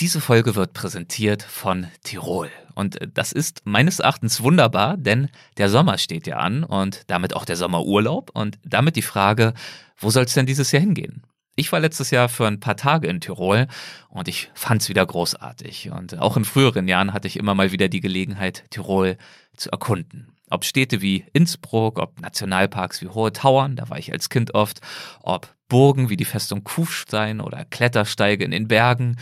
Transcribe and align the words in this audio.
Diese 0.00 0.22
Folge 0.22 0.56
wird 0.56 0.72
präsentiert 0.72 1.42
von 1.42 1.86
Tirol. 2.04 2.50
Und 2.74 2.98
das 3.12 3.32
ist 3.32 3.60
meines 3.66 3.98
Erachtens 3.98 4.42
wunderbar, 4.42 4.96
denn 4.96 5.28
der 5.58 5.68
Sommer 5.68 5.98
steht 5.98 6.26
ja 6.26 6.38
an 6.38 6.64
und 6.64 7.02
damit 7.08 7.36
auch 7.36 7.44
der 7.44 7.56
Sommerurlaub 7.56 8.30
und 8.32 8.58
damit 8.64 8.96
die 8.96 9.02
Frage, 9.02 9.52
wo 9.98 10.08
soll 10.08 10.24
es 10.24 10.32
denn 10.32 10.46
dieses 10.46 10.72
Jahr 10.72 10.80
hingehen? 10.80 11.22
Ich 11.54 11.70
war 11.70 11.80
letztes 11.80 12.10
Jahr 12.10 12.30
für 12.30 12.46
ein 12.46 12.60
paar 12.60 12.78
Tage 12.78 13.08
in 13.08 13.20
Tirol 13.20 13.66
und 14.08 14.26
ich 14.26 14.50
fand 14.54 14.80
es 14.80 14.88
wieder 14.88 15.04
großartig. 15.04 15.90
Und 15.90 16.18
auch 16.18 16.38
in 16.38 16.46
früheren 16.46 16.88
Jahren 16.88 17.12
hatte 17.12 17.28
ich 17.28 17.36
immer 17.36 17.54
mal 17.54 17.70
wieder 17.70 17.88
die 17.88 18.00
Gelegenheit, 18.00 18.64
Tirol 18.70 19.18
zu 19.54 19.70
erkunden. 19.70 20.32
Ob 20.48 20.64
Städte 20.64 21.02
wie 21.02 21.26
Innsbruck, 21.34 21.98
ob 21.98 22.18
Nationalparks 22.22 23.02
wie 23.02 23.08
Hohe 23.08 23.34
Tauern, 23.34 23.76
da 23.76 23.90
war 23.90 23.98
ich 23.98 24.10
als 24.12 24.30
Kind 24.30 24.54
oft, 24.54 24.80
ob 25.20 25.54
Burgen 25.68 26.08
wie 26.08 26.16
die 26.16 26.24
Festung 26.24 26.64
Kufstein 26.64 27.40
oder 27.42 27.66
Klettersteige 27.66 28.44
in 28.44 28.50
den 28.50 28.66
Bergen 28.66 29.16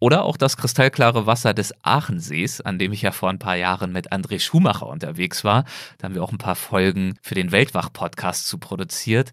oder 0.00 0.24
auch 0.24 0.36
das 0.36 0.56
kristallklare 0.56 1.26
Wasser 1.26 1.54
des 1.54 1.74
Aachensees, 1.82 2.60
an 2.60 2.78
dem 2.78 2.92
ich 2.92 3.02
ja 3.02 3.12
vor 3.12 3.30
ein 3.30 3.38
paar 3.38 3.56
Jahren 3.56 3.92
mit 3.92 4.12
André 4.12 4.40
Schumacher 4.40 4.86
unterwegs 4.86 5.44
war. 5.44 5.64
Da 5.98 6.04
haben 6.04 6.14
wir 6.14 6.22
auch 6.22 6.32
ein 6.32 6.38
paar 6.38 6.56
Folgen 6.56 7.18
für 7.22 7.34
den 7.34 7.52
Weltwach-Podcast 7.52 8.46
zu 8.46 8.58
produziert. 8.58 9.32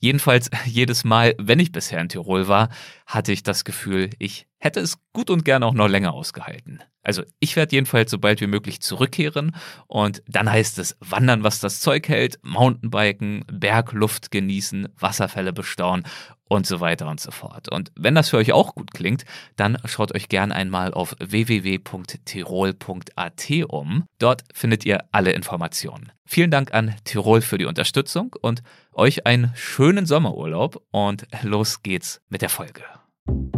Jedenfalls 0.00 0.50
jedes 0.66 1.04
Mal, 1.04 1.34
wenn 1.38 1.58
ich 1.58 1.72
bisher 1.72 2.00
in 2.00 2.08
Tirol 2.08 2.48
war, 2.48 2.68
hatte 3.06 3.32
ich 3.32 3.42
das 3.42 3.64
Gefühl, 3.64 4.10
ich 4.18 4.46
hätte 4.58 4.80
es 4.80 4.98
gut 5.12 5.30
und 5.30 5.44
gern 5.44 5.62
auch 5.62 5.74
noch 5.74 5.88
länger 5.88 6.12
ausgehalten. 6.12 6.82
Also 7.02 7.22
ich 7.38 7.54
werde 7.54 7.76
jedenfalls 7.76 8.10
so 8.10 8.18
bald 8.18 8.40
wie 8.40 8.48
möglich 8.48 8.80
zurückkehren 8.80 9.54
und 9.86 10.24
dann 10.26 10.50
heißt 10.50 10.80
es 10.80 10.96
wandern, 10.98 11.44
was 11.44 11.60
das 11.60 11.78
Zeug 11.78 12.08
hält, 12.08 12.40
Mountainbiken, 12.42 13.44
Bergluft 13.46 14.32
genießen, 14.32 14.88
Wasserfälle 14.98 15.52
bestaunen 15.52 16.04
und 16.48 16.66
so 16.66 16.80
weiter 16.80 17.08
und 17.08 17.20
so 17.20 17.30
fort. 17.30 17.70
Und 17.70 17.92
wenn 17.96 18.14
das 18.14 18.30
für 18.30 18.38
euch 18.38 18.52
auch 18.52 18.74
gut 18.74 18.92
klingt, 18.92 19.24
dann 19.56 19.78
schaut 19.84 20.14
euch 20.14 20.28
gern 20.28 20.52
einmal 20.52 20.94
auf 20.94 21.16
www.tirol.at 21.18 22.06
um. 23.68 24.04
Dort 24.18 24.44
findet 24.52 24.84
ihr 24.86 25.04
alle 25.12 25.32
Informationen. 25.32 26.12
Vielen 26.24 26.50
Dank 26.50 26.74
an 26.74 26.94
Tirol 27.04 27.40
für 27.40 27.58
die 27.58 27.66
Unterstützung 27.66 28.34
und 28.40 28.62
euch 28.92 29.26
einen 29.26 29.52
schönen 29.54 30.06
Sommerurlaub 30.06 30.82
und 30.90 31.26
los 31.42 31.82
geht's 31.82 32.20
mit 32.28 32.42
der 32.42 32.48
Folge. 32.48 32.82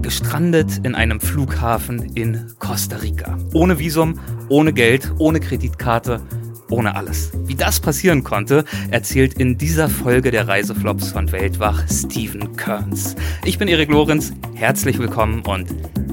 Gestrandet 0.00 0.78
in 0.84 0.95
einem 0.95 1.20
Flughafen 1.20 2.17
in 2.17 2.55
Costa 2.58 2.97
Rica. 2.97 3.36
Ohne 3.52 3.78
Visum, 3.78 4.19
ohne 4.48 4.73
Geld, 4.73 5.12
ohne 5.19 5.41
Kreditkarte, 5.41 6.23
ohne 6.70 6.94
alles. 6.94 7.30
Wie 7.47 7.55
das 7.55 7.80
passieren 7.80 8.24
konnte, 8.24 8.64
erzählt 8.91 9.34
in 9.34 9.58
dieser 9.58 9.88
Folge 9.88 10.30
der 10.30 10.48
Reiseflops 10.48 11.12
von 11.12 11.30
Weltwach 11.33 11.84
Steven 11.91 12.56
Kearns. 12.56 13.16
Ich 13.44 13.58
bin 13.58 13.69
Erik 13.69 13.91
Lorenz, 13.91 14.33
herzlich 14.55 14.98
willkommen 14.98 15.42
und 15.42 15.69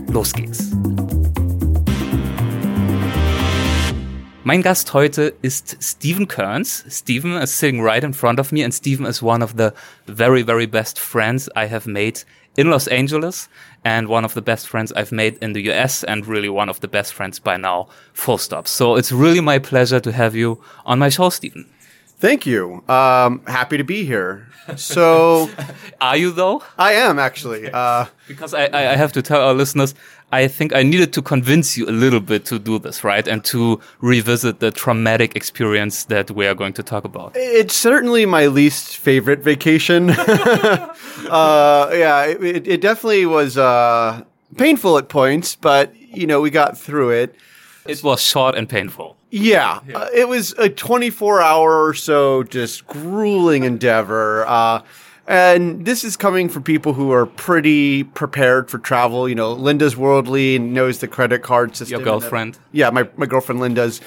los 0.09 0.33
geht's. 0.33 0.71
Mein 4.47 4.61
Gast 4.61 4.93
heute 4.93 5.33
ist 5.41 5.75
Stephen 5.81 6.27
Kearns. 6.27 6.85
Stephen 6.87 7.35
is 7.35 7.57
sitting 7.57 7.81
right 7.81 8.03
in 8.03 8.13
front 8.13 8.39
of 8.39 8.51
me, 8.51 8.63
and 8.63 8.71
Stephen 8.71 9.07
is 9.07 9.23
one 9.23 9.43
of 9.43 9.55
the 9.57 9.71
very, 10.05 10.43
very 10.45 10.67
best 10.67 10.99
friends 10.99 11.49
I 11.55 11.67
have 11.67 11.89
made 11.89 12.19
in 12.57 12.69
Los 12.69 12.87
Angeles 12.87 13.49
and 13.83 14.07
one 14.07 14.25
of 14.25 14.33
the 14.33 14.41
best 14.41 14.67
friends 14.67 14.91
I've 14.93 15.11
made 15.11 15.37
in 15.41 15.53
the 15.53 15.69
US 15.71 16.03
and 16.03 16.25
really 16.25 16.49
one 16.49 16.69
of 16.69 16.79
the 16.79 16.87
best 16.87 17.13
friends 17.13 17.39
by 17.39 17.57
now, 17.57 17.87
full 18.13 18.37
stop. 18.37 18.67
So 18.67 18.95
it's 18.95 19.11
really 19.11 19.41
my 19.41 19.59
pleasure 19.59 19.99
to 19.99 20.11
have 20.11 20.35
you 20.35 20.61
on 20.85 20.99
my 20.99 21.09
show, 21.09 21.29
Steven. 21.29 21.65
Thank 22.17 22.45
you. 22.45 22.83
Um, 22.87 23.41
happy 23.45 23.77
to 23.77 23.83
be 23.83 24.05
here. 24.05 24.47
So, 24.77 25.49
are 26.01 26.17
you 26.17 26.31
though? 26.31 26.63
I 26.77 26.93
am 26.93 27.19
actually. 27.19 27.69
Uh, 27.69 28.05
because 28.27 28.53
I, 28.53 28.65
I 28.65 28.95
have 28.95 29.11
to 29.13 29.21
tell 29.21 29.41
our 29.41 29.53
listeners, 29.53 29.93
I 30.31 30.47
think 30.47 30.75
I 30.75 30.83
needed 30.83 31.13
to 31.13 31.21
convince 31.21 31.77
you 31.77 31.87
a 31.87 31.91
little 31.91 32.19
bit 32.19 32.45
to 32.45 32.59
do 32.59 32.79
this, 32.79 33.03
right? 33.03 33.27
And 33.27 33.43
to 33.45 33.79
revisit 34.01 34.59
the 34.59 34.71
traumatic 34.71 35.35
experience 35.35 36.05
that 36.05 36.31
we 36.31 36.47
are 36.47 36.55
going 36.55 36.73
to 36.73 36.83
talk 36.83 37.05
about. 37.05 37.33
It's 37.35 37.75
certainly 37.75 38.25
my 38.25 38.47
least 38.47 38.97
favorite 38.97 39.39
vacation. 39.39 40.09
uh, 41.29 41.89
yeah, 41.93 42.25
it, 42.25 42.67
it, 42.67 42.81
definitely 42.81 43.25
was 43.25 43.57
uh, 43.57 44.23
painful 44.57 44.97
at 44.97 45.09
points, 45.09 45.55
but 45.55 45.95
you 45.95 46.27
know 46.27 46.41
we 46.41 46.49
got 46.49 46.77
through 46.77 47.11
it. 47.11 47.35
It 47.85 48.03
was 48.03 48.21
short 48.21 48.55
and 48.55 48.67
painful. 48.67 49.15
Yeah, 49.29 49.81
yeah. 49.87 49.97
Uh, 49.97 50.09
it 50.13 50.27
was 50.27 50.53
a 50.53 50.69
24 50.69 51.41
hour 51.41 51.85
or 51.85 51.93
so 51.93 52.43
just 52.43 52.87
grueling 52.87 53.63
endeavor. 53.63 54.45
And 55.27 55.85
this 55.85 56.03
is 56.03 56.15
coming 56.15 56.49
from 56.49 56.63
people 56.63 56.93
who 56.93 57.11
are 57.11 57.25
pretty 57.25 58.03
prepared 58.03 58.69
for 58.69 58.77
travel. 58.77 59.27
You 59.27 59.35
know, 59.35 59.53
Linda's 59.53 59.97
worldly 59.97 60.55
and 60.55 60.73
knows 60.73 60.99
the 60.99 61.07
credit 61.07 61.41
card 61.41 61.75
system. 61.75 61.99
Your 61.99 62.05
girlfriend? 62.05 62.59
yeah, 62.71 62.89
my, 62.91 63.09
my 63.17 63.25
girlfriend 63.25 63.59
Linda's 63.59 64.01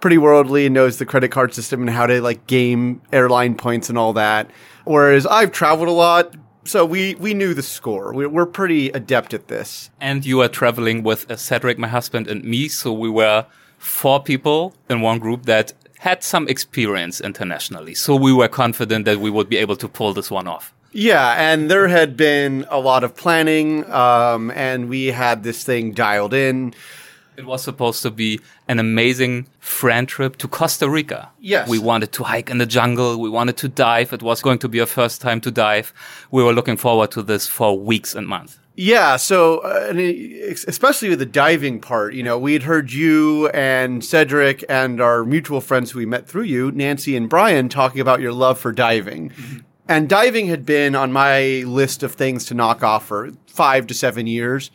pretty 0.00 0.18
worldly 0.18 0.66
and 0.66 0.74
knows 0.74 0.98
the 0.98 1.06
credit 1.06 1.30
card 1.30 1.54
system 1.54 1.80
and 1.82 1.90
how 1.90 2.06
to 2.06 2.20
like 2.20 2.46
game 2.46 3.00
airline 3.12 3.54
points 3.54 3.88
and 3.88 3.98
all 3.98 4.12
that. 4.14 4.50
Whereas 4.84 5.26
I've 5.26 5.52
traveled 5.52 5.88
a 5.88 5.92
lot, 5.92 6.34
so 6.64 6.84
we 6.84 7.14
we 7.16 7.34
knew 7.34 7.54
the 7.54 7.62
score. 7.62 8.12
We, 8.12 8.24
are 8.24 8.46
pretty 8.46 8.88
adept 8.90 9.34
at 9.34 9.48
this. 9.48 9.90
And 10.00 10.24
you 10.24 10.38
were 10.38 10.48
traveling 10.48 11.02
with 11.02 11.30
uh, 11.30 11.36
Cedric, 11.36 11.78
my 11.78 11.88
husband, 11.88 12.28
and 12.28 12.44
me. 12.44 12.68
So 12.68 12.92
we 12.92 13.10
were 13.10 13.46
four 13.78 14.22
people 14.22 14.74
in 14.88 15.00
one 15.00 15.18
group 15.18 15.46
that 15.46 15.72
had 16.02 16.20
some 16.24 16.48
experience 16.48 17.20
internationally. 17.20 17.94
So 17.94 18.16
we 18.16 18.32
were 18.32 18.48
confident 18.48 19.04
that 19.04 19.20
we 19.20 19.30
would 19.30 19.48
be 19.48 19.56
able 19.56 19.76
to 19.76 19.86
pull 19.86 20.12
this 20.12 20.32
one 20.32 20.48
off. 20.48 20.74
Yeah, 20.90 21.34
and 21.38 21.70
there 21.70 21.86
had 21.86 22.16
been 22.16 22.66
a 22.70 22.80
lot 22.80 23.04
of 23.04 23.14
planning, 23.14 23.88
um, 23.88 24.50
and 24.50 24.88
we 24.88 25.06
had 25.06 25.44
this 25.44 25.62
thing 25.62 25.92
dialed 25.92 26.34
in. 26.34 26.74
It 27.36 27.46
was 27.46 27.62
supposed 27.62 28.02
to 28.02 28.10
be 28.10 28.40
an 28.66 28.80
amazing 28.80 29.46
friend 29.60 30.08
trip 30.08 30.38
to 30.38 30.48
Costa 30.48 30.90
Rica. 30.90 31.30
Yes. 31.38 31.68
We 31.68 31.78
wanted 31.78 32.10
to 32.14 32.24
hike 32.24 32.50
in 32.50 32.58
the 32.58 32.66
jungle. 32.66 33.20
We 33.20 33.30
wanted 33.30 33.56
to 33.58 33.68
dive. 33.68 34.12
It 34.12 34.22
was 34.22 34.42
going 34.42 34.58
to 34.58 34.68
be 34.68 34.80
our 34.80 34.86
first 34.86 35.20
time 35.20 35.40
to 35.42 35.52
dive. 35.52 35.94
We 36.32 36.42
were 36.42 36.52
looking 36.52 36.76
forward 36.76 37.12
to 37.12 37.22
this 37.22 37.46
for 37.46 37.78
weeks 37.78 38.16
and 38.16 38.26
months. 38.26 38.58
Yeah, 38.74 39.16
so 39.16 39.58
uh, 39.58 39.92
especially 40.66 41.10
with 41.10 41.18
the 41.18 41.26
diving 41.26 41.78
part, 41.80 42.14
you 42.14 42.22
know, 42.22 42.38
we 42.38 42.54
had 42.54 42.62
heard 42.62 42.90
you 42.90 43.48
and 43.48 44.02
Cedric 44.02 44.64
and 44.68 45.00
our 45.00 45.24
mutual 45.24 45.60
friends 45.60 45.90
who 45.90 45.98
we 45.98 46.06
met 46.06 46.26
through 46.26 46.44
you, 46.44 46.72
Nancy 46.72 47.14
and 47.14 47.28
Brian, 47.28 47.68
talking 47.68 48.00
about 48.00 48.20
your 48.20 48.32
love 48.32 48.58
for 48.58 48.72
diving. 48.72 49.30
Mm-hmm. 49.30 49.58
And 49.88 50.08
diving 50.08 50.46
had 50.46 50.64
been 50.64 50.94
on 50.94 51.12
my 51.12 51.64
list 51.66 52.02
of 52.02 52.14
things 52.14 52.46
to 52.46 52.54
knock 52.54 52.82
off 52.82 53.06
for 53.06 53.32
five 53.46 53.86
to 53.88 53.94
seven 53.94 54.26
years. 54.26 54.70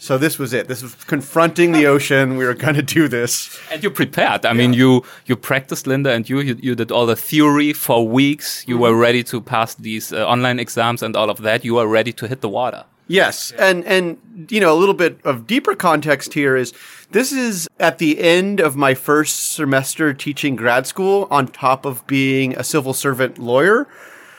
So 0.00 0.16
this 0.16 0.38
was 0.38 0.52
it. 0.52 0.68
This 0.68 0.82
was 0.82 0.94
confronting 0.94 1.72
the 1.72 1.86
ocean. 1.86 2.36
We 2.36 2.44
were 2.44 2.54
going 2.54 2.74
to 2.74 2.82
do 2.82 3.08
this. 3.08 3.58
And 3.70 3.82
you 3.82 3.90
prepared. 3.90 4.46
I 4.46 4.50
yeah. 4.50 4.54
mean, 4.54 4.72
you 4.72 5.04
you 5.26 5.36
practiced, 5.36 5.86
Linda, 5.88 6.12
and 6.12 6.28
you, 6.28 6.40
you, 6.40 6.56
you 6.60 6.74
did 6.76 6.92
all 6.92 7.04
the 7.04 7.16
theory 7.16 7.72
for 7.72 8.08
weeks. 8.08 8.64
You 8.66 8.76
mm 8.76 8.80
-hmm. 8.80 8.90
were 8.90 9.00
ready 9.06 9.22
to 9.24 9.40
pass 9.40 9.74
these 9.74 10.16
uh, 10.16 10.32
online 10.32 10.62
exams 10.62 11.02
and 11.02 11.16
all 11.16 11.30
of 11.30 11.38
that. 11.38 11.64
You 11.64 11.74
were 11.76 11.92
ready 11.92 12.12
to 12.12 12.26
hit 12.26 12.40
the 12.40 12.50
water. 12.50 12.84
Yes, 13.08 13.50
and 13.52 13.84
and 13.86 14.18
you 14.50 14.60
know 14.60 14.72
a 14.72 14.78
little 14.78 14.94
bit 14.94 15.18
of 15.24 15.46
deeper 15.46 15.74
context 15.74 16.34
here 16.34 16.56
is 16.56 16.72
this 17.10 17.32
is 17.32 17.66
at 17.80 17.98
the 17.98 18.20
end 18.20 18.60
of 18.60 18.76
my 18.76 18.94
first 18.94 19.54
semester 19.54 20.12
teaching 20.12 20.56
grad 20.56 20.86
school 20.86 21.26
on 21.30 21.48
top 21.48 21.86
of 21.86 22.06
being 22.06 22.54
a 22.56 22.62
civil 22.62 22.92
servant 22.92 23.38
lawyer. 23.38 23.88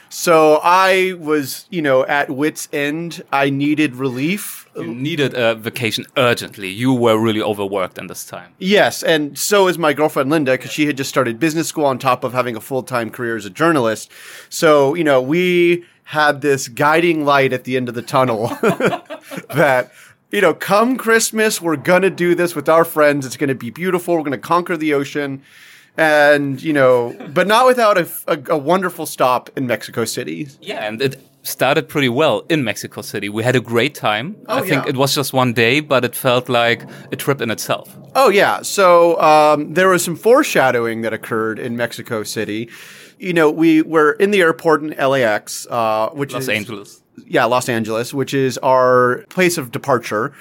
So 0.10 0.60
I 0.64 1.14
was, 1.20 1.68
you 1.70 1.84
know, 1.84 2.04
at 2.06 2.32
wit's 2.32 2.68
end. 2.74 3.24
I 3.32 3.52
needed 3.52 3.96
relief. 3.96 4.68
You 4.76 4.94
needed 4.94 5.34
a 5.36 5.56
vacation 5.56 6.06
urgently. 6.16 6.70
You 6.70 6.94
were 6.94 7.20
really 7.20 7.42
overworked 7.42 7.98
in 7.98 8.08
this 8.08 8.26
time. 8.26 8.54
Yes, 8.60 9.04
and 9.04 9.38
so 9.38 9.68
is 9.68 9.78
my 9.78 9.94
girlfriend 9.94 10.30
Linda 10.30 10.54
because 10.54 10.72
she 10.72 10.86
had 10.86 10.96
just 10.96 11.10
started 11.10 11.40
business 11.40 11.68
school 11.68 11.86
on 11.86 12.00
top 12.00 12.24
of 12.24 12.34
having 12.34 12.56
a 12.56 12.62
full 12.62 12.82
time 12.82 13.10
career 13.10 13.36
as 13.36 13.46
a 13.46 13.50
journalist. 13.50 14.10
So 14.50 14.96
you 14.96 15.04
know, 15.04 15.22
we 15.22 15.86
had 16.10 16.42
this 16.42 16.68
guiding 16.68 17.24
light 17.24 17.54
at 17.54 17.66
the 17.66 17.78
end 17.78 17.88
of 17.88 17.94
the 17.94 18.02
tunnel 18.02 18.48
that 19.54 19.92
you 20.32 20.42
know, 20.42 20.56
come 20.56 20.98
Christmas, 20.98 21.62
we're 21.62 21.76
gonna 21.76 22.10
do 22.10 22.34
this 22.34 22.56
with 22.56 22.68
our 22.68 22.84
friends. 22.84 23.28
It's 23.28 23.38
gonna 23.38 23.54
be 23.54 23.70
beautiful. 23.70 24.16
We're 24.16 24.24
gonna 24.24 24.40
conquer 24.40 24.76
the 24.76 24.96
ocean 24.96 25.44
and 25.98 26.62
you 26.64 26.74
know, 26.74 27.16
but 27.32 27.46
not 27.46 27.68
without 27.68 28.00
a, 28.00 28.10
a, 28.28 28.56
a, 28.56 28.58
wonderful 28.58 29.06
stop 29.06 29.52
in 29.56 29.68
Mexico 29.68 30.04
City. 30.04 30.48
Yeah, 30.62 30.88
and 30.88 31.00
it 31.00 31.22
started 31.50 31.90
pretty 31.90 32.10
well 32.10 32.46
in 32.50 32.64
Mexico 32.64 33.02
City. 33.02 33.30
We 33.30 33.44
had 33.44 33.56
a 33.56 33.60
great 33.60 33.96
time. 33.96 34.36
Oh, 34.48 34.58
I 34.58 34.62
think 34.62 34.84
yeah. 34.84 34.90
it 34.90 34.98
was 34.98 35.16
just 35.16 35.34
one 35.34 35.54
day, 35.54 35.80
but 35.80 36.06
it 36.06 36.16
felt 36.16 36.50
like 36.50 36.84
a 37.12 37.16
trip 37.16 37.42
in 37.42 37.52
itself. 37.52 37.96
Oh 38.16 38.30
yeah, 38.30 38.62
so 38.62 39.20
um, 39.22 39.74
there 39.74 39.90
was 39.90 40.04
some 40.04 40.16
foreshadowing 40.16 41.02
that 41.02 41.14
occurred 41.14 41.60
in 41.60 41.76
Mexico 41.76 42.24
City. 42.24 42.70
You 43.18 43.34
know, 43.34 43.52
we 43.52 43.82
were 43.82 44.14
in 44.14 44.32
the 44.32 44.42
airport 44.42 44.82
in 44.84 44.90
LAX, 44.92 45.68
uh, 45.70 46.10
which 46.10 46.34
Los 46.34 46.44
is 46.44 46.48
Los 46.48 46.56
Angeles. 46.56 47.04
Yeah, 47.26 47.46
Los 47.46 47.68
Angeles, 47.68 48.14
which 48.14 48.34
is 48.34 48.58
our 48.60 49.26
place 49.30 49.58
of 49.58 49.72
departure 49.72 50.34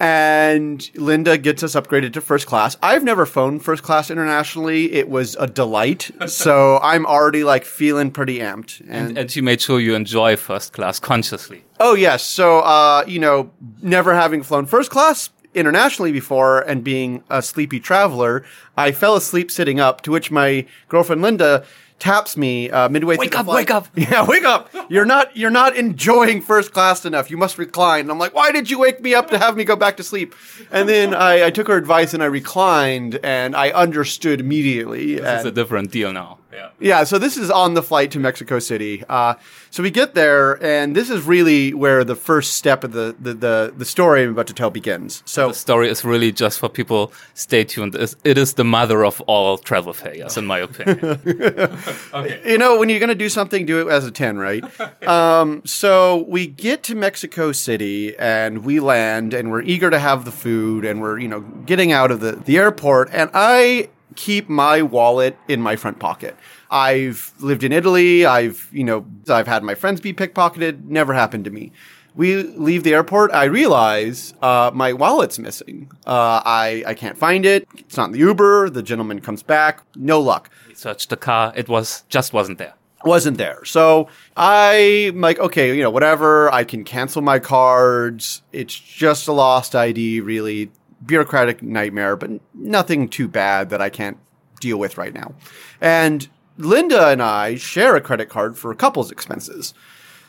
and 0.00 0.90
Linda 0.96 1.36
gets 1.36 1.62
us 1.62 1.74
upgraded 1.74 2.14
to 2.14 2.22
first 2.22 2.46
class. 2.46 2.74
I've 2.82 3.04
never 3.04 3.26
flown 3.26 3.60
first 3.60 3.82
class 3.82 4.10
internationally. 4.10 4.92
It 4.92 5.10
was 5.10 5.36
a 5.38 5.46
delight. 5.46 6.10
so 6.26 6.80
I'm 6.82 7.04
already 7.04 7.44
like 7.44 7.64
feeling 7.64 8.10
pretty 8.10 8.38
amped. 8.38 8.82
And, 8.88 9.18
and 9.18 9.30
she 9.30 9.42
made 9.42 9.60
sure 9.60 9.78
you 9.78 9.94
enjoy 9.94 10.36
first 10.36 10.72
class 10.72 10.98
consciously. 10.98 11.64
Oh 11.78 11.94
yes. 11.94 12.24
So 12.24 12.60
uh, 12.60 13.04
you 13.06 13.18
know, 13.18 13.50
never 13.82 14.14
having 14.14 14.42
flown 14.42 14.64
first 14.64 14.90
class 14.90 15.28
internationally 15.54 16.12
before 16.12 16.60
and 16.60 16.82
being 16.82 17.22
a 17.28 17.42
sleepy 17.42 17.78
traveler, 17.78 18.44
I 18.76 18.92
fell 18.92 19.16
asleep 19.16 19.50
sitting 19.50 19.80
up. 19.80 20.00
To 20.02 20.10
which 20.10 20.30
my 20.30 20.66
girlfriend 20.88 21.20
Linda 21.20 21.66
taps 22.00 22.36
me 22.36 22.70
uh, 22.70 22.88
midway 22.88 23.16
wake 23.16 23.30
through 23.30 23.40
up, 23.40 23.46
the 23.46 23.52
flight. 23.52 23.68
Wake 23.68 23.70
up! 23.70 23.88
Yeah, 23.94 24.26
wake 24.26 24.44
up! 24.44 24.74
You're 24.88 25.04
not 25.04 25.36
you're 25.36 25.50
not 25.50 25.76
enjoying 25.76 26.42
first 26.42 26.72
class 26.72 27.04
enough. 27.04 27.30
You 27.30 27.36
must 27.36 27.58
recline. 27.58 28.00
And 28.00 28.10
I'm 28.10 28.18
like, 28.18 28.34
why 28.34 28.50
did 28.50 28.70
you 28.70 28.80
wake 28.80 29.00
me 29.00 29.14
up 29.14 29.30
to 29.30 29.38
have 29.38 29.56
me 29.56 29.64
go 29.64 29.76
back 29.76 29.96
to 29.98 30.02
sleep? 30.02 30.34
And 30.72 30.88
then 30.88 31.14
I, 31.14 31.46
I 31.46 31.50
took 31.50 31.68
her 31.68 31.76
advice 31.76 32.12
and 32.14 32.22
I 32.22 32.26
reclined 32.26 33.20
and 33.22 33.54
I 33.54 33.70
understood 33.70 34.40
immediately. 34.40 35.14
This 35.14 35.24
and, 35.24 35.40
is 35.40 35.44
a 35.44 35.52
different 35.52 35.92
deal 35.92 36.12
now. 36.12 36.39
Yeah. 36.52 36.70
Yeah, 36.80 37.04
so 37.04 37.18
this 37.18 37.36
is 37.36 37.50
on 37.50 37.74
the 37.74 37.82
flight 37.82 38.10
to 38.12 38.18
Mexico 38.18 38.58
City. 38.58 39.04
Uh, 39.08 39.34
so 39.70 39.82
we 39.82 39.90
get 39.90 40.14
there, 40.14 40.62
and 40.64 40.96
this 40.96 41.10
is 41.10 41.22
really 41.22 41.72
where 41.72 42.02
the 42.04 42.16
first 42.16 42.54
step 42.54 42.82
of 42.82 42.92
the, 42.92 43.14
the, 43.20 43.34
the, 43.34 43.74
the 43.76 43.84
story 43.84 44.24
I'm 44.24 44.30
about 44.30 44.48
to 44.48 44.54
tell 44.54 44.70
begins. 44.70 45.22
So 45.26 45.48
the 45.48 45.54
story 45.54 45.88
is 45.88 46.04
really 46.04 46.32
just 46.32 46.58
for 46.58 46.68
people. 46.68 47.12
Stay 47.34 47.64
tuned. 47.64 47.94
It 47.94 48.38
is 48.38 48.54
the 48.54 48.64
mother 48.64 49.04
of 49.04 49.20
all 49.22 49.58
travel 49.58 49.92
failures, 49.92 50.36
in 50.36 50.46
my 50.46 50.58
opinion. 50.68 51.04
okay. 52.14 52.40
You 52.44 52.58
know, 52.58 52.78
when 52.78 52.88
you're 52.88 52.98
going 52.98 53.08
to 53.08 53.14
do 53.14 53.28
something, 53.28 53.66
do 53.66 53.86
it 53.86 53.92
as 53.92 54.06
a 54.06 54.10
10, 54.10 54.38
right? 54.38 54.64
um, 55.06 55.62
so 55.64 56.24
we 56.28 56.46
get 56.46 56.82
to 56.84 56.94
Mexico 56.94 57.52
City, 57.52 58.16
and 58.18 58.64
we 58.64 58.80
land, 58.80 59.34
and 59.34 59.50
we're 59.50 59.62
eager 59.62 59.90
to 59.90 59.98
have 59.98 60.24
the 60.24 60.32
food, 60.32 60.84
and 60.84 61.00
we're, 61.00 61.18
you 61.18 61.28
know, 61.28 61.40
getting 61.40 61.92
out 61.92 62.10
of 62.10 62.20
the, 62.20 62.32
the 62.32 62.58
airport, 62.58 63.08
and 63.12 63.30
I 63.34 63.90
keep 64.16 64.48
my 64.48 64.82
wallet 64.82 65.36
in 65.48 65.60
my 65.60 65.76
front 65.76 65.98
pocket. 65.98 66.36
I've 66.70 67.32
lived 67.40 67.64
in 67.64 67.72
Italy. 67.72 68.24
I've, 68.24 68.68
you 68.72 68.84
know, 68.84 69.06
I've 69.28 69.46
had 69.46 69.62
my 69.62 69.74
friends 69.74 70.00
be 70.00 70.12
pickpocketed. 70.12 70.84
Never 70.84 71.14
happened 71.14 71.44
to 71.44 71.50
me. 71.50 71.72
We 72.14 72.42
leave 72.42 72.82
the 72.82 72.92
airport. 72.92 73.32
I 73.32 73.44
realize 73.44 74.34
uh, 74.42 74.70
my 74.74 74.92
wallet's 74.92 75.38
missing. 75.38 75.90
Uh, 76.06 76.42
I 76.44 76.82
I 76.86 76.94
can't 76.94 77.16
find 77.16 77.46
it. 77.46 77.68
It's 77.78 77.96
not 77.96 78.06
in 78.06 78.12
the 78.12 78.18
Uber. 78.18 78.70
The 78.70 78.82
gentleman 78.82 79.20
comes 79.20 79.42
back. 79.42 79.82
No 79.94 80.20
luck. 80.20 80.50
We 80.66 80.74
searched 80.74 81.10
the 81.10 81.16
car. 81.16 81.52
It 81.54 81.68
was 81.68 82.02
just 82.08 82.32
wasn't 82.32 82.58
there. 82.58 82.74
Wasn't 83.04 83.38
there. 83.38 83.64
So 83.64 84.08
I'm 84.36 85.20
like, 85.20 85.38
okay, 85.38 85.74
you 85.74 85.82
know, 85.82 85.90
whatever. 85.90 86.52
I 86.52 86.64
can 86.64 86.84
cancel 86.84 87.22
my 87.22 87.38
cards. 87.38 88.42
It's 88.52 88.78
just 88.78 89.26
a 89.26 89.32
lost 89.32 89.74
ID, 89.74 90.20
really 90.20 90.70
bureaucratic 91.04 91.62
nightmare, 91.62 92.16
but 92.16 92.30
nothing 92.54 93.08
too 93.08 93.28
bad 93.28 93.70
that 93.70 93.80
I 93.80 93.90
can't 93.90 94.18
deal 94.60 94.78
with 94.78 94.98
right 94.98 95.14
now. 95.14 95.34
And 95.80 96.28
Linda 96.58 97.08
and 97.08 97.22
I 97.22 97.56
share 97.56 97.96
a 97.96 98.00
credit 98.00 98.28
card 98.28 98.58
for 98.58 98.70
a 98.70 98.76
couples 98.76 99.10
expenses. 99.10 99.72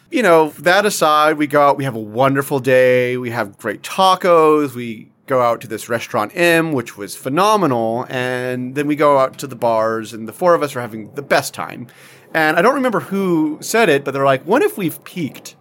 You 0.10 0.24
know, 0.24 0.50
that 0.60 0.86
aside, 0.86 1.38
we 1.38 1.48
go 1.48 1.62
out, 1.62 1.78
we 1.78 1.84
have 1.84 1.96
a 1.96 2.00
wonderful 2.00 2.60
day, 2.60 3.18
we 3.18 3.30
have 3.32 3.58
great 3.58 3.82
tacos, 3.82 4.74
we 4.74 5.10
go 5.26 5.42
out 5.42 5.62
to 5.62 5.68
this 5.68 5.88
restaurant 5.88 6.34
M, 6.36 6.74
which 6.74 6.98
was 6.98 7.16
phenomenal, 7.16 8.06
and 8.10 8.76
then 8.76 8.88
we 8.88 8.98
go 8.98 9.20
out 9.20 9.38
to 9.40 9.48
the 9.48 9.56
bars, 9.56 10.12
and 10.12 10.28
the 10.28 10.34
four 10.34 10.54
of 10.54 10.64
us 10.64 10.76
are 10.76 10.82
having 10.82 11.14
the 11.14 11.22
best 11.22 11.54
time. 11.54 11.88
And 12.34 12.58
I 12.58 12.62
don't 12.62 12.76
remember 12.76 13.00
who 13.00 13.58
said 13.62 13.88
it, 13.88 14.04
but 14.04 14.12
they're 14.12 14.26
like, 14.26 14.44
what 14.44 14.62
if 14.62 14.78
we've 14.78 15.02
peaked? 15.06 15.56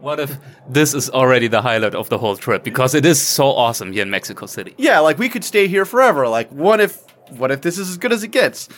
What 0.00 0.20
if 0.20 0.36
this 0.68 0.94
is 0.94 1.10
already 1.10 1.48
the 1.48 1.62
highlight 1.62 1.94
of 1.94 2.08
the 2.08 2.18
whole 2.18 2.36
trip 2.36 2.62
because 2.62 2.94
it 2.94 3.04
is 3.04 3.20
so 3.20 3.46
awesome 3.46 3.92
here 3.92 4.02
in 4.02 4.10
Mexico 4.10 4.46
City? 4.46 4.74
Yeah, 4.78 5.00
like 5.00 5.18
we 5.18 5.28
could 5.28 5.44
stay 5.44 5.68
here 5.68 5.84
forever. 5.84 6.28
Like, 6.28 6.50
what 6.50 6.80
if, 6.80 7.02
what 7.30 7.50
if 7.50 7.62
this 7.62 7.78
is 7.78 7.90
as 7.90 7.98
good 7.98 8.12
as 8.12 8.22
it 8.22 8.28
gets? 8.28 8.68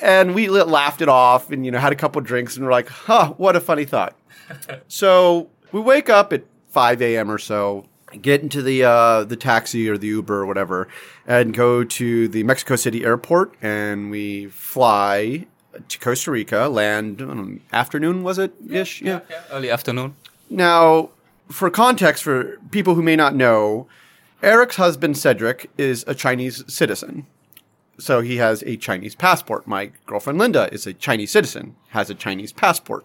And 0.00 0.34
we 0.34 0.48
laughed 0.48 1.02
it 1.02 1.08
off, 1.08 1.50
and 1.50 1.64
you 1.64 1.72
know, 1.72 1.78
had 1.78 1.92
a 1.92 1.96
couple 1.96 2.20
drinks, 2.20 2.56
and 2.56 2.64
we're 2.64 2.70
like, 2.70 2.88
"Huh, 2.88 3.34
what 3.36 3.56
a 3.56 3.60
funny 3.60 3.84
thought." 3.84 4.16
so 4.88 5.50
we 5.72 5.80
wake 5.80 6.08
up 6.08 6.32
at 6.32 6.44
5 6.68 7.02
a.m. 7.02 7.30
or 7.30 7.38
so, 7.38 7.84
get 8.22 8.42
into 8.42 8.62
the 8.62 8.84
uh, 8.84 9.24
the 9.24 9.36
taxi 9.36 9.88
or 9.88 9.98
the 9.98 10.06
Uber 10.06 10.42
or 10.42 10.46
whatever, 10.46 10.86
and 11.26 11.52
go 11.52 11.82
to 11.82 12.28
the 12.28 12.44
Mexico 12.44 12.76
City 12.76 13.04
airport, 13.04 13.54
and 13.60 14.10
we 14.10 14.46
fly 14.46 15.46
to 15.88 15.98
Costa 15.98 16.30
Rica. 16.30 16.68
Land 16.68 17.18
know, 17.18 17.58
afternoon 17.72 18.22
was 18.22 18.38
it 18.38 18.54
ish? 18.68 19.02
Yeah. 19.02 19.20
yeah, 19.28 19.36
yeah, 19.50 19.56
early 19.56 19.70
afternoon. 19.70 20.14
Now, 20.50 21.10
for 21.48 21.70
context, 21.70 22.22
for 22.22 22.58
people 22.70 22.94
who 22.94 23.02
may 23.02 23.16
not 23.16 23.34
know, 23.34 23.86
Erik's 24.42 24.76
husband 24.76 25.16
Cedric 25.18 25.70
is 25.76 26.04
a 26.06 26.14
Chinese 26.14 26.64
citizen. 26.72 27.26
So 27.98 28.20
he 28.20 28.36
has 28.36 28.62
a 28.62 28.76
Chinese 28.76 29.14
passport. 29.14 29.66
My 29.66 29.90
girlfriend 30.06 30.38
Linda 30.38 30.72
is 30.72 30.86
a 30.86 30.92
Chinese 30.92 31.32
citizen, 31.32 31.74
has 31.88 32.10
a 32.10 32.14
Chinese 32.14 32.52
passport. 32.52 33.04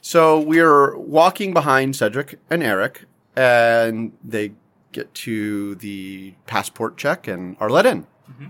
So 0.00 0.40
we're 0.40 0.96
walking 0.96 1.52
behind 1.52 1.94
Cedric 1.94 2.38
and 2.48 2.62
Erik, 2.62 3.04
and 3.36 4.12
they 4.24 4.52
get 4.92 5.12
to 5.14 5.74
the 5.76 6.34
passport 6.46 6.96
check 6.96 7.28
and 7.28 7.56
are 7.60 7.70
let 7.70 7.86
in. 7.86 8.02
Mm-hmm. 8.30 8.46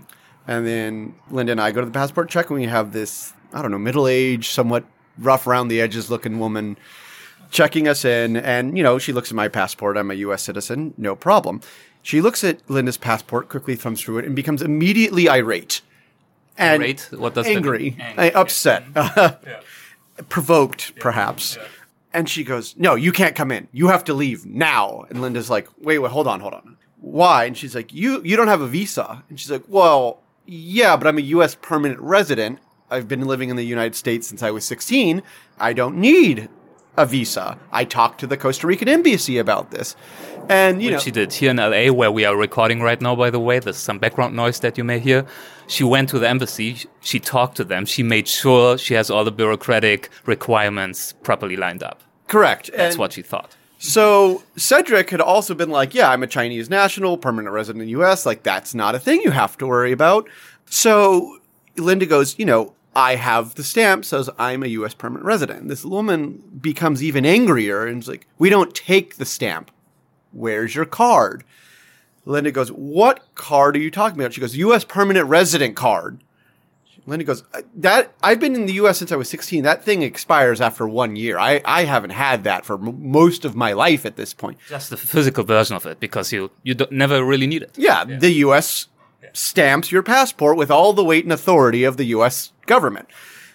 And 0.47 0.67
then 0.67 1.15
Linda 1.29 1.51
and 1.51 1.61
I 1.61 1.71
go 1.71 1.81
to 1.81 1.85
the 1.85 1.91
passport 1.91 2.29
check, 2.29 2.49
and 2.49 2.59
we 2.59 2.65
have 2.65 2.93
this, 2.93 3.33
I 3.53 3.61
don't 3.61 3.71
know, 3.71 3.77
middle 3.77 4.07
aged, 4.07 4.51
somewhat 4.51 4.85
rough 5.17 5.45
around 5.45 5.67
the 5.67 5.81
edges 5.81 6.09
looking 6.09 6.39
woman 6.39 6.77
checking 7.53 7.87
us 7.87 8.03
in. 8.03 8.35
And, 8.35 8.77
you 8.77 8.83
know, 8.83 8.99
she 8.99 9.13
looks 9.13 9.29
at 9.29 9.35
my 9.35 9.47
passport. 9.47 9.95
I'm 9.95 10.11
a 10.11 10.15
U.S. 10.15 10.43
citizen. 10.43 10.93
No 10.97 11.15
problem. 11.15 11.61
She 12.01 12.19
looks 12.19 12.43
at 12.43 12.59
Linda's 12.69 12.97
passport, 12.97 13.47
quickly 13.47 13.75
thumbs 13.75 14.01
through 14.01 14.17
it, 14.17 14.25
and 14.25 14.35
becomes 14.35 14.61
immediately 14.61 15.29
irate. 15.29 15.81
And 16.57 16.83
irate? 16.83 17.07
What 17.11 17.35
does 17.35 17.47
angry, 17.47 17.91
that 17.91 18.17
mean? 18.17 18.33
Uh, 18.35 18.39
upset, 18.39 18.83
yeah. 18.95 19.35
provoked, 20.27 20.91
yeah. 20.95 21.01
perhaps. 21.01 21.55
Yeah. 21.55 21.67
And 22.15 22.29
she 22.29 22.43
goes, 22.43 22.75
"No, 22.77 22.93
you 22.93 23.11
can't 23.11 23.35
come 23.35 23.51
in. 23.51 23.67
You 23.71 23.87
have 23.87 24.03
to 24.03 24.13
leave 24.13 24.45
now." 24.45 25.05
And 25.09 25.19
Linda's 25.21 25.49
like, 25.49 25.67
"Wait, 25.81 25.97
wait, 25.97 26.11
hold 26.11 26.27
on, 26.27 26.41
hold 26.41 26.53
on. 26.53 26.77
Why?" 26.99 27.45
And 27.45 27.57
she's 27.57 27.73
like, 27.73 27.91
"You 27.91 28.21
you 28.23 28.35
don't 28.35 28.49
have 28.49 28.61
a 28.61 28.67
visa." 28.67 29.23
And 29.29 29.39
she's 29.39 29.49
like, 29.49 29.63
"Well, 29.67 30.19
yeah, 30.45 30.95
but 30.95 31.07
I'm 31.07 31.17
a 31.17 31.21
U.S. 31.21 31.55
permanent 31.55 31.99
resident. 32.01 32.59
I've 32.91 33.07
been 33.07 33.25
living 33.25 33.49
in 33.49 33.55
the 33.55 33.65
United 33.65 33.95
States 33.95 34.27
since 34.27 34.43
I 34.43 34.51
was 34.51 34.63
16. 34.65 35.23
I 35.59 35.73
don't 35.73 35.97
need 35.97 36.49
a 36.97 37.05
visa. 37.05 37.57
I 37.71 37.85
talked 37.85 38.19
to 38.19 38.27
the 38.27 38.37
Costa 38.37 38.67
Rican 38.67 38.87
embassy 38.87 39.37
about 39.37 39.71
this. 39.71 39.95
And 40.49 40.81
you 40.81 40.89
Which 40.89 40.93
know, 40.93 40.99
she 40.99 41.11
did 41.11 41.33
here 41.33 41.51
in 41.51 41.57
LA, 41.57 41.91
where 41.91 42.11
we 42.11 42.25
are 42.25 42.35
recording 42.35 42.81
right 42.81 42.99
now. 42.99 43.15
By 43.15 43.29
the 43.29 43.39
way, 43.39 43.59
there's 43.59 43.77
some 43.77 43.97
background 43.97 44.35
noise 44.35 44.59
that 44.59 44.77
you 44.77 44.83
may 44.83 44.99
hear. 44.99 45.25
She 45.67 45.83
went 45.83 46.09
to 46.09 46.19
the 46.19 46.27
embassy. 46.27 46.77
She 46.99 47.19
talked 47.19 47.55
to 47.57 47.63
them. 47.63 47.85
She 47.85 48.03
made 48.03 48.27
sure 48.27 48.77
she 48.77 48.93
has 48.93 49.09
all 49.09 49.23
the 49.23 49.31
bureaucratic 49.31 50.09
requirements 50.25 51.13
properly 51.23 51.55
lined 51.55 51.81
up. 51.81 52.01
Correct. 52.27 52.69
That's 52.75 52.95
and 52.95 52.99
what 52.99 53.13
she 53.13 53.21
thought. 53.21 53.55
So 53.79 54.43
Cedric 54.55 55.09
had 55.09 55.21
also 55.21 55.53
been 55.53 55.69
like, 55.69 55.93
"Yeah, 55.93 56.09
I'm 56.09 56.23
a 56.23 56.27
Chinese 56.27 56.69
national, 56.69 57.17
permanent 57.17 57.53
resident 57.53 57.81
in 57.81 57.87
the 57.87 57.91
U.S. 57.91 58.25
Like 58.25 58.43
that's 58.43 58.73
not 58.73 58.95
a 58.95 58.99
thing 58.99 59.21
you 59.21 59.31
have 59.31 59.57
to 59.57 59.67
worry 59.67 59.91
about." 59.91 60.29
So 60.65 61.39
Linda 61.77 62.05
goes, 62.05 62.37
"You 62.37 62.45
know, 62.45 62.73
I 62.95 63.15
have 63.15 63.55
the 63.55 63.63
stamp 63.63 64.05
says 64.05 64.29
I'm 64.37 64.63
a 64.63 64.67
U.S. 64.67 64.93
permanent 64.93 65.25
resident. 65.25 65.67
This 65.67 65.83
woman 65.83 66.43
becomes 66.61 67.03
even 67.03 67.25
angrier 67.25 67.85
and 67.85 68.01
is 68.01 68.07
like, 68.07 68.27
"We 68.37 68.49
don't 68.49 68.73
take 68.75 69.15
the 69.15 69.25
stamp. 69.25 69.71
Where's 70.31 70.75
your 70.75 70.85
card?" 70.85 71.43
Linda 72.25 72.51
goes, 72.51 72.69
"What 72.71 73.23
card 73.35 73.75
are 73.75 73.79
you 73.79 73.91
talking 73.91 74.19
about?" 74.19 74.33
She 74.33 74.41
goes, 74.41 74.55
"U.S. 74.57 74.83
permanent 74.83 75.27
resident 75.27 75.75
card." 75.75 76.19
Linda 77.05 77.25
goes, 77.25 77.43
uh, 77.53 77.61
"That 77.75 78.13
I've 78.23 78.39
been 78.39 78.55
in 78.55 78.65
the 78.65 78.73
U.S. 78.73 78.97
since 78.99 79.11
I 79.11 79.17
was 79.17 79.27
16. 79.27 79.63
That 79.63 79.83
thing 79.83 80.03
expires 80.03 80.61
after 80.61 80.87
one 80.87 81.15
year. 81.17 81.37
I, 81.37 81.61
I 81.65 81.83
haven't 81.83 82.11
had 82.11 82.45
that 82.45 82.63
for 82.65 82.75
m- 82.75 83.11
most 83.11 83.43
of 83.43 83.55
my 83.55 83.73
life 83.73 84.05
at 84.05 84.15
this 84.15 84.33
point. 84.33 84.57
Just 84.69 84.89
the 84.89 84.97
physical 84.97 85.43
version 85.43 85.75
of 85.75 85.85
it 85.85 85.99
because 85.99 86.31
you 86.31 86.51
you 86.63 86.75
never 86.91 87.23
really 87.23 87.47
need 87.47 87.61
it. 87.63 87.71
Yeah, 87.75 88.05
yeah. 88.07 88.19
the 88.19 88.31
U.S. 88.45 88.87
Stamps 89.31 89.91
your 89.91 90.03
passport 90.03 90.57
with 90.57 90.69
all 90.69 90.93
the 90.93 91.03
weight 91.03 91.23
and 91.23 91.31
authority 91.33 91.83
of 91.83 91.97
the 91.97 92.05
U.S 92.05 92.53
government. 92.65 93.09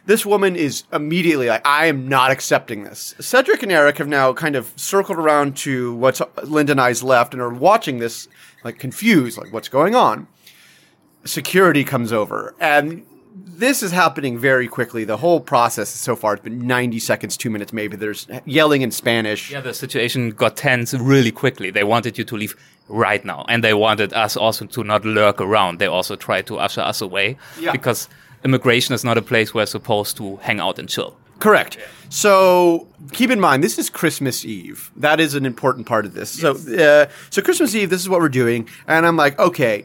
This 0.07 0.25
woman 0.25 0.57
is 0.57 0.85
immediately 0.93 1.49
like, 1.49 1.67
I 1.67 1.87
am 1.87 2.09
not 2.09 2.31
accepting 2.31 2.85
this. 2.85 3.15
Cedric 3.21 3.63
and 3.63 3.71
Erik 3.71 3.99
have 3.99 4.09
now 4.09 4.33
kind 4.33 4.57
of 4.57 4.73
circled 4.77 5.19
around 5.19 5.57
to 5.59 5.95
what's 5.95 6.23
Linda 6.43 6.73
and 6.73 6.81
I's 6.81 7.03
left 7.03 7.35
and 7.35 7.43
are 7.43 7.53
watching 7.53 7.99
this, 7.99 8.27
like 8.65 8.79
confused, 8.79 9.37
like 9.37 9.53
what's 9.53 9.69
going 9.69 9.95
on. 9.95 10.27
Security 11.25 11.85
comes 11.85 12.13
over 12.13 12.55
and 12.59 13.05
this 13.45 13.83
is 13.83 13.93
happening 13.93 14.39
very 14.39 14.69
quickly. 14.69 15.05
The 15.05 15.17
whole 15.17 15.41
process 15.41 15.89
so 15.89 16.17
far 16.17 16.37
has 16.37 16.41
been 16.41 16.67
90 16.67 16.99
seconds, 16.99 17.37
two 17.37 17.51
minutes 17.51 17.73
maybe. 17.73 17.97
There's 17.97 18.27
yelling 18.45 18.83
in 18.83 18.91
Spanish. 18.91 19.51
Yeah, 19.51 19.61
the 19.61 19.75
situation 19.75 20.31
got 20.31 20.57
tense 20.57 20.95
really 20.95 21.33
quickly. 21.33 21.71
They 21.71 21.85
wanted 21.85 22.19
you 22.19 22.25
to 22.25 22.37
leave 22.37 22.57
right 22.89 23.25
now. 23.25 23.45
And 23.49 23.63
they 23.63 23.75
wanted 23.75 24.13
us 24.13 24.37
also 24.37 24.67
to 24.67 24.85
not 24.85 25.05
lurk 25.05 25.41
around. 25.41 25.79
They 25.79 25.87
also 25.87 26.17
tried 26.17 26.47
to 26.47 26.59
usher 26.59 26.81
us 26.81 27.01
away 27.01 27.37
yeah. 27.61 27.73
because 27.73 28.09
immigration 28.45 28.95
is 28.95 29.05
not 29.05 29.19
a 29.19 29.23
place 29.23 29.55
where 29.55 29.63
we're 29.63 29.67
supposed 29.67 30.17
to 30.17 30.37
hang 30.37 30.61
out 30.61 30.79
and 30.79 30.89
chill. 30.89 31.17
Correct. 31.39 31.79
So 32.09 32.89
keep 33.13 33.31
in 33.31 33.39
mind, 33.39 33.63
this 33.63 33.79
is 33.79 33.91
Christmas 33.91 34.45
Eve. 34.45 34.91
That 34.97 35.21
is 35.21 35.35
an 35.35 35.47
important 35.47 35.87
part 35.87 36.05
of 36.05 36.15
this. 36.15 36.31
So, 36.31 36.53
uh, 36.53 37.07
so 37.31 37.43
Christmas 37.43 37.75
Eve, 37.75 37.91
this 37.91 38.01
is 38.01 38.09
what 38.09 38.21
we're 38.21 38.29
doing, 38.29 38.69
and 38.89 39.07
I'm 39.07 39.17
like, 39.17 39.39
okay, 39.39 39.85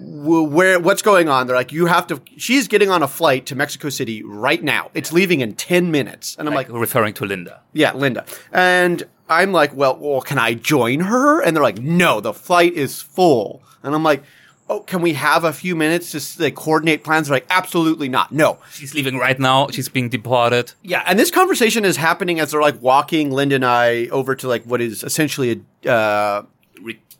where 0.00 0.80
what's 0.80 1.02
going 1.02 1.28
on? 1.28 1.46
They're 1.46 1.56
like, 1.56 1.72
you 1.72 1.86
have 1.86 2.06
to. 2.08 2.20
She's 2.36 2.68
getting 2.68 2.90
on 2.90 3.02
a 3.02 3.08
flight 3.08 3.46
to 3.46 3.54
Mexico 3.54 3.88
City 3.90 4.22
right 4.22 4.62
now. 4.62 4.90
It's 4.94 5.12
leaving 5.12 5.40
in 5.40 5.54
ten 5.54 5.90
minutes, 5.90 6.36
and 6.38 6.48
I'm 6.48 6.54
like, 6.54 6.68
referring 6.70 7.14
to 7.14 7.24
Linda. 7.24 7.60
yeah, 7.72 7.92
Linda. 7.92 8.24
And 8.52 9.06
I'm 9.28 9.52
like, 9.52 9.74
well, 9.74 9.96
well, 10.00 10.20
can 10.20 10.38
I 10.38 10.54
join 10.54 11.00
her? 11.00 11.40
And 11.40 11.56
they're 11.56 11.62
like, 11.62 11.78
no, 11.78 12.20
the 12.20 12.32
flight 12.32 12.74
is 12.74 13.00
full. 13.00 13.62
And 13.82 13.94
I'm 13.94 14.02
like, 14.02 14.24
oh, 14.68 14.80
can 14.80 15.02
we 15.02 15.12
have 15.14 15.44
a 15.44 15.52
few 15.52 15.76
minutes 15.76 16.12
to 16.12 16.42
like, 16.42 16.54
coordinate 16.54 17.04
plans? 17.04 17.28
They're 17.28 17.36
like, 17.36 17.46
absolutely 17.50 18.08
not. 18.08 18.32
No. 18.32 18.58
She's 18.72 18.94
leaving 18.94 19.18
right 19.18 19.38
now. 19.38 19.68
She's 19.68 19.88
being 19.88 20.08
deported. 20.08 20.72
Yeah, 20.82 21.02
and 21.06 21.18
this 21.18 21.30
conversation 21.30 21.84
is 21.84 21.96
happening 21.96 22.40
as 22.40 22.52
they're 22.52 22.60
like 22.60 22.80
walking 22.80 23.30
Linda 23.30 23.56
and 23.56 23.64
I 23.64 24.06
over 24.06 24.34
to 24.36 24.48
like 24.48 24.64
what 24.64 24.80
is 24.80 25.02
essentially 25.02 25.62
a 25.84 25.90
uh, 25.90 26.42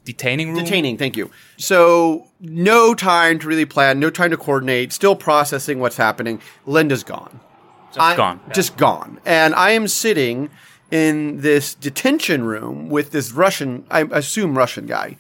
detaining 0.04 0.52
room. 0.52 0.64
detaining. 0.64 0.96
Thank 0.96 1.16
you. 1.16 1.30
So 1.56 2.28
no 2.40 2.94
time 2.94 3.38
to 3.40 3.46
really 3.46 3.66
plan, 3.66 4.00
no 4.00 4.10
time 4.10 4.30
to 4.30 4.36
coordinate. 4.36 4.92
Still 4.92 5.16
processing 5.16 5.80
what's 5.80 5.96
happening. 5.96 6.40
Linda's 6.66 7.04
gone. 7.04 7.40
Just 7.88 8.00
I'm 8.00 8.16
gone. 8.16 8.40
Just 8.52 8.76
gone. 8.76 9.20
And 9.24 9.54
I 9.54 9.72
am 9.72 9.88
sitting 9.88 10.50
in 10.90 11.40
this 11.40 11.74
detention 11.74 12.44
room 12.44 12.88
with 12.88 13.10
this 13.10 13.32
Russian, 13.32 13.84
I 13.90 14.02
assume 14.10 14.56
Russian 14.56 14.86
guy. 14.86 15.16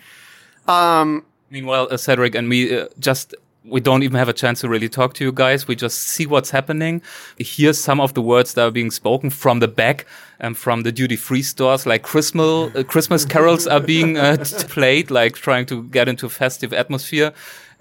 Meanwhile, 1.50 1.88
uh, 1.90 1.96
Cedric 1.96 2.34
and 2.34 2.48
me 2.48 2.76
uh, 2.76 2.86
just 2.98 3.34
we 3.64 3.80
don't 3.80 4.02
even 4.02 4.16
have 4.16 4.28
a 4.28 4.32
chance 4.32 4.60
to 4.60 4.68
really 4.68 4.88
talk 4.88 5.14
to 5.14 5.24
you 5.24 5.32
guys. 5.32 5.68
We 5.68 5.76
just 5.76 5.98
see 5.98 6.26
what's 6.26 6.50
happening. 6.50 7.02
Hear 7.38 7.72
some 7.72 8.00
of 8.00 8.14
the 8.14 8.22
words 8.22 8.54
that 8.54 8.62
are 8.62 8.70
being 8.70 8.90
spoken 8.90 9.30
from 9.30 9.60
the 9.60 9.68
back 9.68 10.06
and 10.38 10.56
from 10.56 10.82
the 10.82 10.92
duty 10.92 11.16
free 11.16 11.42
stores, 11.42 11.86
like 11.86 12.02
Christmas 12.02 12.74
uh, 12.74 12.82
Christmas 12.84 13.24
carols 13.24 13.66
are 13.66 13.80
being 13.80 14.16
uh, 14.16 14.36
played, 14.68 15.10
like 15.10 15.34
trying 15.34 15.66
to 15.66 15.82
get 15.84 16.08
into 16.08 16.26
a 16.26 16.30
festive 16.30 16.72
atmosphere. 16.72 17.32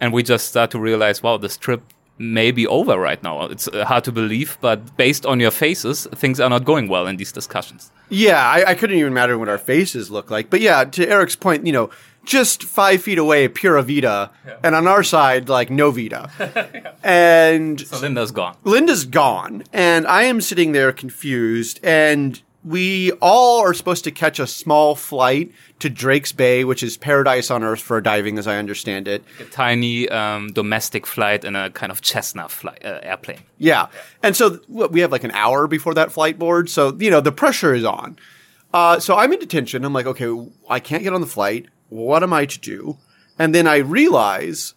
And 0.02 0.14
we 0.14 0.24
just 0.24 0.48
start 0.48 0.72
to 0.72 0.80
realize, 0.80 1.24
wow, 1.24 1.38
this 1.38 1.58
trip 1.58 1.82
may 2.18 2.52
be 2.52 2.68
over 2.68 3.00
right 3.00 3.22
now. 3.24 3.44
It's 3.44 3.68
uh, 3.70 3.86
hard 3.86 4.04
to 4.04 4.12
believe, 4.12 4.58
but 4.60 4.98
based 4.98 5.26
on 5.26 5.40
your 5.40 5.52
faces, 5.52 6.08
things 6.16 6.40
are 6.40 6.50
not 6.50 6.66
going 6.66 6.90
well 6.90 7.08
in 7.08 7.16
these 7.16 7.32
discussions. 7.32 7.92
Yeah, 8.10 8.46
I, 8.46 8.72
I 8.72 8.76
couldn't 8.76 8.98
even 8.98 9.12
imagine 9.12 9.40
what 9.40 9.50
our 9.50 9.58
faces 9.58 10.12
look 10.12 10.30
like. 10.30 10.50
But 10.50 10.62
yeah, 10.62 10.84
to 10.84 11.08
Erik's 11.08 11.36
point, 11.36 11.66
you 11.66 11.72
know, 11.72 11.90
just 12.30 12.64
five 12.64 13.02
feet 13.02 13.18
away, 13.18 13.48
Pura 13.48 13.82
Vida, 13.82 14.30
and 14.64 14.76
on 14.76 14.86
our 14.88 15.02
side, 15.04 15.50
like 15.50 15.72
no 15.72 15.90
Vida. 15.92 16.30
And 17.04 17.80
So 17.82 18.00
Linda's 18.00 18.32
gone. 18.32 18.56
Linda's 18.64 19.06
gone, 19.06 19.64
and 19.74 20.06
I 20.06 20.24
am 20.24 20.40
sitting 20.40 20.74
there 20.74 20.92
confused. 20.92 21.80
And 21.82 22.40
we 22.64 23.12
all 23.14 23.62
are 23.62 23.74
supposed 23.74 24.04
to 24.04 24.12
catch 24.12 24.38
a 24.40 24.46
small 24.46 24.94
flight 24.94 25.52
to 25.80 25.90
Drake's 25.90 26.32
Bay, 26.32 26.64
which 26.66 26.84
is 26.84 26.98
paradise 26.98 27.50
on 27.50 27.64
earth 27.64 27.80
for 27.82 28.00
diving, 28.00 28.38
as 28.38 28.48
I 28.48 28.58
understand 28.58 29.08
it. 29.08 29.24
A 29.40 29.46
tiny 29.46 30.08
um, 30.10 30.50
domestic 30.50 31.08
flight 31.08 31.44
and 31.46 31.58
a 31.58 31.72
kind 31.72 31.92
of 31.92 32.06
Cessna 32.06 32.48
flight, 32.50 32.86
uh, 32.86 33.00
airplane. 33.02 33.40
Yeah. 33.58 33.88
And 34.22 34.36
so 34.36 34.58
th- 34.58 34.90
we 34.92 35.00
have 35.00 35.12
like 35.12 35.24
an 35.24 35.32
hour 35.32 35.68
before 35.68 35.96
that 35.96 36.12
flight 36.12 36.38
board. 36.38 36.70
So, 36.70 36.96
you 37.00 37.10
know, 37.10 37.22
the 37.22 37.32
pressure 37.32 37.74
is 37.74 37.86
on. 37.86 38.20
Uh, 38.72 39.00
so 39.00 39.16
I'm 39.18 39.34
in 39.34 39.40
detention. 39.40 39.84
I'm 39.84 39.94
like, 39.94 40.06
okay, 40.06 40.30
I 40.70 40.80
can't 40.80 41.02
get 41.02 41.14
on 41.14 41.22
the 41.22 41.28
flight. 41.28 41.68
What 41.90 42.24
am 42.24 42.34
I 42.34 42.46
to 42.46 42.60
do? 42.60 42.98
And 43.38 43.54
then 43.54 43.68
I 43.68 43.78
realize 43.78 44.74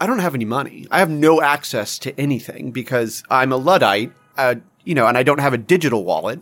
I 0.00 0.06
don't 0.06 0.18
have 0.20 0.34
any 0.34 0.44
money. 0.44 0.86
I 0.90 0.98
have 0.98 1.10
no 1.10 1.42
access 1.42 1.98
to 2.00 2.18
anything 2.18 2.70
because 2.70 3.22
I'm 3.30 3.52
a 3.52 3.56
Luddite, 3.56 4.12
uh, 4.36 4.56
you 4.84 4.94
know, 4.94 5.06
and 5.06 5.18
I 5.18 5.22
don't 5.22 5.40
have 5.40 5.52
a 5.52 5.58
digital 5.58 6.04
wallet. 6.04 6.40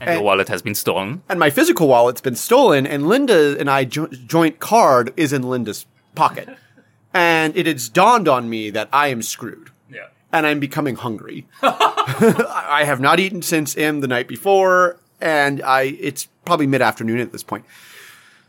And 0.00 0.14
your 0.14 0.22
wallet 0.22 0.48
has 0.48 0.62
been 0.62 0.74
stolen. 0.74 1.22
And 1.28 1.38
my 1.38 1.50
physical 1.50 1.86
wallet's 1.86 2.22
been 2.22 2.34
stolen, 2.36 2.86
and 2.86 3.06
Linda 3.06 3.58
and 3.58 3.68
I 3.70 3.84
jo- 3.84 4.06
joint 4.06 4.58
card 4.58 5.12
is 5.16 5.32
in 5.32 5.42
Linda's 5.42 5.84
pocket. 6.14 6.48
and 7.14 7.54
it 7.56 7.66
has 7.66 7.88
dawned 7.90 8.26
on 8.28 8.48
me 8.48 8.70
that 8.70 8.88
I 8.92 9.08
am 9.08 9.20
screwed 9.22 9.70
Yeah. 9.92 10.06
and 10.32 10.46
I'm 10.46 10.58
becoming 10.58 10.96
hungry. 10.96 11.46
I 11.62 12.82
have 12.86 12.98
not 13.00 13.20
eaten 13.20 13.42
since 13.42 13.76
M 13.76 14.00
the 14.00 14.08
night 14.08 14.26
before, 14.28 14.98
and 15.20 15.62
I 15.62 15.82
it's 16.00 16.28
probably 16.46 16.66
mid 16.66 16.80
afternoon 16.82 17.20
at 17.20 17.32
this 17.32 17.42
point. 17.42 17.64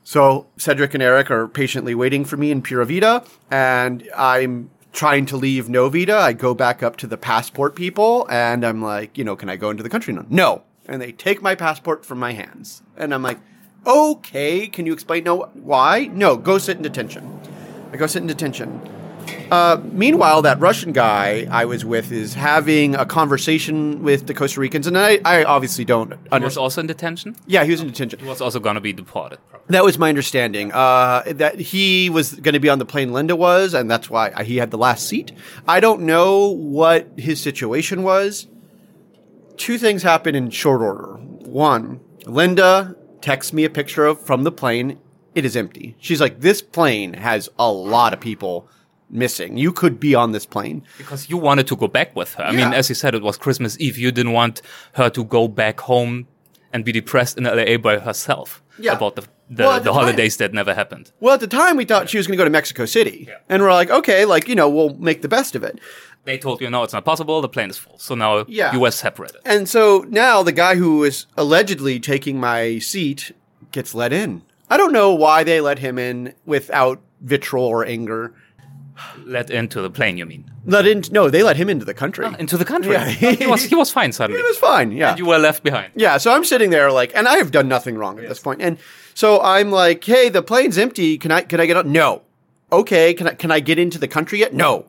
So 0.03 0.47
Cedric 0.57 0.93
and 0.93 1.03
Erik 1.03 1.29
are 1.29 1.47
patiently 1.47 1.95
waiting 1.95 2.25
for 2.25 2.37
me 2.37 2.51
in 2.51 2.61
Pura 2.61 2.85
Vida, 2.85 3.23
and 3.49 4.09
I'm 4.15 4.69
trying 4.93 5.25
to 5.27 5.37
leave 5.37 5.69
no 5.69 5.89
Vida. 5.89 6.17
I 6.17 6.33
go 6.33 6.53
back 6.53 6.83
up 6.83 6.97
to 6.97 7.07
the 7.07 7.17
passport 7.17 7.75
people, 7.75 8.27
and 8.29 8.65
I'm 8.65 8.81
like, 8.81 9.17
you 9.17 9.23
know, 9.23 9.35
can 9.35 9.49
I 9.49 9.55
go 9.55 9.69
into 9.69 9.83
the 9.83 9.89
country 9.89 10.13
now? 10.13 10.25
No. 10.29 10.63
And 10.87 11.01
they 11.01 11.11
take 11.11 11.41
my 11.41 11.55
passport 11.55 12.03
from 12.03 12.19
my 12.19 12.33
hands, 12.33 12.81
and 12.97 13.13
I'm 13.13 13.21
like, 13.21 13.39
okay, 13.85 14.67
can 14.67 14.85
you 14.85 14.93
explain? 14.93 15.23
No, 15.23 15.49
why? 15.53 16.09
No, 16.11 16.35
go 16.35 16.57
sit 16.57 16.77
in 16.77 16.83
detention. 16.83 17.39
I 17.93 17.97
go 17.97 18.07
sit 18.07 18.21
in 18.21 18.27
detention. 18.27 18.81
Uh, 19.51 19.81
meanwhile, 19.91 20.41
that 20.41 20.57
Russian 20.61 20.93
guy 20.93 21.45
I 21.51 21.65
was 21.65 21.83
with 21.83 22.09
is 22.13 22.33
having 22.33 22.95
a 22.95 23.05
conversation 23.05 24.01
with 24.01 24.27
the 24.27 24.33
Costa 24.33 24.61
Ricans, 24.61 24.87
and 24.87 24.97
I, 24.97 25.19
I 25.25 25.43
obviously 25.43 25.83
don't 25.83 26.13
He 26.31 26.39
was 26.39 26.55
also 26.55 26.79
in 26.79 26.87
detention. 26.87 27.35
Yeah, 27.47 27.65
he 27.65 27.71
was 27.71 27.81
in 27.81 27.87
detention. 27.87 28.19
He 28.19 28.29
was 28.29 28.39
also 28.39 28.61
going 28.61 28.75
to 28.75 28.81
be 28.81 28.93
deported. 28.93 29.39
probably. 29.49 29.65
That 29.67 29.83
was 29.83 29.97
my 29.97 30.07
understanding. 30.07 30.71
Uh, 30.71 31.23
that 31.27 31.59
he 31.59 32.09
was 32.09 32.35
going 32.35 32.53
to 32.53 32.61
be 32.61 32.69
on 32.69 32.79
the 32.79 32.85
plane 32.85 33.11
Linda 33.11 33.35
was, 33.35 33.73
and 33.73 33.91
that's 33.91 34.09
why 34.09 34.41
he 34.41 34.55
had 34.55 34.71
the 34.71 34.77
last 34.77 35.05
seat. 35.05 35.33
I 35.67 35.81
don't 35.81 36.03
know 36.03 36.47
what 36.47 37.09
his 37.17 37.41
situation 37.41 38.03
was. 38.03 38.47
Two 39.57 39.77
things 39.77 40.01
happened 40.01 40.37
in 40.37 40.49
short 40.49 40.81
order. 40.81 41.17
One, 41.17 41.99
Linda 42.25 42.95
texts 43.19 43.51
me 43.51 43.65
a 43.65 43.69
picture 43.69 44.05
of 44.05 44.21
from 44.21 44.43
the 44.45 44.51
plane. 44.51 44.97
It 45.35 45.43
is 45.43 45.57
empty. 45.57 45.95
She's 45.99 46.21
like, 46.21 46.39
"This 46.39 46.61
plane 46.61 47.15
has 47.15 47.49
a 47.59 47.69
lot 47.69 48.13
of 48.13 48.21
people 48.21 48.69
missing. 49.11 49.57
You 49.57 49.71
could 49.71 49.99
be 49.99 50.15
on 50.15 50.31
this 50.31 50.45
plane." 50.45 50.83
Because 50.97 51.29
you 51.29 51.37
wanted 51.37 51.67
to 51.67 51.75
go 51.75 51.87
back 51.87 52.15
with 52.15 52.33
her. 52.35 52.43
I 52.43 52.51
mean, 52.51 52.73
as 52.73 52.89
you 52.89 52.95
said, 52.95 53.13
it 53.15 53.21
was 53.21 53.37
Christmas 53.37 53.77
Eve. 53.79 53.97
You 53.97 54.11
didn't 54.11 54.31
want 54.33 54.61
her 54.93 55.09
to 55.09 55.23
go 55.23 55.47
back 55.47 55.79
home 55.81 56.27
and 56.73 56.85
be 56.85 56.91
depressed 56.91 57.37
in 57.37 57.43
LA 57.45 57.77
by 57.77 57.99
herself 57.99 58.61
Yeah. 58.79 58.93
about 58.93 59.15
the 59.15 59.23
the, 59.53 59.63
Well, 59.63 59.79
the 59.79 59.83
the 59.83 59.93
holidays 59.93 60.37
that 60.37 60.53
never 60.53 60.73
happened. 60.73 61.11
Well, 61.19 61.33
at 61.33 61.41
the 61.41 61.47
time, 61.47 61.75
we 61.75 61.83
thought 61.83 62.09
she 62.09 62.15
was 62.17 62.25
going 62.25 62.37
to 62.37 62.41
go 62.41 62.45
to 62.45 62.49
Mexico 62.49 62.85
City, 62.85 63.25
Yeah. 63.27 63.35
and 63.49 63.61
we're 63.61 63.73
like, 63.73 63.89
"Okay, 63.89 64.23
like 64.23 64.47
you 64.47 64.55
know, 64.55 64.69
we'll 64.69 64.95
make 64.97 65.21
the 65.21 65.27
best 65.27 65.55
of 65.57 65.63
it." 65.63 65.77
They 66.23 66.37
told 66.37 66.61
you, 66.61 66.69
no, 66.69 66.83
it's 66.83 66.93
not 66.93 67.03
possible. 67.03 67.41
The 67.41 67.49
plane 67.49 67.69
is 67.69 67.77
full. 67.77 67.97
So 67.99 68.15
now 68.15 68.45
Yeah. 68.47 68.71
you 68.71 68.79
were 68.79 68.91
separated. 68.91 69.41
And 69.43 69.67
so 69.67 70.05
now 70.07 70.41
the 70.43 70.51
guy 70.53 70.75
who 70.75 71.03
is 71.03 71.25
allegedly 71.35 71.99
taking 71.99 72.39
my 72.39 72.79
seat 72.79 73.33
gets 73.73 73.93
let 73.93 74.13
in. 74.13 74.43
I 74.69 74.77
don't 74.77 74.93
know 74.93 75.11
why 75.13 75.43
they 75.43 75.59
let 75.59 75.79
him 75.79 75.97
in 75.99 76.33
without 76.45 77.01
vitriol 77.19 77.65
or 77.65 77.83
anger. 77.85 78.33
Let 79.25 79.49
into 79.49 79.81
the 79.81 79.89
plane, 79.89 80.17
you 80.17 80.25
mean? 80.25 80.49
Let 80.65 80.87
in? 80.87 81.03
No, 81.11 81.29
they 81.29 81.43
let 81.43 81.57
him 81.57 81.69
into 81.69 81.85
the 81.85 81.93
country. 81.93 82.25
Ah, 82.25 82.35
into 82.39 82.57
the 82.57 82.65
country. 82.65 82.93
Yeah. 82.93 83.05
he 83.41 83.47
was 83.47 83.63
he 83.63 83.75
was 83.75 83.91
fine 83.91 84.11
suddenly. 84.11 84.41
He 84.41 84.47
was 84.47 84.57
fine. 84.57 84.91
Yeah. 84.91 85.11
And 85.11 85.19
you 85.19 85.25
were 85.25 85.37
left 85.37 85.63
behind. 85.63 85.91
Yeah, 85.95 86.17
so 86.17 86.33
I'm 86.33 86.43
sitting 86.43 86.69
there 86.69 86.91
like, 86.91 87.11
and 87.15 87.27
I 87.27 87.35
have 87.37 87.51
done 87.51 87.67
nothing 87.67 87.97
wrong 87.97 88.19
at 88.19 88.27
this 88.27 88.39
point. 88.39 88.61
And 88.61 88.77
so 89.13 89.41
I'm 89.41 89.71
like, 89.71 90.03
hey, 90.03 90.29
the 90.29 90.41
plane's 90.41 90.77
empty. 90.77 91.17
Can 91.17 91.31
I 91.31 91.41
can 91.41 91.59
I 91.59 91.65
get 91.65 91.77
on? 91.77 91.91
No. 91.91 92.23
Okay. 92.71 93.13
Can 93.13 93.27
I 93.27 93.33
can 93.33 93.51
I 93.51 93.59
get 93.59 93.77
into 93.79 93.97
the 93.99 94.07
country 94.07 94.39
yet? 94.39 94.53
No. 94.53 94.85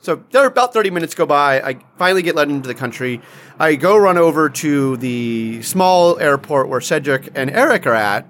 So 0.00 0.22
there 0.32 0.44
about 0.46 0.74
30 0.74 0.90
minutes 0.90 1.14
go 1.14 1.24
by. 1.24 1.60
I 1.62 1.78
finally 1.96 2.22
get 2.22 2.34
let 2.34 2.50
into 2.50 2.68
the 2.68 2.74
country. 2.74 3.22
I 3.58 3.74
go 3.76 3.96
run 3.96 4.18
over 4.18 4.50
to 4.50 4.96
the 4.98 5.62
small 5.62 6.18
airport 6.20 6.68
where 6.68 6.80
Cedric 6.82 7.30
and 7.34 7.50
Erik 7.50 7.86
are 7.86 7.94
at, 7.94 8.28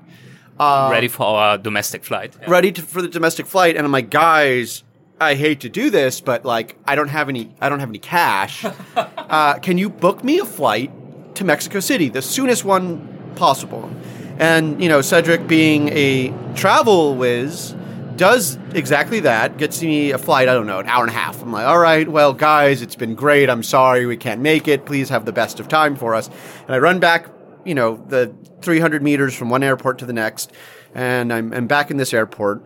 uh, 0.61 0.89
Ready 0.93 1.09
for 1.09 1.27
our 1.27 1.59
domestic 1.59 2.05
flight. 2.05 2.37
ready 2.47 2.71
to, 2.71 2.81
for 2.81 3.03
the 3.03 3.09
domestic 3.09 3.47
flight. 3.47 3.77
And 3.77 3.85
I'm 3.85 3.91
like, 3.91 4.09
guys, 4.09 4.85
I 5.25 5.35
hate 5.35 5.61
to 5.61 5.69
do 5.69 5.91
this, 5.91 6.21
but 6.21 6.45
like, 6.45 6.77
I 6.85 6.95
don't 6.95 7.09
have 7.09 7.29
any, 7.29 7.53
I 7.61 7.69
don't 7.69 7.81
have 7.81 7.89
any 7.89 7.99
cash. 7.99 8.65
uh, 8.97 9.59
can 9.59 9.79
you 9.79 9.89
book 9.89 10.23
me 10.23 10.39
a 10.39 10.45
flight 10.45 10.91
to 11.37 11.45
Mexico 11.45 11.81
City, 11.81 12.09
the 12.09 12.23
soonest 12.23 12.65
one 12.65 13.33
possible? 13.35 13.91
And 14.39 14.83
you 14.83 14.89
know, 14.89 15.01
Cedric, 15.01 15.47
being 15.47 15.89
a 15.89 16.33
travel 16.55 17.15
whiz, 17.17 17.75
does 18.17 18.57
exactly 18.75 19.21
that. 19.21 19.57
Gets 19.57 19.83
me 19.83 20.13
a 20.13 20.19
flight. 20.19 20.49
I 20.49 20.55
don't 20.55 20.67
know, 20.67 20.79
an 20.79 20.87
hour 20.87 21.03
and 21.03 21.11
a 21.11 21.15
half. 21.15 21.43
I'm 21.43 21.53
like, 21.53 21.67
all 21.67 21.79
right, 21.79 22.09
well, 22.09 22.33
guys, 22.33 22.83
it's 22.83 22.97
been 22.97 23.15
great. 23.15 23.51
I'm 23.51 23.63
sorry 23.63 24.07
we 24.07 24.17
can't 24.17 24.41
make 24.41 24.69
it. 24.69 24.87
Please 24.87 25.09
have 25.09 25.25
the 25.25 25.33
best 25.33 25.61
of 25.61 25.69
time 25.69 25.97
for 25.97 26.15
us. 26.15 26.29
And 26.67 26.75
I 26.75 26.79
run 26.79 27.01
back, 27.01 27.29
you 27.65 27.75
know, 27.75 27.97
the 28.09 28.35
300 28.63 29.03
meters 29.03 29.35
from 29.35 29.51
one 29.51 29.63
airport 29.63 29.99
to 29.99 30.07
the 30.07 30.13
next, 30.13 30.53
and 30.95 31.33
I'm, 31.33 31.53
I'm 31.53 31.67
back 31.67 31.91
in 31.91 31.97
this 31.97 32.15
airport. 32.15 32.65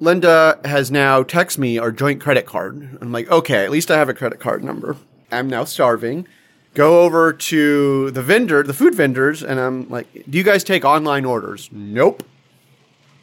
Linda 0.00 0.58
has 0.64 0.90
now 0.90 1.22
texted 1.22 1.58
me 1.58 1.78
our 1.78 1.92
joint 1.92 2.22
credit 2.22 2.46
card. 2.46 2.98
I'm 3.02 3.12
like, 3.12 3.30
okay, 3.30 3.64
at 3.64 3.70
least 3.70 3.90
I 3.90 3.98
have 3.98 4.08
a 4.08 4.14
credit 4.14 4.40
card 4.40 4.64
number. 4.64 4.96
I'm 5.30 5.48
now 5.48 5.64
starving. 5.64 6.26
Go 6.72 7.02
over 7.02 7.32
to 7.34 8.10
the 8.10 8.22
vendor, 8.22 8.62
the 8.62 8.72
food 8.72 8.94
vendors, 8.94 9.42
and 9.42 9.60
I'm 9.60 9.88
like, 9.90 10.10
do 10.28 10.38
you 10.38 10.44
guys 10.44 10.64
take 10.64 10.84
online 10.86 11.26
orders? 11.26 11.68
Nope. 11.70 12.22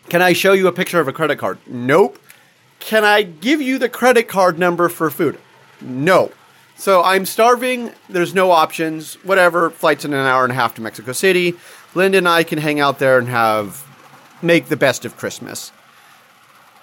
Can 0.09 0.21
I 0.21 0.33
show 0.33 0.53
you 0.53 0.67
a 0.67 0.71
picture 0.71 0.99
of 0.99 1.07
a 1.07 1.13
credit 1.13 1.37
card? 1.37 1.57
Nope. 1.65 2.19
Can 2.79 3.03
I 3.03 3.23
give 3.23 3.59
you 3.59 3.79
the 3.79 3.89
credit 3.89 4.27
card 4.27 4.59
number 4.59 4.87
for 4.87 5.09
food? 5.09 5.39
No. 5.81 6.31
So 6.75 7.01
I'm 7.03 7.25
starving. 7.25 7.91
There's 8.07 8.35
no 8.35 8.51
options. 8.51 9.15
Whatever. 9.23 9.71
Flight's 9.71 10.05
in 10.05 10.13
an 10.13 10.27
hour 10.27 10.43
and 10.43 10.51
a 10.51 10.55
half 10.55 10.75
to 10.75 10.81
Mexico 10.81 11.11
City. 11.11 11.55
Linda 11.95 12.19
and 12.19 12.29
I 12.29 12.43
can 12.43 12.59
hang 12.59 12.79
out 12.79 12.99
there 12.99 13.17
and 13.17 13.27
have 13.29 13.83
make 14.43 14.67
the 14.67 14.77
best 14.77 15.03
of 15.03 15.17
Christmas. 15.17 15.71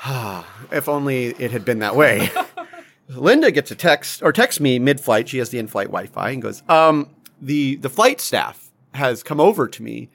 if 0.71 0.89
only 0.89 1.27
it 1.27 1.51
had 1.51 1.65
been 1.65 1.81
that 1.81 1.97
way. 1.97 2.31
Linda 3.09 3.51
gets 3.51 3.71
a 3.71 3.75
text 3.75 4.23
or 4.23 4.33
texts 4.33 4.61
me 4.61 4.79
mid-flight. 4.79 5.29
She 5.29 5.39
has 5.39 5.51
the 5.51 5.59
in-flight 5.59 5.89
Wi-Fi 5.89 6.31
and 6.31 6.43
goes, 6.43 6.63
"Um, 6.69 7.11
the 7.41 7.77
the 7.77 7.91
flight 7.91 8.21
staff 8.21 8.71
has 8.95 9.23
come 9.23 9.41
over 9.41 9.69
to 9.69 9.83
me 9.83 10.09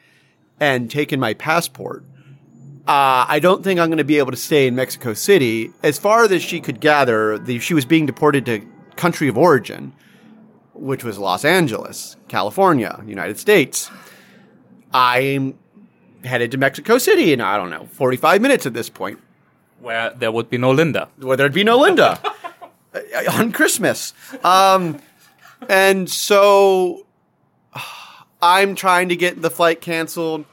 and 0.60 0.90
taken 0.90 1.20
my 1.20 1.34
passport. 1.34 2.04
Uh, 2.88 3.26
I 3.28 3.40
don't 3.40 3.64
think 3.64 3.80
I'm 3.80 3.90
going 3.90 4.00
to 4.00 4.04
be 4.04 4.18
able 4.18 4.32
to 4.32 4.38
stay 4.38 4.66
in 4.66 4.76
Mexico 4.76 5.14
City. 5.14 5.72
As 5.84 6.00
far 6.00 6.24
as 6.24 6.42
she 6.42 6.60
could 6.60 6.80
gather, 6.80 7.38
the, 7.38 7.60
she 7.60 7.74
was 7.74 7.86
being 7.86 8.06
deported 8.06 8.46
to 8.48 8.66
country 8.96 9.28
of 9.28 9.38
origin, 9.38 9.94
which 10.74 11.04
was 11.04 11.20
Los 11.20 11.46
Angeles, 11.46 12.16
California, 12.28 13.00
United 13.06 13.38
States. 13.38 13.92
I'm 14.92 15.60
headed 16.24 16.52
to 16.52 16.58
Mexico 16.58 16.98
City 16.98 17.32
in, 17.32 17.42
I 17.42 17.58
don't 17.58 17.70
know, 17.70 17.86
45 17.92 18.42
minutes 18.42 18.66
at 18.66 18.74
this 18.74 18.90
point, 18.90 19.20
Where 19.82 20.12
there 20.12 20.32
would 20.32 20.50
be 20.50 20.58
no 20.58 20.72
Linda. 20.72 21.10
where 21.18 21.38
there'd 21.38 21.54
be 21.54 21.64
no 21.64 21.80
Linda 21.80 22.20
uh, 22.94 23.00
on 23.32 23.52
Christmas. 23.52 24.14
Um, 24.44 25.00
and 25.68 26.10
so 26.10 27.06
I'm 28.42 28.76
trying 28.76 29.10
to 29.10 29.16
get 29.16 29.42
the 29.42 29.50
flight 29.50 29.82
canceled. 29.82 30.46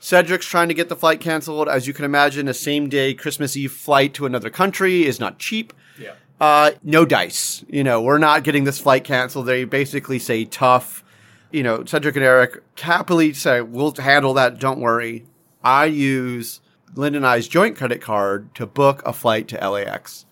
Cedric's 0.00 0.46
trying 0.46 0.68
to 0.68 0.74
get 0.74 0.88
the 0.88 0.96
flight 0.96 1.20
canceled. 1.20 1.68
As 1.68 1.86
you 1.86 1.92
can 1.92 2.04
imagine, 2.04 2.46
a 2.48 2.54
same 2.54 2.88
day 2.88 3.14
Christmas 3.14 3.56
Eve 3.56 3.72
flight 3.72 4.14
to 4.14 4.26
another 4.26 4.50
country 4.50 5.04
is 5.04 5.18
not 5.18 5.38
cheap. 5.38 5.72
Yeah. 5.98 6.12
Uh, 6.40 6.70
no 6.84 7.04
dice. 7.04 7.64
You 7.68 7.82
know, 7.82 8.00
we're 8.00 8.18
not 8.18 8.44
getting 8.44 8.64
this 8.64 8.78
flight 8.78 9.02
canceled. 9.04 9.46
They 9.46 9.64
basically 9.64 10.20
say 10.20 10.44
tough. 10.44 11.02
You 11.50 11.62
know, 11.62 11.84
Cedric 11.84 12.14
and 12.14 12.24
Erik 12.24 12.62
happily 12.78 13.32
say, 13.32 13.60
we'll 13.60 13.92
handle 13.94 14.34
that. 14.34 14.60
Don't 14.60 14.80
worry. 14.80 15.24
I 15.64 15.86
use 15.86 16.60
Linda 16.94 17.18
and 17.18 17.26
I's 17.26 17.48
joint 17.48 17.76
credit 17.76 18.00
card 18.00 18.54
to 18.54 18.66
book 18.66 19.02
a 19.06 19.12
flight 19.12 19.48
to 19.48 19.56
LAX. 19.70 20.24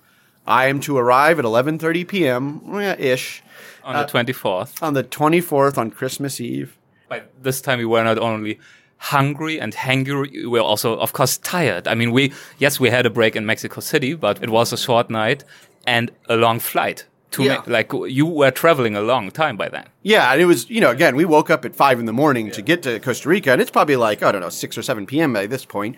I 0.46 0.66
am 0.66 0.80
to 0.80 0.96
arrive 0.96 1.38
at 1.38 1.44
11:30 1.44 2.06
p.m. 2.08 2.60
eh, 2.74 2.94
ish 2.98 3.42
On 3.84 3.94
the 3.96 4.04
24th. 4.04 4.82
on 4.82 4.94
the 4.94 5.02
24th 5.04 5.76
on 5.78 5.90
Christmas 5.90 6.40
Eve. 6.40 6.76
By 7.08 7.22
this 7.40 7.60
time, 7.60 7.78
we 7.78 7.84
were 7.84 8.02
not 8.04 8.18
only 8.18 8.58
hungry 8.98 9.60
and 9.60 9.74
hangry, 9.74 10.30
we 10.32 10.46
were 10.46 10.60
also, 10.60 10.96
of 10.98 11.12
course, 11.12 11.36
tired. 11.38 11.86
I 11.86 11.94
mean, 11.94 12.10
we, 12.12 12.32
yes, 12.58 12.80
we 12.80 12.90
had 12.90 13.06
a 13.06 13.10
break 13.10 13.36
in 13.36 13.44
Mexico 13.46 13.80
City, 13.80 14.14
but 14.14 14.42
it 14.42 14.50
was 14.50 14.72
a 14.72 14.76
short 14.78 15.10
night 15.10 15.44
and 15.86 16.10
a 16.28 16.36
long 16.36 16.58
flight. 16.60 17.06
To 17.32 17.42
Yeah. 17.42 17.62
like, 17.66 17.92
you 17.92 18.24
were 18.24 18.50
traveling 18.52 18.96
a 18.96 19.00
long 19.02 19.30
time 19.30 19.56
by 19.56 19.68
then. 19.68 19.84
Yeah, 20.02 20.32
and 20.32 20.40
it 20.40 20.46
was, 20.46 20.70
you 20.70 20.80
know, 20.80 20.90
again, 20.90 21.16
we 21.16 21.24
woke 21.24 21.50
up 21.50 21.64
at 21.64 21.74
five 21.76 21.98
in 22.00 22.06
the 22.06 22.12
morning 22.12 22.50
to 22.52 22.62
get 22.62 22.82
to 22.84 22.98
Costa 23.00 23.28
Rica, 23.28 23.50
and 23.52 23.60
it's 23.60 23.70
probably 23.70 23.96
like, 23.96 24.22
I 24.22 24.32
don't 24.32 24.40
know, 24.40 24.48
6 24.48 24.78
or 24.78 24.82
7 24.82 25.06
p.m. 25.06 25.32
by 25.32 25.46
this 25.46 25.64
point. 25.64 25.96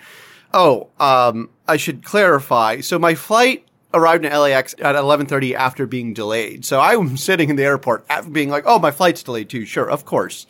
Oh, 0.53 0.89
um, 0.99 1.51
I 1.67 1.77
should 1.77 2.05
clarify. 2.05 2.81
So 2.81 2.99
my 2.99 3.15
flight 3.15 3.67
arrived 3.93 4.25
in 4.25 4.33
LAX 4.33 4.75
at 4.81 4.95
11:30 4.95 5.55
after 5.55 5.87
being 5.87 6.15
delayed. 6.15 6.65
So 6.65 6.81
I'm 6.81 7.17
sitting 7.29 7.51
in 7.51 7.57
the 7.57 7.65
airport 7.65 8.07
being 8.33 8.49
like, 8.49 8.65
"Oh, 8.67 8.79
my 8.79 8.91
flight's 8.91 9.23
delayed 9.23 9.49
too." 9.49 9.65
Sure, 9.65 9.91
of 9.91 10.05
course. 10.05 10.47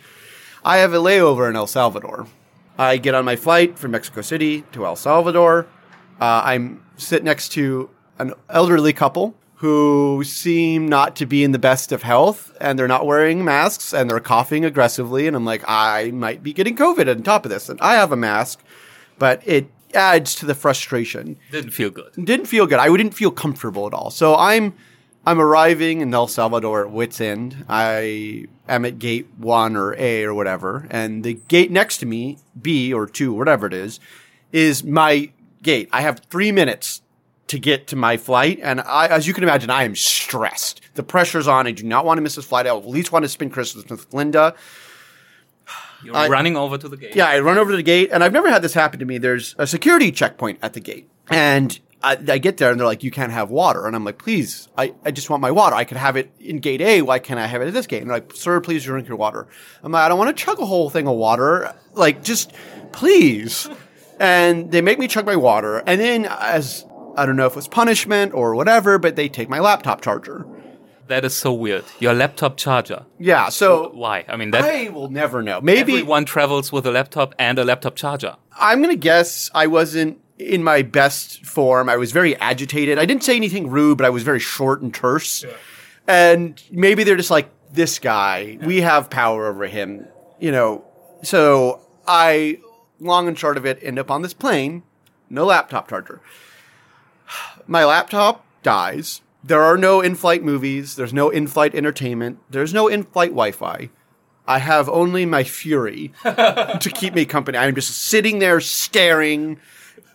I 0.64 0.78
have 0.78 0.92
a 0.92 0.98
layover 0.98 1.48
in 1.48 1.56
El 1.56 1.66
Salvador. 1.66 2.26
I 2.78 2.96
get 2.96 3.14
on 3.14 3.24
my 3.24 3.36
flight 3.36 3.78
from 3.78 3.92
Mexico 3.92 4.20
City 4.20 4.62
to 4.72 4.86
El 4.86 4.96
Salvador. 4.96 5.66
Uh, 6.20 6.42
I'm 6.44 6.82
sit 6.96 7.24
next 7.24 7.50
to 7.50 7.90
an 8.18 8.34
elderly 8.48 8.92
couple 8.92 9.34
who 9.56 10.22
seem 10.24 10.88
not 10.88 11.16
to 11.16 11.26
be 11.26 11.42
in 11.42 11.50
the 11.50 11.58
best 11.58 11.90
of 11.90 12.02
health, 12.02 12.56
and 12.60 12.78
they're 12.78 12.86
not 12.86 13.06
wearing 13.06 13.44
masks, 13.44 13.92
and 13.92 14.08
they're 14.08 14.20
coughing 14.20 14.64
aggressively. 14.64 15.26
And 15.26 15.34
I'm 15.34 15.44
like, 15.44 15.64
I 15.66 16.12
might 16.12 16.44
be 16.44 16.52
getting 16.52 16.76
COVID 16.76 17.10
on 17.10 17.22
top 17.24 17.44
of 17.44 17.50
this, 17.50 17.68
and 17.68 17.80
I 17.80 17.94
have 17.94 18.12
a 18.12 18.16
mask, 18.16 18.60
but 19.18 19.42
it 19.44 19.68
adds 19.94 20.34
to 20.36 20.46
the 20.46 20.54
frustration 20.54 21.38
Didn't 21.50 21.70
feel 21.70 21.90
good. 21.90 22.12
didn't 22.24 22.46
feel 22.46 22.66
good. 22.66 22.78
I 22.78 22.88
didn't 22.96 23.14
feel 23.14 23.30
comfortable 23.30 23.86
at 23.86 23.94
all. 23.94 24.10
So 24.10 24.36
I'm 24.36 24.74
I'm 25.26 25.40
arriving 25.40 26.00
in 26.00 26.14
El 26.14 26.26
Salvador 26.26 26.86
at 26.86 26.90
wits 26.90 27.20
end. 27.20 27.64
I 27.68 28.46
am 28.68 28.84
at 28.86 28.98
gate 28.98 29.26
one 29.36 29.76
or 29.76 29.94
A 29.98 30.24
or 30.24 30.32
whatever, 30.32 30.86
and 30.90 31.22
the 31.22 31.34
gate 31.48 31.70
next 31.70 31.98
to 31.98 32.06
me, 32.06 32.38
B 32.60 32.92
or 32.94 33.06
two, 33.06 33.32
whatever 33.34 33.66
it 33.66 33.74
is, 33.74 34.00
is 34.52 34.84
my 34.84 35.30
gate. 35.62 35.88
I 35.92 36.00
have 36.00 36.20
three 36.30 36.50
minutes 36.52 37.02
to 37.48 37.58
get 37.58 37.86
to 37.88 37.96
my 37.96 38.16
flight, 38.16 38.58
and 38.62 38.80
I, 38.80 39.06
as 39.08 39.26
you 39.26 39.34
can 39.34 39.42
imagine, 39.42 39.68
I 39.70 39.82
am 39.84 39.96
stressed. 39.96 40.80
The 40.94 41.02
pressure's 41.02 41.48
on. 41.48 41.66
I 41.66 41.72
do 41.72 41.82
not 41.82 42.04
want 42.06 42.18
to 42.18 42.22
miss 42.22 42.36
this 42.36 42.44
flight. 42.46 42.66
I 42.66 42.70
at 42.70 42.86
least 42.88 43.10
want 43.12 43.24
to 43.24 43.28
spend 43.28 43.52
Christmas 43.52 43.84
with 43.86 44.12
Linda. 44.14 44.54
You're 46.02 46.16
I- 46.16 46.28
running 46.28 46.56
over 46.56 46.78
to 46.78 46.88
the 46.88 46.96
gate. 46.96 47.14
Yeah, 47.16 47.26
I 47.26 47.40
run 47.40 47.58
over 47.58 47.70
to 47.72 47.76
the 47.76 47.82
gate, 47.82 48.10
and 48.12 48.22
I've 48.22 48.32
never 48.32 48.48
had 48.50 48.62
this 48.62 48.74
happen 48.74 49.00
to 49.00 49.04
me. 49.06 49.18
There's 49.18 49.54
a 49.58 49.66
security 49.66 50.12
checkpoint 50.12 50.58
at 50.62 50.72
the 50.74 50.80
gate, 50.80 51.08
and 51.30 51.78
I, 52.02 52.16
I 52.28 52.38
get 52.38 52.58
there, 52.58 52.70
and 52.70 52.78
they're 52.78 52.86
like, 52.86 53.02
"You 53.02 53.10
can't 53.10 53.32
have 53.32 53.50
water," 53.50 53.86
and 53.86 53.96
I'm 53.96 54.04
like, 54.04 54.18
"Please, 54.18 54.68
I, 54.78 54.94
I 55.04 55.10
just 55.10 55.28
want 55.30 55.40
my 55.42 55.50
water. 55.50 55.74
I 55.74 55.84
could 55.84 55.96
have 55.96 56.16
it 56.16 56.30
in 56.38 56.58
gate 56.58 56.80
A. 56.80 57.02
Why 57.02 57.18
can't 57.18 57.40
I 57.40 57.46
have 57.46 57.60
it 57.62 57.68
at 57.68 57.74
this 57.74 57.86
gate?" 57.88 58.02
And 58.02 58.10
they're 58.10 58.18
like, 58.18 58.32
"Sir, 58.34 58.60
please 58.60 58.84
drink 58.84 59.08
your 59.08 59.16
water." 59.16 59.48
I'm 59.82 59.90
like, 59.92 60.04
"I 60.04 60.08
don't 60.08 60.18
want 60.18 60.36
to 60.36 60.44
chug 60.44 60.60
a 60.60 60.66
whole 60.66 60.90
thing 60.90 61.08
of 61.08 61.16
water. 61.16 61.74
Like, 61.94 62.22
just 62.22 62.52
please." 62.92 63.68
And 64.20 64.72
they 64.72 64.80
make 64.80 64.98
me 64.98 65.06
chug 65.08 65.26
my 65.26 65.36
water, 65.36 65.78
and 65.86 66.00
then 66.00 66.26
as 66.26 66.84
I 67.16 67.26
don't 67.26 67.36
know 67.36 67.46
if 67.46 67.52
it 67.52 67.56
was 67.56 67.68
punishment 67.68 68.32
or 68.34 68.54
whatever, 68.54 68.98
but 68.98 69.16
they 69.16 69.28
take 69.28 69.48
my 69.48 69.58
laptop 69.58 70.00
charger. 70.00 70.46
That 71.08 71.24
is 71.24 71.34
so 71.34 71.52
weird. 71.52 71.84
Your 72.00 72.12
laptop 72.12 72.58
charger. 72.58 73.06
Yeah, 73.18 73.48
so 73.48 73.90
Why? 73.90 74.24
I 74.28 74.36
mean, 74.36 74.50
that 74.50 74.64
I 74.64 74.90
will 74.90 75.08
never 75.08 75.42
know. 75.42 75.60
Maybe 75.60 76.02
one 76.02 76.26
travels 76.26 76.70
with 76.70 76.86
a 76.86 76.90
laptop 76.90 77.34
and 77.38 77.58
a 77.58 77.64
laptop 77.64 77.96
charger. 77.96 78.36
I'm 78.58 78.82
going 78.82 78.94
to 78.94 79.00
guess 79.00 79.50
I 79.54 79.66
wasn't 79.68 80.20
in 80.38 80.62
my 80.62 80.82
best 80.82 81.44
form. 81.46 81.88
I 81.88 81.96
was 81.96 82.12
very 82.12 82.36
agitated. 82.36 82.98
I 82.98 83.06
didn't 83.06 83.24
say 83.24 83.36
anything 83.36 83.70
rude, 83.70 83.98
but 83.98 84.06
I 84.06 84.10
was 84.10 84.22
very 84.22 84.38
short 84.38 84.82
and 84.82 84.94
terse. 84.94 85.44
And 86.06 86.62
maybe 86.70 87.04
they're 87.04 87.16
just 87.16 87.30
like, 87.30 87.48
this 87.72 87.98
guy, 87.98 88.58
we 88.62 88.80
have 88.80 89.10
power 89.10 89.46
over 89.46 89.66
him, 89.66 90.06
you 90.38 90.50
know. 90.50 90.84
So 91.22 91.80
I, 92.06 92.60
long 93.00 93.28
and 93.28 93.38
short 93.38 93.56
of 93.56 93.66
it, 93.66 93.78
end 93.82 93.98
up 93.98 94.10
on 94.10 94.22
this 94.22 94.34
plane, 94.34 94.82
no 95.28 95.46
laptop 95.46 95.88
charger. 95.88 96.20
My 97.66 97.84
laptop 97.84 98.44
dies. 98.62 99.20
There 99.48 99.62
are 99.62 99.78
no 99.78 100.02
in 100.02 100.14
flight 100.14 100.44
movies. 100.44 100.94
There's 100.94 101.14
no 101.14 101.30
in 101.30 101.46
flight 101.46 101.74
entertainment. 101.74 102.38
There's 102.50 102.74
no 102.74 102.86
in 102.86 103.02
flight 103.02 103.30
Wi 103.30 103.50
Fi. 103.50 103.88
I 104.46 104.58
have 104.58 104.90
only 104.90 105.24
my 105.24 105.42
fury 105.42 106.12
to 106.22 106.92
keep 106.94 107.14
me 107.14 107.24
company. 107.24 107.56
I'm 107.56 107.74
just 107.74 107.96
sitting 107.96 108.40
there 108.40 108.60
staring 108.60 109.58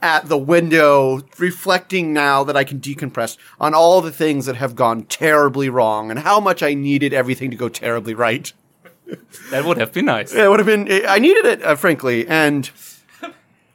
at 0.03 0.27
the 0.27 0.37
window, 0.37 1.21
reflecting 1.39 2.13
now 2.13 2.43
that 2.43 2.55
I 2.55 2.63
can 2.63 2.79
decompress 2.79 3.37
on 3.59 3.73
all 3.73 4.01
the 4.01 4.11
things 4.11 4.45
that 4.45 4.55
have 4.57 4.75
gone 4.75 5.03
terribly 5.05 5.67
wrong 5.67 6.11
and 6.11 6.19
how 6.19 6.39
much 6.39 6.61
I 6.61 6.75
needed 6.75 7.11
everything 7.11 7.49
to 7.49 7.57
go 7.57 7.69
terribly 7.69 8.13
right. 8.13 8.53
That 9.49 9.65
would 9.65 9.77
have 9.77 9.93
been 9.93 10.05
nice. 10.05 10.31
It 10.33 10.47
would 10.47 10.59
have 10.59 10.67
been, 10.67 10.87
I 11.07 11.17
needed 11.17 11.45
it, 11.45 11.63
uh, 11.63 11.75
frankly. 11.75 12.27
And 12.27 12.69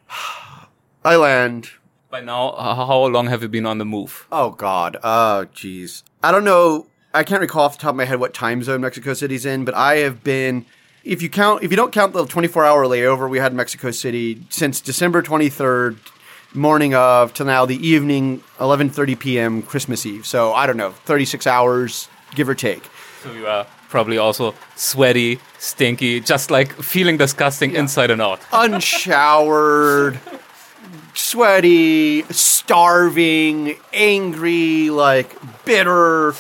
I 1.04 1.16
land. 1.16 1.70
By 2.10 2.20
now, 2.22 2.52
how 2.52 3.04
long 3.06 3.26
have 3.26 3.42
you 3.42 3.48
been 3.48 3.66
on 3.66 3.76
the 3.76 3.84
move? 3.84 4.26
Oh, 4.32 4.50
God. 4.50 4.96
Oh, 5.02 5.46
jeez. 5.54 6.02
I 6.22 6.32
don't 6.32 6.44
know. 6.44 6.86
I 7.12 7.22
can't 7.22 7.40
recall 7.42 7.64
off 7.64 7.76
the 7.76 7.82
top 7.82 7.90
of 7.90 7.96
my 7.96 8.06
head 8.06 8.18
what 8.18 8.32
time 8.32 8.62
zone 8.62 8.80
Mexico 8.80 9.12
City's 9.12 9.44
in, 9.44 9.64
but 9.64 9.74
I 9.74 9.96
have 9.96 10.24
been. 10.24 10.64
If 11.04 11.22
you 11.22 11.28
count, 11.28 11.62
if 11.62 11.70
you 11.70 11.76
don't 11.76 11.92
count 11.92 12.12
the 12.12 12.24
24 12.26 12.64
hour 12.64 12.84
layover 12.84 13.28
we 13.28 13.38
had 13.38 13.52
in 13.52 13.56
Mexico 13.56 13.90
City 13.90 14.42
since 14.48 14.80
December 14.80 15.22
23rd, 15.22 15.98
morning 16.54 16.94
of 16.94 17.34
to 17.34 17.44
now 17.44 17.66
the 17.66 17.76
evening 17.86 18.42
11:30 18.58 19.18
p.m. 19.18 19.62
Christmas 19.62 20.04
Eve. 20.06 20.26
So 20.26 20.52
I 20.52 20.66
don't 20.66 20.76
know, 20.76 20.90
36 20.90 21.46
hours 21.46 22.08
give 22.34 22.48
or 22.48 22.54
take. 22.54 22.82
So 23.22 23.32
you 23.32 23.46
are 23.46 23.66
probably 23.88 24.18
also 24.18 24.54
sweaty, 24.76 25.40
stinky, 25.58 26.20
just 26.20 26.50
like 26.50 26.72
feeling 26.72 27.16
disgusting 27.16 27.74
inside 27.74 28.10
and 28.10 28.20
out. 28.20 28.40
Unshowered, 28.52 30.20
sweaty, 31.18 32.22
starving, 32.31 33.76
angry, 33.92 34.88
like 34.90 35.37
bitter, 35.64 36.35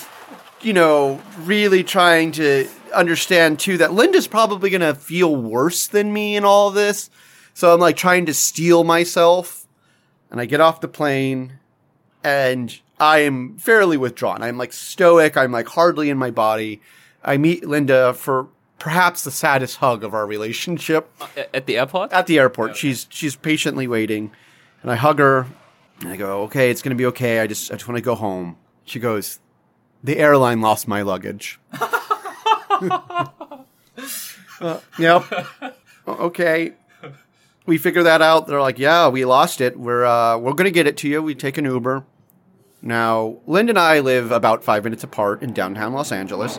you 0.62 0.72
know, 0.72 1.20
really 1.40 1.82
trying 1.84 2.32
to 2.32 2.68
understand 2.94 3.58
too 3.58 3.76
that 3.78 3.92
Linda's 3.92 4.28
probably 4.28 4.70
going 4.70 4.80
to 4.80 4.94
feel 4.94 5.34
worse 5.34 5.86
than 5.86 6.12
me 6.12 6.36
in 6.36 6.44
all 6.44 6.70
this. 6.70 7.10
So 7.54 7.74
I'm 7.74 7.80
like 7.80 7.96
trying 7.96 8.26
to 8.26 8.34
steel 8.34 8.84
myself 8.84 9.66
and 10.30 10.40
I 10.40 10.46
get 10.46 10.60
off 10.60 10.80
the 10.80 10.88
plane 10.88 11.54
and 12.22 12.78
I 13.00 13.18
am 13.20 13.58
fairly 13.58 13.96
withdrawn. 13.96 14.42
I'm 14.42 14.58
like 14.58 14.72
stoic. 14.72 15.36
I'm 15.36 15.52
like 15.52 15.68
hardly 15.68 16.08
in 16.08 16.18
my 16.18 16.30
body. 16.30 16.80
I 17.24 17.36
meet 17.36 17.66
Linda 17.66 18.14
for 18.14 18.46
perhaps 18.78 19.24
the 19.24 19.30
saddest 19.32 19.78
hug 19.78 20.04
of 20.04 20.14
our 20.14 20.24
relationship 20.26 21.10
uh, 21.20 21.26
At 21.52 21.66
the 21.66 21.78
airport? 21.78 22.12
at 22.12 22.26
the 22.28 22.38
airport. 22.38 22.76
She's 22.76 23.06
she's 23.10 23.34
patiently 23.36 23.86
waiting, 23.88 24.30
and 24.82 24.90
I 24.90 24.94
hug 24.96 25.18
her, 25.18 25.46
and 26.00 26.10
I 26.10 26.16
go, 26.16 26.42
"Okay, 26.42 26.70
it's 26.70 26.82
gonna 26.82 26.94
be 26.94 27.06
okay. 27.06 27.40
I 27.40 27.46
just 27.46 27.70
I 27.70 27.74
just 27.74 27.88
want 27.88 27.96
to 27.96 28.02
go 28.02 28.14
home." 28.14 28.56
She 28.84 28.98
goes, 28.98 29.38
the 30.02 30.18
airline 30.18 30.60
lost 30.60 30.88
my 30.88 31.02
luggage. 31.02 31.58
Uh, 34.60 34.80
yep. 34.98 35.22
Okay. 36.06 36.72
We 37.66 37.78
figure 37.78 38.02
that 38.02 38.20
out. 38.20 38.48
They're 38.48 38.60
like, 38.60 38.80
yeah, 38.80 39.06
we 39.06 39.24
lost 39.24 39.60
it. 39.60 39.78
We're 39.78 40.04
uh, 40.04 40.36
we're 40.36 40.54
gonna 40.54 40.72
get 40.72 40.88
it 40.88 40.96
to 40.96 41.08
you. 41.08 41.22
We 41.22 41.36
take 41.36 41.58
an 41.58 41.64
Uber. 41.64 42.04
Now, 42.82 43.38
Linda 43.46 43.70
and 43.70 43.78
I 43.78 44.00
live 44.00 44.32
about 44.32 44.64
five 44.64 44.82
minutes 44.82 45.04
apart 45.04 45.42
in 45.42 45.52
downtown 45.52 45.92
Los 45.92 46.10
Angeles, 46.10 46.58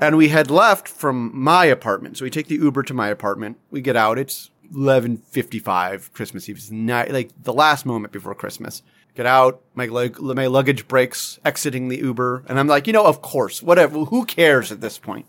and 0.00 0.16
we 0.16 0.28
had 0.28 0.48
left 0.48 0.86
from 0.86 1.32
my 1.36 1.64
apartment. 1.64 2.18
So 2.18 2.24
we 2.24 2.30
take 2.30 2.46
the 2.46 2.54
Uber 2.54 2.84
to 2.84 2.94
my 2.94 3.08
apartment. 3.08 3.58
We 3.68 3.80
get 3.80 3.96
out. 3.96 4.16
It's 4.16 4.50
eleven 4.74 5.16
fifty-five 5.18 6.12
Christmas 6.12 6.48
Eve. 6.48 6.56
It's 6.56 6.70
night, 6.70 7.10
like 7.12 7.30
the 7.42 7.52
last 7.52 7.86
moment 7.86 8.12
before 8.12 8.34
Christmas. 8.34 8.82
Get 9.14 9.26
out. 9.26 9.60
My 9.74 9.86
lug- 9.86 10.20
my 10.20 10.46
luggage 10.46 10.88
breaks 10.88 11.38
exiting 11.44 11.88
the 11.88 11.98
Uber, 11.98 12.44
and 12.48 12.58
I'm 12.58 12.66
like, 12.66 12.86
you 12.86 12.92
know, 12.92 13.04
of 13.06 13.22
course, 13.22 13.62
whatever. 13.62 14.04
Who 14.06 14.24
cares 14.24 14.72
at 14.72 14.80
this 14.80 14.98
point? 14.98 15.26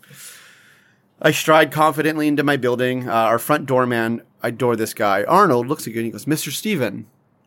I 1.22 1.30
stride 1.30 1.72
confidently 1.72 2.28
into 2.28 2.42
my 2.42 2.56
building. 2.56 3.08
Uh, 3.08 3.12
our 3.12 3.38
front 3.38 3.66
doorman, 3.66 4.22
I 4.42 4.50
door 4.50 4.76
this 4.76 4.92
guy. 4.92 5.24
Arnold 5.24 5.66
looks 5.66 5.86
at 5.86 5.92
me 5.94 6.00
and 6.00 6.04
he 6.06 6.10
goes, 6.12 6.26
Mr. 6.26 6.50
Steven. 6.52 7.06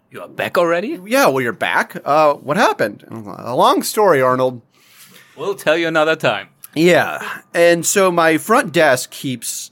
You 0.10 0.22
are 0.22 0.28
back 0.28 0.58
already? 0.58 1.00
Yeah, 1.06 1.28
well, 1.28 1.42
you're 1.42 1.54
back. 1.54 1.96
Uh, 2.04 2.34
what 2.34 2.58
happened? 2.58 3.06
Like, 3.12 3.38
A 3.40 3.56
long 3.56 3.84
story, 3.84 4.24
Arnold. 4.24 4.64
We'll 5.38 5.54
tell 5.54 5.78
you 5.78 5.88
another 5.88 6.16
time. 6.16 6.50
Yeah. 6.74 7.42
And 7.54 7.86
so 7.86 8.12
my 8.12 8.38
front 8.40 8.74
desk 8.74 9.12
keeps 9.12 9.70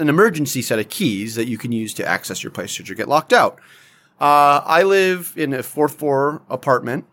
an 0.00 0.08
emergency 0.08 0.62
set 0.62 0.78
of 0.78 0.88
keys 0.88 1.34
that 1.34 1.46
you 1.46 1.58
can 1.58 1.72
use 1.72 1.94
to 1.94 2.06
access 2.06 2.42
your 2.42 2.50
place 2.50 2.70
should 2.70 2.88
you 2.88 2.94
get 2.94 3.08
locked 3.08 3.32
out. 3.32 3.58
Uh, 4.20 4.60
I 4.64 4.82
live 4.82 5.32
in 5.36 5.52
a 5.52 5.62
fourth 5.62 5.94
floor 5.96 6.42
apartment, 6.50 7.04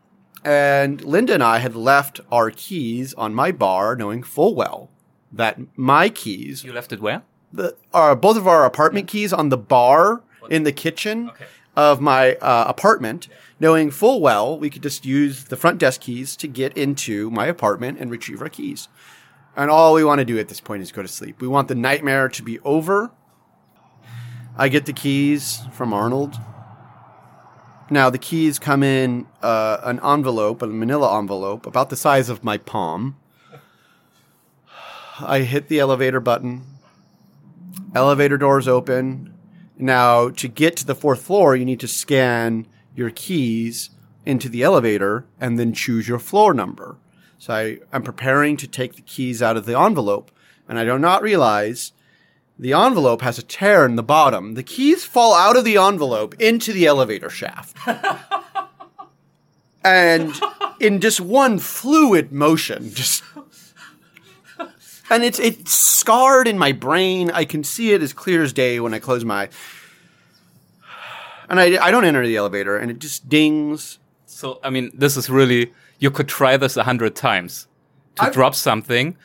and 0.44 1.02
Linda 1.04 1.34
and 1.34 1.44
I 1.44 1.60
had 1.60 1.76
left 1.76 2.20
our 2.32 2.52
keys 2.52 3.14
on 3.14 3.34
my 3.34 3.52
bar, 3.52 3.96
knowing 3.96 4.24
full 4.24 4.56
well 4.56 4.90
that 5.32 5.58
my 5.78 6.10
keys 6.10 6.64
You 6.64 6.74
left 6.74 6.92
it 6.92 7.02
where? 7.02 7.24
the 7.52 7.76
are 7.94 8.16
both 8.16 8.36
of 8.38 8.46
our 8.48 8.66
apartment 8.66 9.08
keys 9.08 9.32
on 9.32 9.50
the 9.50 9.58
bar 9.58 10.22
in 10.50 10.64
the 10.64 10.72
kitchen 10.72 11.30
Okay. 11.30 11.46
of 11.78 12.02
my 12.02 12.36
uh, 12.36 12.66
apartment, 12.68 13.28
knowing 13.60 13.90
full 13.92 14.20
well 14.22 14.58
we 14.60 14.70
could 14.70 14.84
just 14.84 15.06
use 15.06 15.46
the 15.46 15.56
front 15.58 15.80
desk 15.80 16.02
keys 16.02 16.36
to 16.38 16.48
get 16.48 16.78
into 16.78 17.30
my 17.32 17.46
apartment 17.48 18.00
and 18.00 18.12
retrieve 18.12 18.42
our 18.42 18.50
keys. 18.50 18.90
And 19.58 19.72
all 19.72 19.96
we 19.96 20.04
want 20.04 20.20
to 20.20 20.26
do 20.26 20.38
at 20.38 20.50
this 20.50 20.62
point 20.62 20.84
is 20.84 20.92
go 20.92 21.02
to 21.02 21.08
sleep. 21.08 21.42
We 21.42 21.48
want 21.48 21.68
the 21.68 21.74
nightmare 21.74 22.30
to 22.30 22.44
be 22.44 22.60
over. 22.60 23.10
I 24.56 24.70
get 24.70 24.86
the 24.86 24.94
keys 24.94 25.62
from 25.74 25.94
Arnold. 25.94 26.36
Now 27.90 28.12
the 28.12 28.20
keys 28.20 28.60
come 28.60 28.84
in 28.84 29.26
uh, 29.42 29.80
an 29.82 30.00
envelope, 30.04 30.62
a 30.62 30.68
manila 30.68 31.18
envelope, 31.18 31.66
about 31.66 31.90
the 31.90 31.96
size 31.96 32.30
of 32.30 32.44
my 32.44 32.58
palm. 32.58 33.18
I 35.20 35.40
hit 35.40 35.70
the 35.70 35.80
elevator 35.80 36.20
button. 36.20 36.64
Elevator 37.96 38.38
doors 38.38 38.68
open. 38.68 39.34
Now, 39.76 40.30
to 40.30 40.48
get 40.48 40.76
to 40.78 40.86
the 40.86 40.96
fourth 40.96 41.22
floor, 41.22 41.56
you 41.56 41.66
need 41.66 41.80
to 41.80 41.88
scan 41.88 42.68
your 42.96 43.10
keys 43.10 43.90
into 44.24 44.50
the 44.50 44.62
elevator 44.62 45.26
and 45.40 45.58
then 45.58 45.74
choose 45.74 46.08
your 46.08 46.20
floor 46.20 46.54
number. 46.54 46.98
So 47.40 47.54
I, 47.54 47.78
I'm 47.94 48.04
preparing 48.04 48.58
to 48.58 48.68
take 48.68 48.96
the 48.96 49.02
keys 49.02 49.42
out 49.42 49.58
of 49.58 49.66
the 49.66 49.78
envelope, 49.78 50.32
and 50.68 50.80
I 50.80 50.86
do 50.86 50.98
not 50.98 51.22
realize 51.22 51.92
the 52.60 52.74
envelope 52.74 53.22
has 53.22 53.38
a 53.38 53.44
tear 53.44 53.86
in 53.86 53.96
the 53.96 54.04
bottom. 54.04 54.56
The 54.56 54.64
keys 54.64 55.06
fall 55.06 55.34
out 55.34 55.56
of 55.56 55.64
the 55.64 55.78
envelope 55.78 56.34
into 56.40 56.74
the 56.74 56.88
elevator 56.88 57.30
shaft. 57.30 57.78
and 59.84 60.34
in 60.80 61.00
just 61.00 61.22
one 61.22 61.60
fluid 61.60 62.32
motion, 62.32 62.94
just 62.94 63.24
and 65.10 65.24
it's 65.24 65.40
it's 65.40 65.74
scarred 65.74 66.48
in 66.48 66.58
my 66.58 66.72
brain. 66.72 67.32
I 67.32 67.46
can 67.46 67.64
see 67.64 67.94
it 67.94 68.02
as 68.02 68.14
clear 68.14 68.44
as 68.44 68.54
day 68.54 68.80
when 68.80 68.94
I 68.94 69.00
close 69.00 69.24
my 69.24 69.44
eye. 69.44 69.50
And 71.50 71.62
I, 71.62 71.78
I 71.82 71.92
don't 71.92 72.04
enter 72.04 72.26
the 72.26 72.36
elevator, 72.36 72.78
and 72.78 72.92
it 72.92 73.00
just 73.00 73.30
dings. 73.30 74.00
So, 74.38 74.60
I 74.64 74.70
mean, 74.70 74.92
this 74.94 75.18
is 75.18 75.32
really, 75.32 75.74
you 75.98 76.12
could 76.12 76.28
try 76.28 76.58
this 76.58 76.78
a 76.78 76.84
hundred 76.84 77.16
times 77.16 77.68
to 78.18 78.26
I've- 78.26 78.34
drop 78.34 78.54
something 78.54 79.18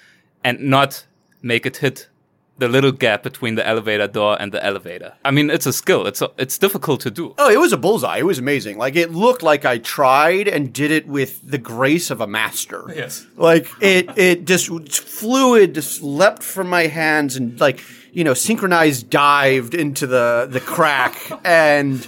and 0.43 0.59
not 0.59 1.05
make 1.43 1.67
it 1.67 1.77
hit 1.77 2.09
the 2.57 2.67
little 2.67 2.93
gap 2.93 3.23
between 3.23 3.55
the 3.55 3.67
elevator 3.67 4.09
door 4.09 4.41
and 4.41 4.53
the 4.53 4.65
elevator. 4.65 5.13
I 5.23 5.31
mean, 5.31 5.51
it's 5.51 5.67
a 5.67 5.73
skill. 5.73 6.07
It's, 6.07 6.23
a, 6.23 6.31
it's 6.39 6.57
difficult 6.57 7.03
to 7.03 7.11
do. 7.11 7.35
Oh, 7.37 7.51
it 7.51 7.59
was 7.59 7.75
a 7.75 7.77
bullseye. 7.77 8.19
It 8.19 8.27
was 8.27 8.39
amazing. 8.39 8.79
Like 8.79 8.97
it 8.97 9.11
looked 9.13 9.43
like 9.43 9.67
I 9.67 9.77
tried 9.77 10.49
and 10.49 10.73
did 10.73 10.91
it 10.91 11.07
with 11.07 11.47
the 11.47 11.59
grace 11.59 12.11
of 12.11 12.23
a 12.23 12.27
master. 12.27 12.91
Yes. 12.97 13.27
Like 13.37 13.69
it, 13.83 14.17
it 14.17 14.47
just 14.47 14.69
fluid 14.95 15.75
just 15.75 16.03
leapt 16.03 16.43
from 16.43 16.71
my 16.71 16.87
hands 16.87 17.37
and 17.37 17.61
like 17.61 17.81
you 18.13 18.23
know 18.25 18.35
synchronized 18.35 19.09
dived 19.11 19.75
into 19.75 20.07
the 20.07 20.47
the 20.51 20.61
crack 20.61 21.17
and 21.45 22.07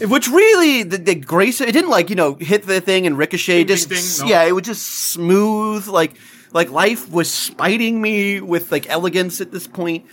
which 0.00 0.28
really 0.28 0.82
the, 0.84 0.96
the 0.98 1.14
grace 1.14 1.60
it 1.60 1.72
didn't 1.72 1.90
like 1.90 2.08
you 2.10 2.16
know 2.16 2.34
hit 2.34 2.62
the 2.66 2.80
thing 2.80 3.06
and 3.06 3.18
ricochet 3.18 3.58
Ding, 3.64 3.66
just 3.66 3.88
ding, 3.88 3.98
ding, 3.98 4.06
no. 4.20 4.26
yeah 4.26 4.44
it 4.44 4.52
was 4.52 4.62
just 4.64 4.86
smooth 4.86 5.86
like 5.88 6.14
like 6.52 6.70
life 6.70 7.10
was 7.10 7.28
spiting 7.30 8.00
me 8.00 8.40
with 8.40 8.70
like 8.70 8.88
elegance 8.88 9.40
at 9.40 9.50
this 9.50 9.66
point. 9.66 10.06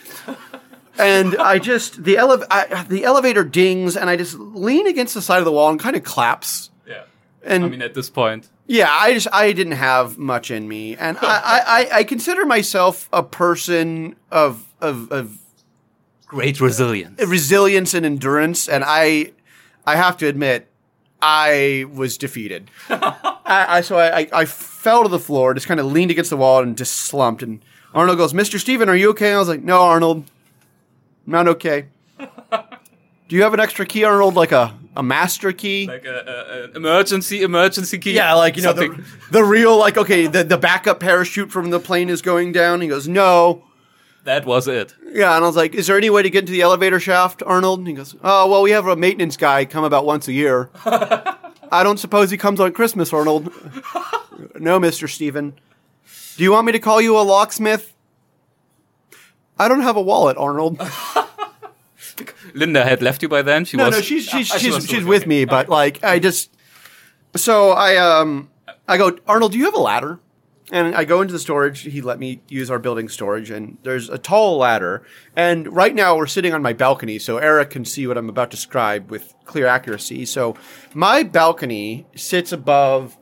and 0.97 1.37
I 1.37 1.59
just 1.59 2.03
the 2.03 2.17
ele- 2.17 2.43
I, 2.49 2.83
the 2.89 3.03
elevator 3.03 3.43
dings 3.43 3.95
and 3.95 4.09
I 4.09 4.17
just 4.17 4.37
lean 4.39 4.87
against 4.87 5.13
the 5.13 5.21
side 5.21 5.37
of 5.39 5.45
the 5.45 5.51
wall 5.51 5.69
and 5.69 5.79
kind 5.79 5.95
of 5.95 6.03
claps 6.03 6.71
Yeah. 6.87 7.03
and 7.43 7.63
I 7.65 7.69
mean, 7.69 7.81
at 7.83 7.93
this 7.93 8.09
point, 8.09 8.49
yeah, 8.67 8.89
I 8.91 9.13
just 9.13 9.27
I 9.31 9.51
didn't 9.51 9.73
have 9.73 10.17
much 10.17 10.49
in 10.49 10.67
me, 10.67 10.95
and 10.95 11.17
I, 11.21 11.87
I, 11.91 11.97
I 11.99 12.03
consider 12.05 12.45
myself 12.45 13.09
a 13.11 13.21
person 13.21 14.15
of 14.31 14.65
of 14.81 15.11
of 15.11 15.37
great 16.25 16.59
resilience. 16.59 17.21
resilience 17.21 17.93
and 17.93 18.05
endurance, 18.05 18.67
and 18.67 18.83
I 18.85 19.33
I 19.85 19.95
have 19.95 20.17
to 20.17 20.27
admit 20.27 20.67
I 21.21 21.85
was 21.93 22.17
defeated. 22.17 22.71
I, 22.89 23.65
I 23.77 23.81
so 23.81 23.97
I, 23.97 24.19
I 24.21 24.27
I 24.33 24.45
fell 24.45 25.03
to 25.03 25.09
the 25.09 25.19
floor, 25.19 25.53
just 25.53 25.67
kind 25.67 25.79
of 25.79 25.85
leaned 25.85 26.11
against 26.11 26.29
the 26.29 26.37
wall 26.37 26.63
and 26.63 26.77
just 26.77 26.93
slumped. 26.93 27.43
And 27.43 27.61
Arnold 27.93 28.17
goes, 28.17 28.33
"Mr. 28.33 28.59
Steven, 28.59 28.89
are 28.89 28.95
you 28.95 29.09
okay?" 29.09 29.27
And 29.27 29.35
I 29.35 29.39
was 29.39 29.49
like, 29.49 29.63
"No, 29.63 29.81
Arnold, 29.81 30.25
I'm 31.27 31.33
not 31.33 31.47
okay." 31.47 31.85
Do 32.19 33.37
you 33.37 33.43
have 33.43 33.53
an 33.53 33.61
extra 33.61 33.85
key, 33.85 34.03
Arnold? 34.03 34.35
Like 34.35 34.51
a 34.51 34.77
a 34.95 35.03
master 35.03 35.53
key? 35.53 35.87
Like 35.87 36.05
a, 36.05 36.09
a, 36.09 36.63
an 36.65 36.75
emergency, 36.75 37.43
emergency 37.43 37.97
key. 37.97 38.13
Yeah, 38.13 38.33
like 38.33 38.57
you 38.57 38.63
know 38.63 38.73
the, 38.73 39.03
the 39.31 39.43
real 39.43 39.77
like 39.77 39.97
okay 39.97 40.27
the 40.27 40.43
the 40.43 40.57
backup 40.57 40.99
parachute 40.99 41.51
from 41.51 41.69
the 41.69 41.79
plane 41.79 42.09
is 42.09 42.21
going 42.21 42.51
down. 42.51 42.81
He 42.81 42.87
goes 42.87 43.07
no. 43.07 43.63
That 44.23 44.45
was 44.45 44.67
it. 44.67 44.93
Yeah, 45.13 45.35
and 45.35 45.43
I 45.43 45.47
was 45.47 45.55
like, 45.55 45.73
is 45.73 45.87
there 45.87 45.97
any 45.97 46.09
way 46.09 46.21
to 46.21 46.29
get 46.29 46.39
into 46.41 46.51
the 46.51 46.61
elevator 46.61 46.99
shaft, 46.99 47.41
Arnold? 47.43 47.79
And 47.79 47.87
he 47.87 47.93
goes, 47.95 48.15
oh 48.23 48.49
well, 48.49 48.61
we 48.61 48.71
have 48.71 48.85
a 48.87 48.95
maintenance 48.95 49.35
guy 49.37 49.65
come 49.65 49.83
about 49.83 50.05
once 50.05 50.27
a 50.27 50.33
year. 50.33 50.69
I 50.85 51.83
don't 51.83 51.97
suppose 51.97 52.29
he 52.29 52.37
comes 52.37 52.59
on 52.59 52.71
Christmas, 52.73 53.11
Arnold. 53.13 53.51
no, 54.59 54.79
Mister 54.79 55.07
Steven. 55.07 55.53
Do 56.37 56.43
you 56.43 56.51
want 56.51 56.65
me 56.65 56.71
to 56.73 56.79
call 56.79 57.01
you 57.01 57.17
a 57.17 57.21
locksmith? 57.21 57.93
I 59.57 59.67
don't 59.67 59.81
have 59.81 59.95
a 59.95 60.01
wallet, 60.01 60.37
Arnold. 60.37 60.79
Linda 62.53 62.83
had 62.83 63.01
left 63.01 63.21
you 63.23 63.29
by 63.29 63.41
then. 63.41 63.65
She 63.65 63.77
No, 63.77 63.85
was. 63.85 63.95
no, 63.95 64.01
she's 64.01 64.25
she's 64.25 64.51
Ah, 64.51 64.57
she 64.57 64.71
she's, 64.71 64.87
she's 64.87 65.03
with 65.05 65.21
okay. 65.23 65.29
me, 65.29 65.45
but 65.45 65.69
like 65.69 66.03
I 66.03 66.19
just 66.19 66.51
so 67.35 67.71
I 67.71 67.95
um 67.97 68.49
I 68.87 68.97
go 68.97 69.17
Arnold, 69.27 69.53
do 69.53 69.57
you 69.57 69.65
have 69.65 69.73
a 69.75 69.79
ladder? 69.79 70.19
And 70.71 70.95
I 70.95 71.03
go 71.03 71.21
into 71.21 71.33
the 71.33 71.39
storage. 71.39 71.81
He 71.81 72.01
let 72.01 72.17
me 72.17 72.41
use 72.47 72.71
our 72.71 72.79
building 72.79 73.09
storage, 73.09 73.51
and 73.51 73.77
there's 73.83 74.07
a 74.09 74.17
tall 74.17 74.57
ladder. 74.57 75.03
And 75.35 75.71
right 75.71 75.93
now 75.93 76.15
we're 76.15 76.27
sitting 76.27 76.53
on 76.53 76.61
my 76.61 76.71
balcony, 76.71 77.19
so 77.19 77.37
Erik 77.37 77.71
can 77.71 77.83
see 77.83 78.07
what 78.07 78.17
I'm 78.17 78.29
about 78.29 78.51
to 78.51 78.55
describe 78.57 79.11
with 79.11 79.33
clear 79.43 79.67
accuracy. 79.67 80.25
So 80.25 80.55
my 80.93 81.23
balcony 81.23 82.05
sits 82.15 82.53
above 82.53 83.17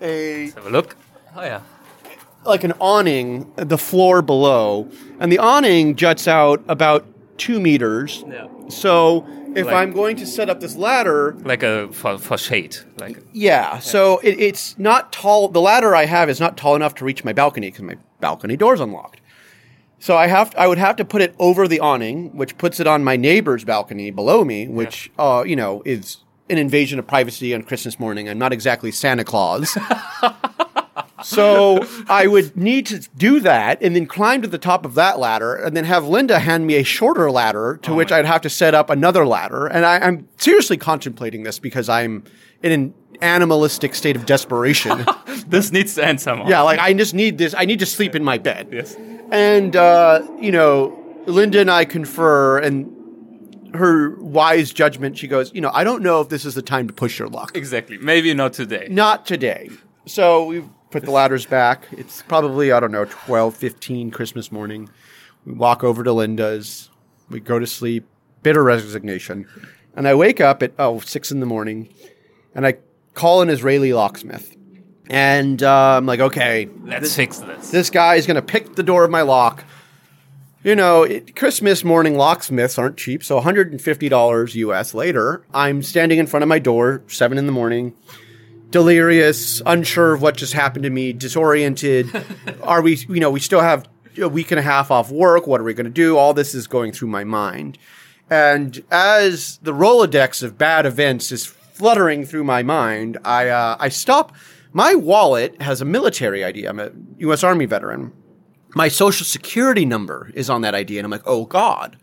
a 0.00 0.44
Let's 0.44 0.54
Have 0.54 0.66
a 0.66 0.70
look. 0.70 0.96
Oh 1.36 1.42
yeah. 1.42 1.60
like 2.46 2.64
an 2.64 2.72
awning, 2.80 3.52
the 3.56 3.76
floor 3.78 4.22
below, 4.22 4.88
and 5.20 5.30
the 5.30 5.38
awning 5.38 5.94
juts 5.94 6.26
out 6.26 6.64
about 6.68 7.06
two 7.36 7.60
meters. 7.60 8.24
Yeah. 8.26 8.48
So 8.68 9.26
if 9.56 9.66
Like- 9.66 9.74
I'm 9.74 9.92
going 9.92 10.16
to 10.16 10.26
set 10.26 10.48
up 10.50 10.60
this 10.60 10.76
ladder, 10.76 11.36
Like 11.44 11.62
a 11.62 11.88
for, 11.92 12.18
for 12.18 12.38
shade. 12.38 12.76
Like 12.98 13.18
Yeah, 13.32 13.78
so 13.78 14.18
it, 14.22 14.38
it's 14.40 14.78
not 14.78 15.12
tall. 15.12 15.48
The 15.48 15.60
ladder 15.60 15.94
I 15.94 16.06
have 16.06 16.28
is 16.28 16.40
not 16.40 16.56
tall 16.56 16.74
enough 16.76 16.94
to 16.96 17.04
reach 17.04 17.24
my 17.24 17.32
balcony 17.32 17.68
because 17.68 17.82
my 17.82 17.96
balcony 18.20 18.56
door's 18.56 18.80
unlocked. 18.80 19.20
So 20.00 20.16
I 20.16 20.28
have 20.28 20.54
I 20.56 20.66
would 20.68 20.78
have 20.78 20.96
to 20.96 21.04
put 21.04 21.22
it 21.22 21.34
over 21.38 21.66
the 21.66 21.80
awning, 21.80 22.36
which 22.36 22.56
puts 22.56 22.78
it 22.78 22.86
on 22.86 23.02
my 23.02 23.16
neighbor's 23.16 23.64
balcony 23.64 24.10
below 24.10 24.44
me, 24.44 24.68
which 24.68 25.10
uh, 25.18 25.42
you 25.46 25.56
know 25.56 25.82
is 25.84 26.18
an 26.48 26.56
invasion 26.58 26.98
of 26.98 27.06
privacy 27.06 27.54
on 27.54 27.62
Christmas 27.62 27.98
morning. 27.98 28.28
I'm 28.28 28.38
not 28.38 28.52
exactly 28.52 28.92
Santa 28.92 29.24
Claus. 29.24 29.76
So 31.24 31.86
I 32.08 32.26
would 32.26 32.56
need 32.56 32.86
to 32.86 33.00
do 33.16 33.40
that 33.40 33.82
and 33.82 33.96
then 33.96 34.06
climb 34.06 34.42
to 34.42 34.48
the 34.48 34.58
top 34.58 34.84
of 34.84 34.94
that 34.94 35.18
ladder 35.18 35.54
and 35.54 35.76
then 35.76 35.84
have 35.84 36.06
Linda 36.06 36.38
hand 36.38 36.66
me 36.66 36.76
a 36.76 36.82
shorter 36.84 37.30
ladder 37.30 37.78
to 37.82 37.94
which 37.94 38.12
I'd 38.12 38.24
have 38.24 38.42
to 38.42 38.50
set 38.50 38.74
up 38.74 38.90
another 38.90 39.26
ladder. 39.26 39.66
And 39.66 39.84
I, 39.84 39.98
I'm 39.98 40.28
seriously 40.36 40.76
contemplating 40.76 41.42
this 41.42 41.58
because 41.58 41.88
I'm 41.88 42.24
in 42.62 42.72
an 42.72 42.94
animalistic 43.20 43.94
state 43.94 44.16
of 44.16 44.26
desperation. 44.26 45.04
This 45.48 45.72
needs 45.72 45.94
to 45.94 46.04
end 46.04 46.20
somehow. 46.20 46.46
yeah, 46.46 46.60
like 46.60 46.78
I 46.78 46.92
just 46.92 47.14
need 47.14 47.38
this. 47.38 47.54
I 47.56 47.64
need 47.64 47.78
to 47.78 47.86
sleep 47.86 48.14
in 48.14 48.22
my 48.22 48.36
bed. 48.36 48.68
Yes. 48.70 48.94
And, 49.30 49.74
uh, 49.74 50.20
you 50.38 50.52
know, 50.52 51.02
Linda 51.24 51.60
and 51.60 51.70
I 51.70 51.86
confer, 51.86 52.58
and 52.58 52.94
her 53.74 54.14
wise 54.16 54.70
judgment, 54.70 55.16
she 55.16 55.26
goes, 55.26 55.50
you 55.54 55.62
know, 55.62 55.70
I 55.72 55.84
don't 55.84 56.02
know 56.02 56.20
if 56.20 56.28
this 56.28 56.44
is 56.44 56.54
the 56.54 56.60
time 56.60 56.86
to 56.86 56.92
push 56.92 57.18
your 57.18 57.28
luck. 57.28 57.56
Exactly. 57.56 57.96
Maybe 57.96 58.34
not 58.34 58.52
today. 58.52 58.88
Not 58.90 59.24
today. 59.24 59.70
So 60.04 60.44
we 60.44 60.64
put 60.90 61.04
the 61.04 61.10
ladders 61.10 61.46
back. 61.46 61.86
It's 61.92 62.22
probably, 62.22 62.72
I 62.72 62.80
don't 62.80 62.92
know, 62.92 63.04
12, 63.04 63.56
15 63.56 64.10
Christmas 64.10 64.50
morning. 64.50 64.88
We 65.44 65.52
walk 65.52 65.84
over 65.84 66.02
to 66.02 66.12
Linda's. 66.12 66.90
We 67.30 67.40
go 67.40 67.58
to 67.58 67.66
sleep, 67.66 68.06
bitter 68.42 68.62
resignation. 68.62 69.46
And 69.94 70.06
I 70.08 70.14
wake 70.14 70.40
up 70.40 70.62
at, 70.62 70.72
oh, 70.78 71.00
six 71.00 71.30
in 71.30 71.40
the 71.40 71.46
morning, 71.46 71.88
and 72.54 72.66
I 72.66 72.76
call 73.14 73.42
an 73.42 73.50
Israeli 73.50 73.92
locksmith. 73.92 74.56
And 75.10 75.62
uh, 75.62 75.96
I'm 75.96 76.06
like, 76.06 76.20
okay, 76.20 76.68
Let's 76.84 77.16
fix 77.16 77.38
this. 77.38 77.70
this 77.70 77.90
guy 77.90 78.16
is 78.16 78.26
going 78.26 78.36
to 78.36 78.42
pick 78.42 78.74
the 78.74 78.82
door 78.82 79.04
of 79.04 79.10
my 79.10 79.22
lock. 79.22 79.64
You 80.62 80.74
know, 80.74 81.04
it, 81.04 81.34
Christmas 81.34 81.82
morning 81.84 82.16
locksmiths 82.16 82.78
aren't 82.78 82.96
cheap, 82.96 83.24
so 83.24 83.40
$150 83.40 84.54
US 84.54 84.94
later, 84.94 85.44
I'm 85.54 85.82
standing 85.82 86.18
in 86.18 86.26
front 86.26 86.42
of 86.42 86.48
my 86.48 86.58
door, 86.58 87.02
7 87.06 87.38
in 87.38 87.46
the 87.46 87.52
morning, 87.52 87.94
delirious, 88.70 89.62
unsure 89.66 90.14
of 90.14 90.22
what 90.22 90.36
just 90.36 90.52
happened 90.52 90.82
to 90.84 90.90
me, 90.90 91.12
disoriented. 91.12 92.10
are 92.62 92.82
we, 92.82 92.96
you 93.08 93.20
know, 93.20 93.30
we 93.30 93.40
still 93.40 93.60
have 93.60 93.88
a 94.18 94.28
week 94.28 94.50
and 94.50 94.58
a 94.58 94.62
half 94.62 94.90
off 94.90 95.10
work. 95.10 95.46
What 95.46 95.60
are 95.60 95.64
we 95.64 95.74
going 95.74 95.84
to 95.84 95.90
do? 95.90 96.16
All 96.16 96.34
this 96.34 96.54
is 96.54 96.66
going 96.66 96.92
through 96.92 97.08
my 97.08 97.24
mind. 97.24 97.78
And 98.30 98.84
as 98.90 99.58
the 99.62 99.72
Rolodex 99.72 100.42
of 100.42 100.58
bad 100.58 100.84
events 100.84 101.32
is 101.32 101.46
fluttering 101.46 102.26
through 102.26 102.44
my 102.44 102.62
mind, 102.62 103.16
I, 103.24 103.48
uh, 103.48 103.76
I 103.78 103.88
stop. 103.88 104.34
My 104.72 104.94
wallet 104.94 105.60
has 105.62 105.80
a 105.80 105.86
military 105.86 106.44
ID. 106.44 106.66
I'm 106.66 106.78
a 106.78 106.90
U.S. 107.18 107.42
Army 107.42 107.64
veteran. 107.64 108.12
My 108.74 108.88
social 108.88 109.24
security 109.24 109.86
number 109.86 110.30
is 110.34 110.50
on 110.50 110.60
that 110.60 110.74
ID. 110.74 110.98
And 110.98 111.06
I'm 111.06 111.10
like, 111.10 111.22
oh 111.24 111.46
God. 111.46 111.96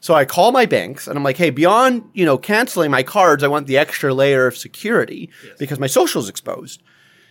So 0.00 0.14
I 0.14 0.24
call 0.24 0.50
my 0.50 0.64
banks 0.64 1.06
and 1.06 1.16
I'm 1.16 1.22
like, 1.22 1.36
hey, 1.36 1.50
beyond, 1.50 2.08
you 2.14 2.24
know, 2.24 2.38
canceling 2.38 2.90
my 2.90 3.02
cards, 3.02 3.44
I 3.44 3.48
want 3.48 3.66
the 3.66 3.76
extra 3.76 4.14
layer 4.14 4.46
of 4.46 4.56
security 4.56 5.30
because 5.58 5.78
my 5.78 5.86
social 5.86 6.22
is 6.22 6.28
exposed. 6.28 6.82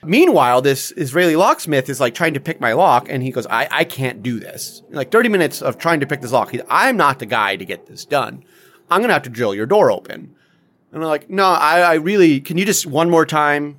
Meanwhile, 0.03 0.61
this 0.61 0.93
Israeli 0.95 1.35
locksmith 1.35 1.89
is 1.89 1.99
like 1.99 2.13
trying 2.13 2.35
to 2.35 2.39
pick 2.39 2.61
my 2.61 2.73
lock 2.73 3.07
and 3.09 3.23
he 3.23 3.31
goes, 3.31 3.47
I, 3.47 3.67
I 3.71 3.83
can't 3.83 4.23
do 4.23 4.39
this. 4.39 4.83
Like 4.91 5.11
30 5.11 5.29
minutes 5.29 5.61
of 5.61 5.77
trying 5.77 5.99
to 5.99 6.07
pick 6.07 6.21
this 6.21 6.31
lock. 6.31 6.51
He, 6.51 6.61
I'm 6.69 6.95
not 6.95 7.19
the 7.19 7.25
guy 7.25 7.55
to 7.55 7.65
get 7.65 7.87
this 7.87 8.05
done. 8.05 8.45
I'm 8.89 9.01
going 9.01 9.09
to 9.09 9.13
have 9.13 9.23
to 9.23 9.29
drill 9.29 9.55
your 9.55 9.65
door 9.65 9.91
open. 9.91 10.35
And 10.91 11.03
I'm 11.03 11.09
like, 11.09 11.29
no, 11.29 11.45
I, 11.45 11.81
I 11.81 11.93
really, 11.95 12.39
can 12.39 12.57
you 12.57 12.65
just 12.65 12.85
one 12.85 13.09
more 13.09 13.25
time? 13.25 13.77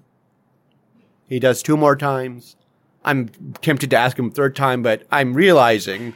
He 1.28 1.38
does 1.38 1.62
two 1.62 1.76
more 1.76 1.96
times. 1.96 2.56
I'm 3.04 3.28
tempted 3.62 3.90
to 3.90 3.96
ask 3.96 4.18
him 4.18 4.26
a 4.26 4.30
third 4.30 4.54
time, 4.54 4.82
but 4.82 5.04
I'm 5.10 5.32
realizing 5.32 6.14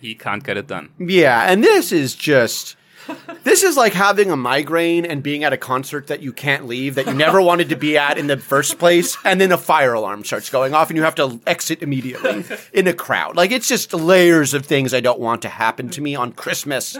He 0.00 0.14
can't 0.14 0.42
get 0.42 0.56
it 0.56 0.66
done. 0.66 0.90
yeah, 0.98 1.50
and 1.50 1.62
this 1.62 1.92
is 1.92 2.14
just 2.14 2.76
this 3.44 3.62
is 3.62 3.76
like 3.76 3.92
having 3.92 4.30
a 4.30 4.36
migraine 4.36 5.04
and 5.04 5.22
being 5.22 5.42
at 5.42 5.52
a 5.52 5.56
concert 5.56 6.06
that 6.08 6.20
you 6.22 6.32
can't 6.32 6.66
leave 6.66 6.94
that 6.94 7.06
you 7.06 7.14
never 7.14 7.40
wanted 7.50 7.68
to 7.70 7.76
be 7.76 7.96
at 7.96 8.18
in 8.18 8.26
the 8.26 8.36
first 8.36 8.78
place 8.78 9.16
and 9.24 9.40
then 9.40 9.50
a 9.50 9.58
fire 9.58 9.94
alarm 9.94 10.22
starts 10.24 10.50
going 10.50 10.74
off 10.74 10.90
and 10.90 10.96
you 10.96 11.02
have 11.02 11.14
to 11.16 11.40
exit 11.46 11.82
immediately 11.82 12.44
in 12.72 12.86
a 12.86 12.92
crowd. 12.92 13.36
Like 13.36 13.50
it's 13.50 13.66
just 13.68 13.92
layers 13.92 14.54
of 14.54 14.64
things 14.66 14.94
I 14.94 15.00
don't 15.00 15.18
want 15.18 15.42
to 15.42 15.48
happen 15.48 15.88
to 15.90 16.00
me 16.00 16.14
on 16.14 16.32
Christmas 16.32 16.96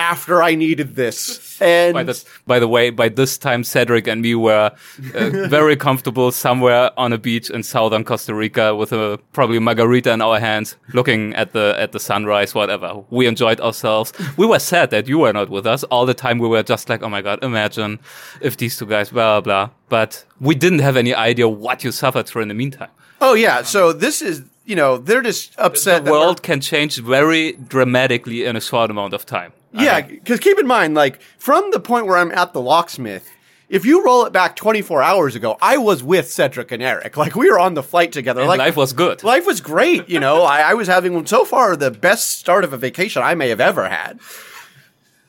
after 0.00 0.42
I 0.42 0.54
needed 0.54 0.96
this. 0.96 1.60
And 1.60 1.92
By 1.92 2.04
the, 2.04 2.24
by 2.46 2.58
the 2.58 2.66
way, 2.66 2.88
by 2.90 3.08
this 3.10 3.36
time, 3.36 3.62
Cedric 3.64 4.06
and 4.08 4.22
me 4.22 4.34
were 4.34 4.70
uh, 5.14 5.30
very 5.48 5.76
comfortable 5.76 6.32
somewhere 6.32 6.90
on 6.96 7.12
a 7.12 7.18
beach 7.18 7.50
in 7.50 7.62
southern 7.62 8.02
Costa 8.04 8.34
Rica 8.34 8.74
with 8.74 8.92
a 8.92 9.18
probably 9.32 9.58
margarita 9.58 10.10
in 10.10 10.22
our 10.22 10.40
hands, 10.40 10.76
looking 10.94 11.34
at 11.34 11.52
the 11.52 11.74
at 11.78 11.92
the 11.92 12.00
sunrise. 12.00 12.54
Whatever, 12.54 13.04
we 13.10 13.26
enjoyed 13.26 13.60
ourselves. 13.60 14.12
We 14.38 14.46
were 14.46 14.58
sad 14.58 14.90
that 14.90 15.06
you 15.06 15.18
were 15.18 15.34
not 15.34 15.50
with 15.50 15.66
us 15.66 15.84
all 15.92 16.06
the 16.06 16.14
time. 16.14 16.38
We 16.38 16.48
were 16.48 16.62
just 16.62 16.88
like, 16.88 17.02
oh 17.02 17.10
my 17.10 17.20
god, 17.22 17.44
imagine 17.44 17.98
if 18.40 18.56
these 18.56 18.78
two 18.78 18.86
guys, 18.86 19.10
blah 19.10 19.40
blah. 19.40 19.66
blah. 19.66 19.70
But 19.90 20.24
we 20.40 20.54
didn't 20.54 20.78
have 20.80 20.96
any 20.96 21.14
idea 21.14 21.46
what 21.48 21.84
you 21.84 21.92
suffered 21.92 22.26
through 22.26 22.42
in 22.42 22.48
the 22.48 22.54
meantime. 22.62 22.90
oh 23.20 23.34
yeah, 23.34 23.62
so 23.74 23.92
this 23.92 24.22
is 24.22 24.42
you 24.64 24.76
know 24.76 24.96
they're 24.96 25.26
just 25.30 25.52
upset. 25.58 26.04
The 26.04 26.10
world 26.10 26.42
can 26.42 26.60
change 26.60 26.96
very 27.16 27.52
dramatically 27.52 28.44
in 28.48 28.56
a 28.56 28.60
short 28.60 28.90
amount 28.90 29.12
of 29.14 29.24
time. 29.26 29.52
Yeah, 29.72 30.00
because 30.00 30.40
keep 30.40 30.58
in 30.58 30.66
mind, 30.66 30.94
like 30.94 31.20
from 31.38 31.70
the 31.70 31.80
point 31.80 32.06
where 32.06 32.16
I'm 32.16 32.32
at 32.32 32.52
the 32.52 32.60
locksmith, 32.60 33.30
if 33.68 33.84
you 33.86 34.04
roll 34.04 34.24
it 34.26 34.32
back 34.32 34.56
24 34.56 35.00
hours 35.00 35.36
ago, 35.36 35.56
I 35.62 35.76
was 35.76 36.02
with 36.02 36.28
Cedric 36.30 36.72
and 36.72 36.82
Erik. 36.82 37.16
Like 37.16 37.36
we 37.36 37.48
were 37.48 37.58
on 37.58 37.74
the 37.74 37.82
flight 37.84 38.10
together. 38.10 38.40
and 38.40 38.48
like 38.48 38.58
life 38.58 38.76
was 38.76 38.92
good. 38.92 39.22
life 39.22 39.46
was 39.46 39.60
great. 39.60 40.08
You 40.08 40.18
know, 40.18 40.42
I, 40.42 40.70
I 40.70 40.74
was 40.74 40.88
having 40.88 41.24
so 41.26 41.44
far 41.44 41.76
the 41.76 41.90
best 41.92 42.38
start 42.38 42.64
of 42.64 42.72
a 42.72 42.76
vacation 42.76 43.22
I 43.22 43.34
may 43.36 43.48
have 43.48 43.60
ever 43.60 43.88
had. 43.88 44.18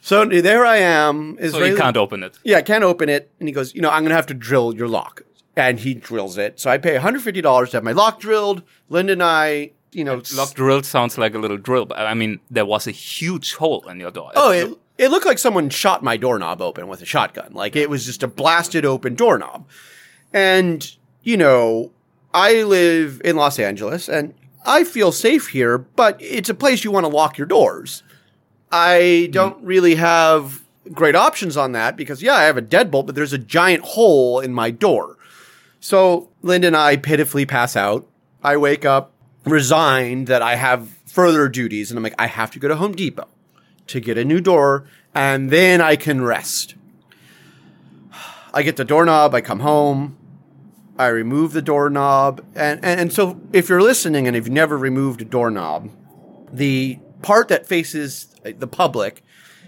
So 0.02 0.26
there 0.26 0.66
I 0.66 0.78
am. 0.78 1.38
so 1.38 1.44
Israeli, 1.44 1.70
you 1.72 1.78
can't 1.78 1.96
open 1.98 2.24
it. 2.24 2.38
yeah, 2.44 2.58
I 2.58 2.62
can't 2.64 2.84
open 2.84 3.08
it. 3.10 3.32
And 3.40 3.48
he 3.48 3.54
goes, 3.54 3.76
you 3.76 3.82
know, 3.82 3.90
I'm 3.90 4.02
going 4.02 4.10
to 4.10 4.16
have 4.16 4.26
to 4.28 4.34
drill 4.34 4.74
your 4.76 4.88
lock. 4.88 5.22
And 5.56 5.80
he 5.80 5.94
drills 5.94 6.38
it. 6.40 6.60
So 6.60 6.72
I 6.72 6.80
pay 6.80 6.98
$150 6.98 7.70
to 7.70 7.78
have 7.78 7.84
my 7.84 7.92
lock 7.92 8.20
drilled. 8.20 8.64
Linda 8.90 9.14
and 9.14 9.22
I, 9.22 9.74
you 9.92 10.04
know, 10.04 10.22
Lock 10.36 10.54
drill 10.54 10.84
sounds 10.84 11.18
like 11.18 11.36
a 11.36 11.40
little 11.40 11.58
drill, 11.58 11.86
but 11.86 12.00
I 12.00 12.14
mean, 12.14 12.40
there 12.50 12.66
was 12.66 12.88
a 12.88 12.92
huge 12.92 13.56
hole 13.56 13.88
in 13.90 14.00
your 14.00 14.12
door. 14.12 14.32
Oh, 14.36 14.52
it, 14.52 14.78
it 14.98 15.10
looked 15.10 15.26
like 15.26 15.38
someone 15.38 15.70
shot 15.70 16.04
my 16.04 16.18
doorknob 16.18 16.62
open 16.62 16.88
with 16.88 17.02
a 17.02 17.06
shotgun. 17.06 17.54
Like 17.54 17.76
it 17.76 17.90
was 17.90 18.06
just 18.06 18.24
a 18.24 18.28
blasted 18.28 18.86
open 18.86 19.16
doorknob. 19.16 19.68
And, 20.34 20.96
you 21.24 21.38
know, 21.38 21.92
I 22.34 22.64
live 22.64 23.22
in 23.26 23.36
Los 23.36 23.60
Angeles 23.60 24.08
and 24.08 24.34
I 24.66 24.84
feel 24.84 25.12
safe 25.12 25.48
here, 25.48 25.78
but 25.78 26.18
it's 26.22 26.50
a 26.50 26.54
place 26.54 26.84
you 26.84 26.92
want 26.92 27.06
to 27.06 27.12
lock 27.12 27.38
your 27.38 27.48
doors. 27.48 28.04
I 28.72 29.30
don't 29.32 29.58
hmm. 29.58 29.66
really 29.66 29.96
have 29.96 30.62
great 30.94 31.16
options 31.16 31.58
on 31.58 31.74
that 31.74 31.98
because, 31.98 32.24
yeah, 32.24 32.36
I 32.36 32.44
have 32.44 32.58
a 32.58 32.62
deadbolt, 32.62 33.08
but 33.08 33.16
there's 33.16 33.34
a 33.34 33.38
giant 33.38 33.84
hole 33.84 34.40
in 34.40 34.54
my 34.54 34.72
door. 34.72 35.18
So 35.82 36.30
Linda 36.42 36.68
and 36.68 36.78
I 36.78 36.96
pitifully 36.96 37.46
pass 37.46 37.76
out. 37.76 38.08
I 38.44 38.56
wake 38.56 38.86
up 38.86 39.12
resigned 39.46 40.28
that 40.28 40.42
I 40.42 40.56
have 40.56 40.90
further 41.06 41.50
duties, 41.50 41.92
and 41.92 41.98
I'm 41.98 42.04
like, 42.04 42.16
I 42.20 42.28
have 42.28 42.52
to 42.52 42.60
go 42.60 42.68
to 42.68 42.76
Home 42.76 42.94
Depot 42.94 43.28
to 43.88 44.00
get 44.00 44.18
a 44.18 44.26
new 44.26 44.40
door, 44.40 44.86
and 45.14 45.50
then 45.50 45.82
I 45.82 45.96
can 45.96 46.24
rest. 46.24 46.76
I 48.54 48.64
get 48.64 48.78
the 48.78 48.86
doorknob, 48.86 49.34
I 49.34 49.42
come 49.42 49.62
home, 49.62 50.18
I 50.98 51.08
remove 51.08 51.54
the 51.54 51.62
doorknob, 51.62 52.46
and, 52.56 52.84
and, 52.84 53.00
and 53.00 53.14
so 53.14 53.40
if 53.52 53.70
you're 53.70 53.82
listening 53.82 54.28
and 54.28 54.36
you've 54.36 54.50
never 54.50 54.78
removed 54.78 55.22
a 55.22 55.26
doorknob, 55.26 55.90
the 56.52 57.00
part 57.22 57.48
that 57.48 57.66
faces 57.66 58.36
uh, 58.46 58.52
the 58.58 58.68
public 58.68 59.24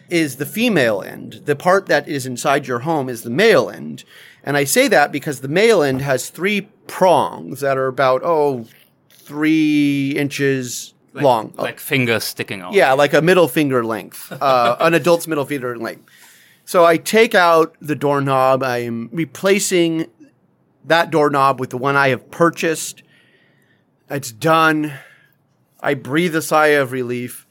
is 0.10 0.36
the 0.36 0.46
female 0.46 1.02
end. 1.02 1.42
The 1.46 1.56
part 1.56 1.88
that 1.88 2.08
is 2.08 2.26
inside 2.26 2.68
your 2.68 2.80
home 2.80 3.10
is 3.10 3.24
the 3.24 3.30
male 3.30 3.70
end. 3.70 4.04
And 4.44 4.58
I 4.58 4.64
say 4.66 4.88
that 4.90 5.12
because 5.12 5.40
the 5.40 5.48
male 5.48 5.82
end 5.82 6.02
has 6.02 6.30
three 6.30 6.62
prongs 6.88 7.62
that 7.62 7.78
are 7.78 7.88
about, 7.88 8.22
oh, 8.24 8.66
three 9.26 10.12
inches 10.12 10.94
long. 11.14 11.54
like 11.58 11.80
fingers 11.80 12.24
sticking 12.24 12.62
out. 12.62 12.74
Yeah, 12.74 12.94
like 12.94 13.14
a 13.14 13.22
middle 13.22 13.48
finger 13.48 13.84
length, 13.86 14.32
uh, 14.42 14.78
an 14.80 14.94
adult's 14.94 15.28
middle 15.28 15.46
finger 15.46 15.78
length. 15.78 16.06
So 16.66 16.86
I 16.86 16.98
take 16.98 17.36
out 17.36 17.76
the 17.82 17.96
doorknob. 17.96 18.64
I 18.64 18.80
am 18.80 19.10
replacing 19.12 20.08
that 20.86 21.12
doorknob 21.12 21.60
with 21.60 21.72
the 21.72 21.78
one 21.78 21.96
I 21.96 22.10
have 22.10 22.32
purchased. 22.32 23.04
It's 24.10 24.32
done. 24.32 24.94
I 25.80 25.94
breathe 25.94 26.36
a 26.36 26.42
sigh 26.42 26.68
of 26.68 26.92
relief. 26.92 27.46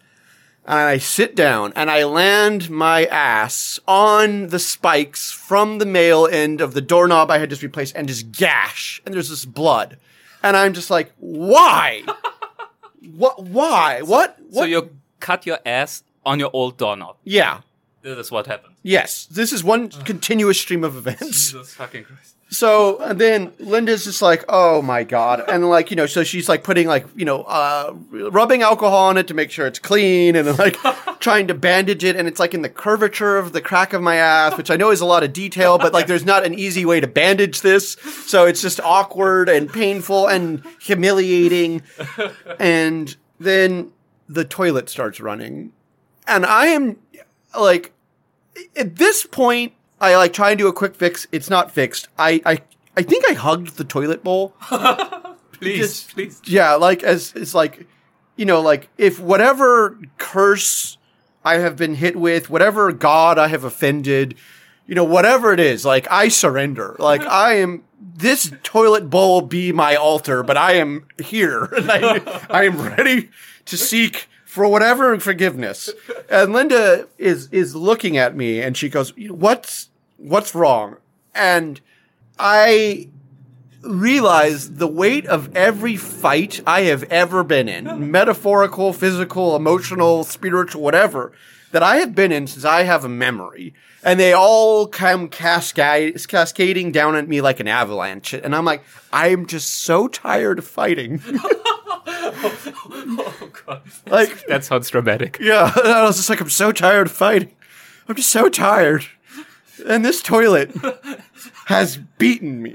And 0.65 0.79
I 0.79 0.99
sit 0.99 1.35
down 1.35 1.73
and 1.75 1.91
I 1.91 2.05
land 2.05 2.71
my 2.71 3.05
ass 3.07 3.81
on 3.89 4.47
the 4.47 4.61
spikes 4.61 5.33
from 5.33 5.79
the 5.79 5.87
male 5.87 6.27
end 6.27 6.61
of 6.61 6.73
the 6.73 6.81
doorknob 6.81 7.33
I 7.33 7.39
had 7.39 7.51
just 7.51 7.65
replaced 7.65 7.97
and 7.97 8.07
just 8.07 8.31
gash. 8.31 9.03
And 9.05 9.13
there's 9.13 9.29
this 9.29 9.45
blood. 9.45 9.99
And 10.43 10.57
I'm 10.57 10.73
just 10.73 10.91
like, 10.91 11.13
why? 11.19 12.03
what? 13.17 13.43
Why? 13.43 14.03
What? 14.03 14.39
So 14.53 14.65
you 14.65 14.91
cut 15.21 15.47
your 15.47 15.59
ass 15.65 16.03
on 16.25 16.39
your 16.39 16.51
old 16.53 16.77
doorknob. 16.77 17.17
Yeah. 17.25 17.61
This 18.03 18.19
is 18.19 18.31
what 18.33 18.47
happened. 18.47 18.75
Yes, 18.83 19.27
this 19.27 19.53
is 19.53 19.63
one 19.63 19.89
continuous 19.89 20.61
stream 20.61 20.83
of 20.83 20.97
events. 20.97 21.53
Jesus 21.53 21.75
fucking 21.75 22.03
Christ. 22.05 22.35
So 22.53 22.99
and 22.99 23.19
then 23.19 23.55
Linda's 23.59 24.05
just 24.05 24.21
like, 24.21 24.45
oh 24.47 24.83
my 24.83 25.05
god, 25.05 25.43
and 25.49 25.71
like 25.71 25.91
you 25.91 25.97
know, 25.97 26.05
so 26.05 26.23
she's 26.23 26.51
like 26.51 26.63
putting 26.63 26.87
like 26.87 27.07
you 27.17 27.25
know, 27.25 27.45
uh, 27.45 27.95
rubbing 28.11 28.61
alcohol 28.61 29.09
on 29.09 29.17
it 29.17 29.27
to 29.29 29.35
make 29.35 29.51
sure 29.51 29.67
it's 29.67 29.79
clean, 29.79 30.37
and 30.37 30.47
then 30.47 30.57
like 30.57 30.77
trying 31.21 31.49
to 31.49 31.55
bandage 31.55 32.05
it, 32.05 32.15
and 32.15 32.29
it's 32.29 32.39
like 32.39 32.53
in 32.53 32.61
the 32.61 32.69
curvature 32.69 33.39
of 33.39 33.55
the 33.55 33.63
crack 33.63 33.95
of 33.95 34.03
my 34.03 34.17
ass, 34.17 34.59
which 34.59 34.71
I 34.71 34.77
know 34.77 34.91
is 34.91 35.01
a 35.01 35.07
lot 35.07 35.25
of 35.25 35.33
detail, 35.33 35.79
but 35.79 35.95
like 35.95 36.07
there's 36.07 36.27
not 36.27 36.45
an 36.45 36.53
easy 36.53 36.85
way 36.85 37.01
to 37.01 37.07
bandage 37.07 37.63
this, 37.63 37.93
so 38.27 38.45
it's 38.45 38.61
just 38.61 38.81
awkward 38.81 39.49
and 39.49 39.73
painful 39.73 40.27
and 40.27 40.63
humiliating, 40.79 41.81
and 42.61 43.17
then 43.41 43.93
the 44.29 44.45
toilet 44.45 44.91
starts 44.91 45.21
running, 45.21 45.73
and 46.29 46.45
I 46.45 46.67
am 46.67 46.99
like, 47.59 47.95
at 48.77 48.97
this 48.97 49.25
point. 49.25 49.73
I 50.03 50.17
like 50.17 50.33
try 50.33 50.51
and 50.51 50.59
do 50.59 50.67
a 50.69 50.73
quick 50.73 50.95
fix. 50.97 51.27
It's 51.33 51.49
not 51.49 51.71
fixed. 51.71 52.09
I, 52.19 52.43
I, 52.45 52.61
I 52.97 53.03
think 53.03 53.25
I 53.29 53.33
hugged 53.35 53.77
the 53.77 53.85
toilet 53.85 54.23
bowl. 54.25 54.55
Please, 55.53 55.79
Just- 55.79 56.15
please. 56.15 56.41
Yeah, 56.45 56.75
like 56.75 57.05
as 57.05 57.33
it's 57.37 57.55
like, 57.55 57.87
you 58.37 58.45
know, 58.45 58.61
like 58.61 58.89
if 58.99 59.21
whatever 59.21 59.97
curse 60.19 60.99
I 61.45 61.59
have 61.59 61.77
been 61.77 61.95
hit 61.95 62.17
with, 62.17 62.51
whatever 62.51 62.91
god 62.91 63.39
I 63.39 63.47
have 63.47 63.63
offended, 63.63 64.35
you 64.89 64.97
know, 64.97 65.05
whatever 65.05 65.53
it 65.53 65.61
is, 65.61 65.85
like 65.85 66.09
I 66.11 66.27
surrender. 66.29 66.97
Like 66.99 67.23
I 67.27 67.55
am. 67.59 67.85
This 68.15 68.53
toilet 68.65 69.09
bowl 69.09 69.41
be 69.43 69.71
my 69.71 69.95
altar, 69.95 70.43
but 70.43 70.57
I 70.57 70.73
am 70.73 71.07
here 71.23 71.65
and 71.77 71.89
I, 71.91 72.21
I 72.51 72.65
am 72.65 72.83
ready 72.83 73.31
to 73.67 73.77
seek 73.77 74.27
for 74.45 74.67
whatever 74.67 75.17
forgiveness. 75.21 75.89
And 76.29 76.53
Linda 76.53 77.07
is 77.19 77.49
is 77.53 77.77
looking 77.77 78.17
at 78.17 78.35
me 78.37 78.61
and 78.61 78.77
she 78.77 78.89
goes, 78.89 79.13
"What's 79.17 79.91
what's 80.23 80.55
wrong?" 80.55 80.97
And 81.35 81.81
I 82.39 83.09
realize 83.83 84.75
the 84.75 84.87
weight 84.87 85.27
of 85.27 85.55
every 85.57 85.97
fight 85.97 86.61
I 86.67 86.83
have 86.83 87.03
ever 87.05 87.43
been 87.43 87.69
in, 87.69 88.11
metaphorical, 88.11 88.93
physical, 88.93 89.57
emotional, 89.57 90.25
spiritual, 90.25 90.83
whatever, 90.83 91.33
that 91.73 91.83
I 91.83 91.97
have 91.97 92.15
been 92.15 92.31
in 92.33 92.47
since 92.47 92.65
I 92.65 92.85
have 92.85 93.05
a 93.05 93.09
memory. 93.09 93.75
And 94.05 94.19
they 94.21 94.33
all 94.33 94.87
come 94.89 95.29
cascade, 95.29 96.21
cascading 96.29 96.93
down 96.93 97.15
at 97.17 97.29
me 97.29 97.41
like 97.41 97.61
an 97.61 97.69
avalanche. 97.69 98.33
And 98.35 98.55
I'm 98.55 98.65
like, 98.65 98.83
I'm 99.13 99.47
just 99.47 99.71
so 99.71 100.09
tired 100.09 100.59
of 100.59 100.67
fighting. 100.67 101.21
Oh 102.05 103.51
god. 103.67 103.83
like, 104.07 104.47
That 104.47 104.65
sounds 104.65 104.91
dramatic. 104.91 105.39
yeah, 105.41 105.73
I 105.85 106.03
was 106.05 106.17
just 106.17 106.29
like, 106.31 106.41
I'm 106.41 106.51
so 106.51 106.73
tired 106.73 107.07
of 107.09 107.13
fighting. 107.13 107.53
I'm 108.09 108.17
just 108.17 108.31
so 108.31 108.49
tired. 108.49 109.07
And 109.87 110.05
this 110.05 110.23
toilet 110.23 110.71
has 111.67 111.97
beaten 112.19 112.63
me. 112.63 112.75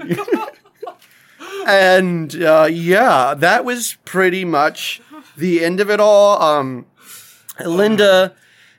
and 1.66 2.34
uh, 2.42 2.68
yeah, 2.70 3.34
that 3.34 3.64
was 3.64 3.96
pretty 4.04 4.44
much 4.44 5.00
the 5.36 5.64
end 5.64 5.80
of 5.80 5.90
it 5.90 6.00
all. 6.00 6.40
Um, 6.42 6.86
Linda 7.64 8.34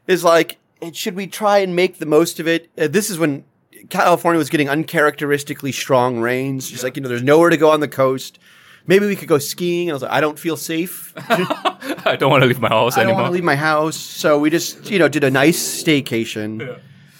is 0.07 0.23
like, 0.23 0.57
should 0.93 1.15
we 1.15 1.27
try 1.27 1.59
and 1.59 1.75
make 1.75 1.99
the 1.99 2.05
most 2.05 2.39
of 2.39 2.47
it? 2.47 2.69
Uh, 2.77 2.87
this 2.87 3.09
is 3.09 3.19
when 3.19 3.43
California 3.89 4.37
was 4.37 4.49
getting 4.49 4.69
uncharacteristically 4.69 5.71
strong 5.71 6.19
rains. 6.19 6.67
She's 6.67 6.83
like, 6.83 6.95
you 6.95 7.01
know, 7.01 7.09
there's 7.09 7.23
nowhere 7.23 7.49
to 7.49 7.57
go 7.57 7.71
on 7.71 7.79
the 7.79 7.87
coast. 7.87 8.39
Maybe 8.87 9.05
we 9.05 9.15
could 9.15 9.27
go 9.27 9.37
skiing. 9.37 9.89
I 9.89 9.93
was 9.93 10.01
like, 10.01 10.11
I 10.11 10.19
don't 10.21 10.39
feel 10.39 10.57
safe. 10.57 11.13
I 11.17 12.15
don't 12.19 12.31
want 12.31 12.41
to 12.41 12.47
leave 12.47 12.59
my 12.59 12.69
house 12.69 12.93
I 12.97 13.01
don't 13.01 13.09
anymore. 13.09 13.23
want 13.23 13.31
to 13.31 13.33
leave 13.35 13.43
my 13.43 13.55
house. 13.55 13.97
So 13.97 14.39
we 14.39 14.49
just, 14.49 14.89
you 14.89 14.97
know, 14.97 15.07
did 15.07 15.23
a 15.23 15.29
nice 15.29 15.83
staycation. 15.83 16.79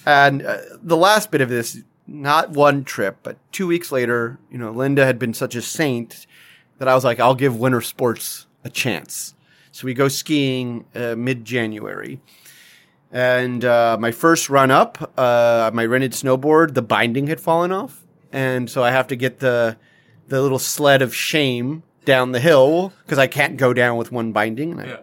And 0.09 0.41
uh, 0.41 0.57
the 0.81 0.97
last 0.97 1.29
bit 1.29 1.39
of 1.41 1.49
this, 1.49 1.77
not 2.07 2.49
one 2.49 2.83
trip, 2.83 3.17
but 3.21 3.37
two 3.51 3.67
weeks 3.67 3.91
later, 3.91 4.39
you 4.51 4.57
know, 4.57 4.71
Linda 4.71 5.05
had 5.05 5.19
been 5.19 5.35
such 5.35 5.53
a 5.53 5.61
saint 5.61 6.25
that 6.79 6.87
I 6.87 6.95
was 6.95 7.03
like, 7.05 7.19
I'll 7.19 7.35
give 7.35 7.59
winter 7.59 7.79
sports 7.81 8.47
a 8.63 8.71
chance. 8.71 9.35
So 9.71 9.85
we 9.85 9.93
go 9.93 10.07
skiing 10.07 10.85
uh, 10.95 11.13
mid 11.15 11.45
January. 11.45 12.19
And 13.11 13.63
uh, 13.63 13.97
my 13.99 14.11
first 14.11 14.49
run 14.49 14.71
up, 14.71 15.11
uh, 15.15 15.69
my 15.75 15.85
rented 15.85 16.13
snowboard, 16.13 16.73
the 16.73 16.81
binding 16.81 17.27
had 17.27 17.39
fallen 17.39 17.71
off. 17.71 18.03
And 18.31 18.67
so 18.67 18.83
I 18.83 18.89
have 18.89 19.05
to 19.07 19.15
get 19.15 19.39
the, 19.39 19.77
the 20.27 20.41
little 20.41 20.59
sled 20.59 21.03
of 21.03 21.13
shame 21.15 21.83
down 22.05 22.31
the 22.31 22.39
hill 22.39 22.93
because 23.03 23.19
I 23.19 23.27
can't 23.27 23.57
go 23.57 23.73
down 23.73 23.97
with 23.97 24.11
one 24.11 24.31
binding. 24.31 24.71
And 24.71 24.81
I 24.81 24.85
Yeah. 24.85 24.97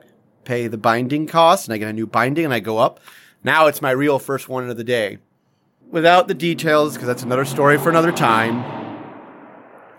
pay 0.45 0.67
the 0.67 0.79
binding 0.79 1.29
cost 1.29 1.69
and 1.69 1.75
I 1.75 1.79
get 1.79 1.91
a 1.91 1.93
new 1.93 2.07
binding 2.09 2.45
and 2.45 2.55
I 2.55 2.59
go 2.59 2.79
up. 2.79 2.99
Now 3.47 3.69
it's 3.69 3.81
my 3.81 3.93
real 3.93 4.19
first 4.19 4.49
one 4.49 4.69
of 4.69 4.77
the 4.77 4.83
day. 4.83 5.19
Without 5.89 6.27
the 6.27 6.35
details, 6.35 6.95
because 6.95 7.07
that's 7.07 7.23
another 7.23 7.45
story 7.45 7.79
for 7.79 7.89
another 7.89 8.11
time, 8.11 8.65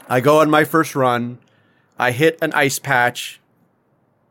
I 0.09 0.19
go 0.19 0.41
on 0.41 0.49
my 0.49 0.65
first 0.65 0.97
run. 0.97 1.37
I 1.97 2.11
hit 2.11 2.37
an 2.41 2.51
ice 2.51 2.77
patch, 2.77 3.39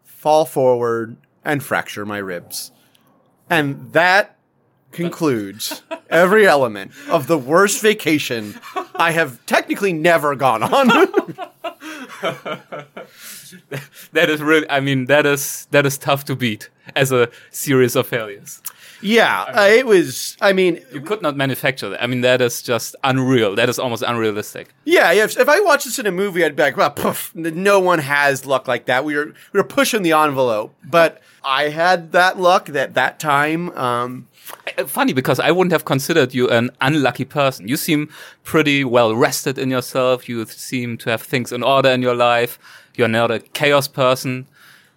fall 0.05 0.45
forward, 0.45 1.17
and 1.47 1.65
fracture 1.65 2.05
my 2.05 2.19
ribs. 2.19 2.73
And 3.49 3.91
that 3.95 4.37
concludes 4.93 5.83
every 6.11 6.47
element 6.47 6.93
of 7.09 7.27
the 7.27 7.39
worst 7.39 7.81
vacation 7.81 8.61
I 8.97 9.13
have 9.13 9.45
technically 9.47 9.95
never 9.95 10.37
gone 10.37 10.63
on. 10.63 10.91
That 14.13 14.31
is 14.31 14.43
really. 14.43 14.69
I 14.69 14.81
mean, 14.81 15.07
that 15.07 15.27
is 15.27 15.67
that 15.71 15.87
is 15.87 15.99
tough 15.99 16.25
to 16.25 16.37
beat 16.37 16.71
as 16.95 17.13
a 17.13 17.29
series 17.51 17.95
of 17.95 18.07
failures. 18.07 18.63
Yeah, 19.01 19.43
uh, 19.43 19.67
it 19.69 19.87
was, 19.87 20.37
I 20.41 20.53
mean, 20.53 20.81
You 20.93 21.01
could 21.01 21.23
not 21.23 21.37
manufacture 21.37 21.89
that. 21.91 22.03
I 22.03 22.07
mean, 22.07 22.21
that 22.23 22.41
is 22.41 22.63
just 22.63 22.97
unreal. 23.05 23.55
That 23.55 23.69
is 23.69 23.79
almost 23.79 24.03
unrealistic. 24.03 24.75
Yeah, 24.85 25.13
yeah. 25.13 25.25
If, 25.25 25.39
if 25.39 25.49
I 25.49 25.61
watched 25.61 25.85
this 25.85 25.99
in 25.99 26.07
a 26.07 26.13
movie, 26.13 26.45
I'd 26.45 26.57
be 26.57 26.63
like, 26.63 26.77
"Well, 26.77 26.91
poof, 26.91 27.35
no 27.35 27.81
one 27.81 27.99
has 27.99 28.47
luck 28.47 28.67
like 28.69 28.87
that." 28.87 29.05
We 29.05 29.15
were 29.17 29.27
we 29.53 29.61
were 29.61 29.65
pushing 29.65 30.03
the 30.03 30.13
envelope, 30.13 30.75
but 30.85 31.21
I 31.45 31.69
had 31.69 32.13
that 32.13 32.39
luck 32.39 32.67
that 32.67 32.95
that 32.95 33.19
time. 33.21 33.71
Um, 33.77 34.27
Uh, 34.79 34.85
Funny 34.87 35.13
because 35.13 35.41
I 35.41 35.51
wouldn't 35.51 35.73
have 35.73 35.85
considered 35.85 36.33
you 36.35 36.49
an 36.49 36.71
unlucky 36.81 37.25
person. 37.25 37.67
You 37.69 37.77
seem 37.77 38.09
pretty 38.45 38.85
well 38.85 39.15
rested 39.17 39.59
in 39.59 39.71
yourself. 39.71 40.29
You 40.29 40.45
seem 40.47 40.97
to 40.99 41.11
have 41.11 41.23
things 41.23 41.51
in 41.53 41.63
order 41.65 41.91
in 41.91 42.01
your 42.03 42.15
life. 42.15 42.59
You're 42.97 43.09
not 43.21 43.31
a 43.31 43.41
chaos 43.41 43.89
person. 43.89 44.47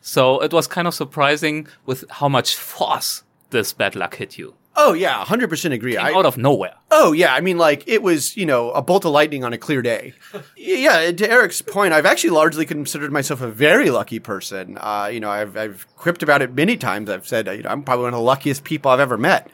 So 0.02 0.40
it 0.44 0.54
was 0.54 0.68
kind 0.68 0.88
of 0.88 0.94
surprising 0.94 1.68
with 1.86 2.04
how 2.10 2.30
much 2.30 2.56
force 2.56 3.24
this 3.52 3.74
bad 3.74 3.96
luck 3.96 4.16
hit 4.16 4.38
you. 4.38 4.56
oh 4.76 4.94
yeah, 4.94 5.26
hundred 5.26 5.50
percent 5.50 5.74
agree. 5.74 5.98
I, 5.98 6.12
Out 6.14 6.26
of 6.26 6.38
nowhere. 6.38 6.76
oh 6.92 7.12
yeah, 7.12 7.34
I 7.34 7.42
mean, 7.42 7.58
like 7.58 7.84
it 7.88 8.02
was 8.02 8.38
you 8.38 8.46
know 8.46 8.72
a 8.72 8.82
bolt 8.82 9.06
of 9.06 9.12
lightning 9.12 9.44
on 9.44 9.52
a 9.54 9.58
clear 9.58 9.82
day. 9.82 10.14
yeah, 10.58 11.12
to 11.12 11.30
Erik's 11.30 11.62
point, 11.62 11.94
I've 11.94 12.06
actually 12.06 12.30
largely 12.32 12.66
considered 12.66 13.12
myself 13.12 13.42
a 13.42 13.50
very 13.52 13.90
lucky 13.90 14.20
person. 14.20 14.78
Uh, 14.80 15.10
you 15.12 15.20
know, 15.20 15.30
I've 15.30 15.58
I've 15.58 15.86
quipped 15.98 16.24
about 16.24 16.42
it 16.42 16.54
many 16.54 16.78
times. 16.78 17.10
I've 17.10 17.28
said 17.28 17.48
you 17.48 17.64
know 17.64 17.70
I'm 17.70 17.84
probably 17.84 18.04
one 18.04 18.14
of 18.14 18.20
the 18.20 18.24
luckiest 18.24 18.64
people 18.64 18.92
I've 18.92 19.00
ever 19.00 19.18
met. 19.18 19.50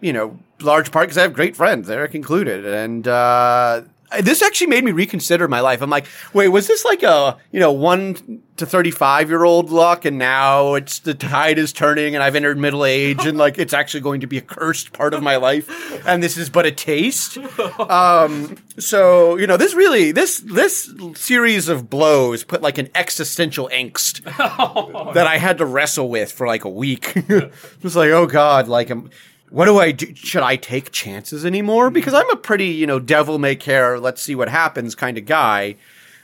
you 0.00 0.12
know, 0.12 0.38
large 0.60 0.92
part 0.92 1.06
because 1.08 1.18
I 1.18 1.22
have 1.22 1.32
great 1.32 1.56
friends, 1.56 1.88
Erik 1.90 2.14
included. 2.14 2.64
And 2.66 3.08
uh, 3.08 3.82
this 4.20 4.42
actually 4.42 4.68
made 4.68 4.84
me 4.84 4.92
reconsider 4.92 5.48
my 5.48 5.60
life. 5.60 5.82
I'm 5.82 5.90
like, 5.90 6.06
wait, 6.32 6.48
was 6.48 6.66
this 6.66 6.84
like 6.84 7.02
a, 7.02 7.36
you 7.52 7.60
know, 7.60 7.72
one 7.72 8.42
to 8.56 8.66
35 8.66 9.28
year 9.28 9.44
old 9.44 9.70
luck 9.70 10.04
and 10.04 10.18
now 10.18 10.74
it's 10.74 10.98
the 11.00 11.14
tide 11.14 11.58
is 11.58 11.72
turning 11.72 12.14
and 12.14 12.24
I've 12.24 12.34
entered 12.34 12.58
middle 12.58 12.84
age 12.84 13.24
and 13.24 13.38
like 13.38 13.58
it's 13.58 13.72
actually 13.72 14.00
going 14.00 14.20
to 14.22 14.26
be 14.26 14.38
a 14.38 14.40
cursed 14.40 14.92
part 14.92 15.14
of 15.14 15.22
my 15.22 15.36
life 15.36 15.68
and 16.06 16.22
this 16.22 16.36
is 16.36 16.50
but 16.50 16.66
a 16.66 16.72
taste. 16.72 17.38
Um, 17.78 18.56
so, 18.78 19.36
you 19.36 19.46
know, 19.46 19.56
this 19.56 19.74
really, 19.74 20.12
this, 20.12 20.38
this 20.38 20.92
series 21.14 21.68
of 21.68 21.88
blows 21.88 22.44
put 22.44 22.62
like 22.62 22.78
an 22.78 22.88
existential 22.94 23.68
angst 23.72 24.24
that 25.14 25.26
I 25.26 25.38
had 25.38 25.58
to 25.58 25.66
wrestle 25.66 26.08
with 26.08 26.32
for 26.32 26.46
like 26.46 26.64
a 26.64 26.70
week. 26.70 27.12
it 27.16 27.52
was 27.82 27.94
like, 27.94 28.10
oh 28.10 28.26
God, 28.26 28.68
like, 28.68 28.90
um, 28.90 29.10
what 29.50 29.64
do 29.64 29.78
I 29.78 29.92
do? 29.92 30.14
Should 30.14 30.42
I 30.42 30.56
take 30.56 30.92
chances 30.92 31.44
anymore? 31.44 31.90
Because 31.90 32.14
I'm 32.14 32.28
a 32.30 32.36
pretty, 32.36 32.66
you 32.66 32.86
know, 32.86 32.98
devil 32.98 33.38
may 33.38 33.56
care, 33.56 33.98
let's 33.98 34.22
see 34.22 34.34
what 34.34 34.48
happens 34.48 34.94
kind 34.94 35.18
of 35.18 35.26
guy. 35.26 35.76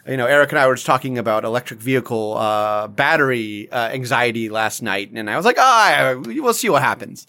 You 0.06 0.18
know, 0.18 0.26
Erik 0.26 0.50
and 0.50 0.58
I 0.58 0.66
were 0.66 0.74
just 0.74 0.87
talking 0.87 1.16
about 1.16 1.44
electric 1.44 1.80
vehicle 1.80 2.37
uh, 2.37 2.88
battery 2.88 3.70
uh, 3.70 3.88
anxiety 3.88 4.50
last 4.50 4.82
night, 4.82 5.10
and 5.10 5.30
I 5.30 5.37
was 5.37 5.46
like, 5.46 5.56
ah, 5.58 6.16
we'll 6.18 6.52
see 6.52 6.68
what 6.68 6.82
happens. 6.82 7.26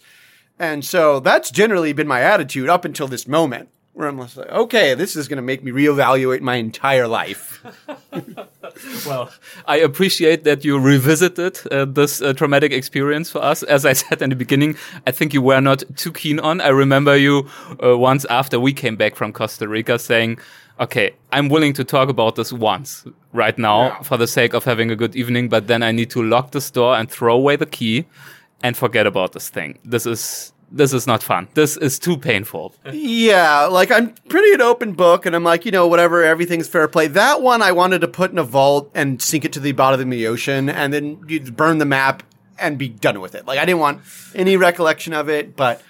And 0.58 0.84
so 0.84 1.20
that's 1.20 1.50
generally 1.50 1.92
been 1.92 2.06
my 2.06 2.20
attitude 2.20 2.68
up 2.68 2.84
until 2.84 3.08
this 3.08 3.26
moment, 3.26 3.70
where 3.96 4.08
I'm 4.08 4.18
just 4.18 4.36
like, 4.36 4.50
okay, 4.50 4.92
this 4.94 5.16
is 5.16 5.26
going 5.26 5.38
to 5.38 5.42
make 5.42 5.64
me 5.64 5.72
reevaluate 5.72 6.42
my 6.42 6.56
entire 6.56 7.08
life. 7.08 7.64
Well, 9.06 9.30
I 9.66 9.76
appreciate 9.78 10.44
that 10.44 10.62
you 10.64 10.78
revisited 10.78 11.58
uh, 11.70 11.86
this 11.86 12.20
uh, 12.20 12.34
traumatic 12.34 12.72
experience 12.72 13.30
for 13.30 13.42
us. 13.42 13.62
As 13.62 13.86
I 13.86 13.94
said 13.94 14.20
in 14.20 14.28
the 14.30 14.36
beginning, 14.36 14.76
I 15.06 15.12
think 15.12 15.32
you 15.32 15.40
were 15.40 15.60
not 15.62 15.82
too 15.96 16.12
keen 16.12 16.38
on. 16.40 16.60
I 16.60 16.68
remember 16.68 17.16
you 17.16 17.48
uh, 17.82 17.96
once 17.96 18.26
after 18.26 18.60
we 18.60 18.72
came 18.74 18.96
back 18.96 19.16
from 19.16 19.32
Costa 19.32 19.66
Rica 19.66 19.98
saying, 19.98 20.38
okay, 20.78 21.12
I'm 21.32 21.48
willing 21.48 21.72
to 21.74 21.84
talk 21.84 22.10
about 22.10 22.36
this 22.36 22.52
once 22.52 23.04
right 23.32 23.56
now 23.56 23.86
Yeah. 23.86 24.02
for 24.02 24.18
the 24.18 24.26
sake 24.26 24.52
of 24.52 24.64
having 24.64 24.90
a 24.90 24.96
good 24.96 25.16
evening, 25.16 25.48
but 25.48 25.68
then 25.68 25.82
I 25.82 25.90
need 25.92 26.10
to 26.10 26.22
lock 26.22 26.52
this 26.52 26.70
door 26.70 26.96
and 26.96 27.10
throw 27.10 27.34
away 27.34 27.56
the 27.56 27.66
key 27.66 28.04
and 28.62 28.76
forget 28.76 29.06
about 29.06 29.32
this 29.32 29.48
thing. 29.48 29.78
This 29.84 30.04
is 30.06 30.52
this 30.70 30.92
is 30.92 31.06
not 31.06 31.22
fun. 31.22 31.48
This 31.54 31.76
is 31.76 31.98
too 31.98 32.16
painful. 32.16 32.74
Yeah, 32.92 33.66
like 33.66 33.90
I'm 33.90 34.10
pretty 34.28 34.52
an 34.54 34.60
open 34.60 34.92
book, 34.92 35.26
and 35.26 35.34
I'm 35.36 35.44
like, 35.44 35.64
you 35.64 35.70
know, 35.70 35.86
whatever, 35.86 36.24
everything's 36.24 36.68
fair 36.68 36.88
play. 36.88 37.06
That 37.06 37.42
one 37.42 37.62
I 37.62 37.72
wanted 37.72 38.00
to 38.00 38.08
put 38.08 38.30
in 38.32 38.38
a 38.38 38.44
vault 38.44 38.90
and 38.94 39.20
sink 39.22 39.44
it 39.44 39.52
to 39.54 39.60
the 39.60 39.72
bottom 39.72 40.00
of 40.00 40.10
the 40.10 40.26
ocean, 40.26 40.68
and 40.68 40.92
then 40.92 41.20
you'd 41.28 41.56
burn 41.56 41.78
the 41.78 41.84
map 41.84 42.22
and 42.58 42.78
be 42.78 42.88
done 42.88 43.20
with 43.20 43.34
it. 43.34 43.46
Like 43.46 43.58
I 43.58 43.64
didn't 43.64 43.80
want 43.80 44.00
any 44.34 44.56
recollection 44.56 45.12
of 45.12 45.28
it, 45.28 45.56
but 45.56 45.82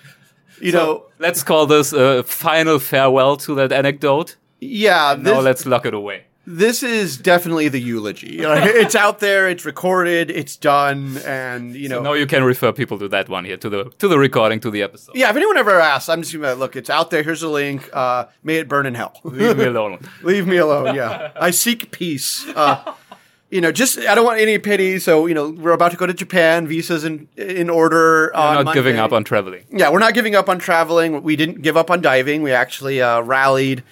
you 0.60 0.72
know, 0.72 1.06
Let's 1.18 1.42
call 1.42 1.66
this 1.66 1.92
a 1.92 2.22
final 2.24 2.78
farewell 2.78 3.36
to 3.38 3.54
that 3.56 3.72
anecdote. 3.72 4.36
yeah, 4.60 5.16
Now 5.18 5.40
let's 5.40 5.64
lock 5.66 5.86
it 5.86 5.94
away. 5.94 6.24
This 6.46 6.82
is 6.82 7.16
definitely 7.16 7.68
the 7.68 7.80
eulogy. 7.80 8.38
It's 8.86 8.94
out 8.94 9.18
there, 9.20 9.48
it's 9.48 9.64
recorded, 9.64 10.30
it's 10.30 10.56
done, 10.56 11.18
and 11.26 11.74
you 11.74 11.88
know, 11.88 12.00
No, 12.02 12.12
you 12.14 12.26
can 12.26 12.44
refer 12.44 12.72
people 12.72 12.98
to 12.98 13.08
that 13.08 13.28
one 13.28 13.44
here, 13.44 13.56
to 13.56 13.68
the 13.68 13.84
to 13.98 14.08
the 14.08 14.18
recording, 14.18 14.60
to 14.60 14.70
the 14.70 14.82
episode. 14.82 15.16
yeah. 15.16 15.30
If 15.30 15.36
anyone 15.36 15.56
ever 15.58 15.78
asks, 15.80 16.08
I'm 16.08 16.22
just 16.22 16.32
gonna 16.32 16.54
look. 16.54 16.76
It's 16.76 16.90
out 16.90 17.10
there. 17.10 17.22
Here's 17.22 17.42
a 17.42 17.48
link. 17.48 17.90
Uh, 17.92 18.26
may 18.42 18.56
it 18.56 18.68
burn 18.68 18.86
in 18.86 18.94
hell. 18.94 19.20
Leave 19.24 19.56
me 19.58 19.64
alone. 19.64 19.98
Leave 20.22 20.46
me 20.46 20.56
alone. 20.58 20.94
Yeah, 20.94 21.32
I 21.36 21.50
seek 21.50 21.90
peace. 21.90 22.46
Uh, 22.54 22.94
you 23.50 23.60
know, 23.60 23.70
just 23.72 23.98
I 23.98 24.14
don't 24.14 24.24
want 24.24 24.40
any 24.40 24.58
pity. 24.58 24.98
So 24.98 25.26
you 25.26 25.34
know, 25.34 25.50
we're 25.50 25.72
about 25.72 25.90
to 25.92 25.96
go 25.96 26.06
to 26.06 26.14
Japan. 26.14 26.66
Visas 26.66 27.04
in 27.04 27.28
in 27.36 27.70
order. 27.70 28.34
On 28.36 28.64
not 28.64 28.74
giving 28.74 28.98
up 28.98 29.12
on 29.12 29.24
traveling. 29.24 29.64
Yeah, 29.70 29.90
we're 29.90 30.00
not 30.00 30.14
giving 30.14 30.34
up 30.34 30.48
on 30.48 30.58
traveling. 30.58 31.22
We 31.22 31.36
didn't 31.36 31.62
give 31.62 31.76
up 31.76 31.90
on 31.90 32.00
diving. 32.00 32.42
We 32.42 32.52
actually 32.52 33.00
uh, 33.02 33.20
rallied 33.22 33.82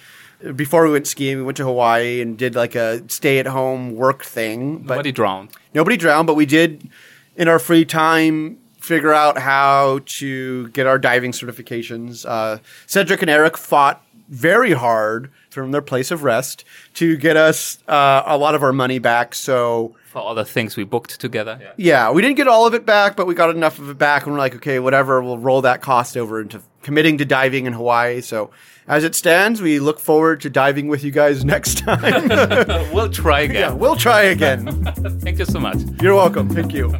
before 0.55 0.85
we 0.85 0.91
went 0.91 1.07
skiing. 1.07 1.37
We 1.37 1.43
went 1.43 1.57
to 1.57 1.63
Hawaii 1.65 2.21
and 2.21 2.37
did 2.37 2.55
like 2.55 2.75
a 2.75 3.07
stay 3.09 3.39
at 3.39 3.47
home 3.47 3.95
work 3.95 4.23
thing. 4.23 4.79
But 4.79 4.95
Nobody 4.95 5.11
drowned. 5.11 5.49
nobody 5.73 5.97
drowned, 5.97 6.27
but 6.27 6.35
we 6.35 6.45
did 6.45 6.89
in 7.35 7.47
our 7.47 7.59
free 7.59 7.85
time 7.85 8.57
figure 8.79 9.13
out 9.13 9.37
how 9.39 9.99
to 10.05 10.67
get 10.69 10.85
our 10.87 10.99
diving 10.99 11.31
certifications. 11.31 12.25
Uh, 12.27 12.59
Cedric 12.85 13.21
and 13.21 13.29
Erik 13.31 13.57
fought 13.57 14.01
very 14.29 14.73
hard 14.73 15.31
from 15.49 15.71
their 15.71 15.81
place 15.81 16.11
of 16.11 16.23
rest 16.23 16.65
to 16.95 17.15
get 17.17 17.37
us 17.37 17.77
uh, 17.87 18.23
a 18.25 18.37
lot 18.37 18.55
of 18.55 18.63
our 18.63 18.73
money 18.73 18.99
back. 18.99 19.33
So 19.35 19.95
For 20.11 20.19
all 20.19 20.35
the 20.35 20.43
things 20.45 20.75
we 20.75 20.83
booked 20.83 21.19
together. 21.19 21.73
yeah, 21.77 22.11
we 22.11 22.21
didn't 22.21 22.35
get 22.37 22.47
all 22.47 22.65
of 22.67 22.73
it 22.73 22.85
back, 22.85 23.15
but 23.15 23.25
we 23.27 23.35
got 23.35 23.49
enough 23.51 23.79
of 23.79 23.89
it 23.89 23.97
back, 23.97 24.23
and 24.25 24.33
we're 24.33 24.39
like, 24.39 24.55
okay, 24.55 24.79
whatever, 24.79 25.21
we'll 25.21 25.37
roll 25.37 25.61
that 25.61 25.81
cost 25.81 26.17
over 26.17 26.41
into 26.41 26.61
committing 26.85 27.17
to 27.17 27.25
diving 27.25 27.65
in 27.65 27.73
Hawaii. 27.73 28.21
So 28.21 28.51
as 28.87 29.03
it 29.03 29.15
stands, 29.15 29.59
we 29.59 29.79
look 29.79 29.99
forward 29.99 30.39
to 30.41 30.51
diving 30.51 30.87
with 30.87 31.03
you 31.03 31.09
guys 31.09 31.43
next 31.43 31.79
time. 31.79 32.29
we'll 32.93 33.09
try 33.09 33.41
again. 33.41 33.55
yeah, 33.55 33.73
we'll 33.73 33.95
try 33.95 34.21
again. 34.21 34.85
Thank 35.19 35.39
you 35.39 35.45
so 35.45 35.59
much. 35.59 35.77
You're 35.99 36.13
welcome. 36.13 36.47
Thank 36.47 36.73
you. 36.73 36.93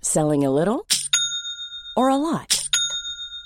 Selling 0.00 0.44
a 0.44 0.50
little 0.50 0.84
or 1.96 2.08
a 2.08 2.16
lot? 2.16 2.67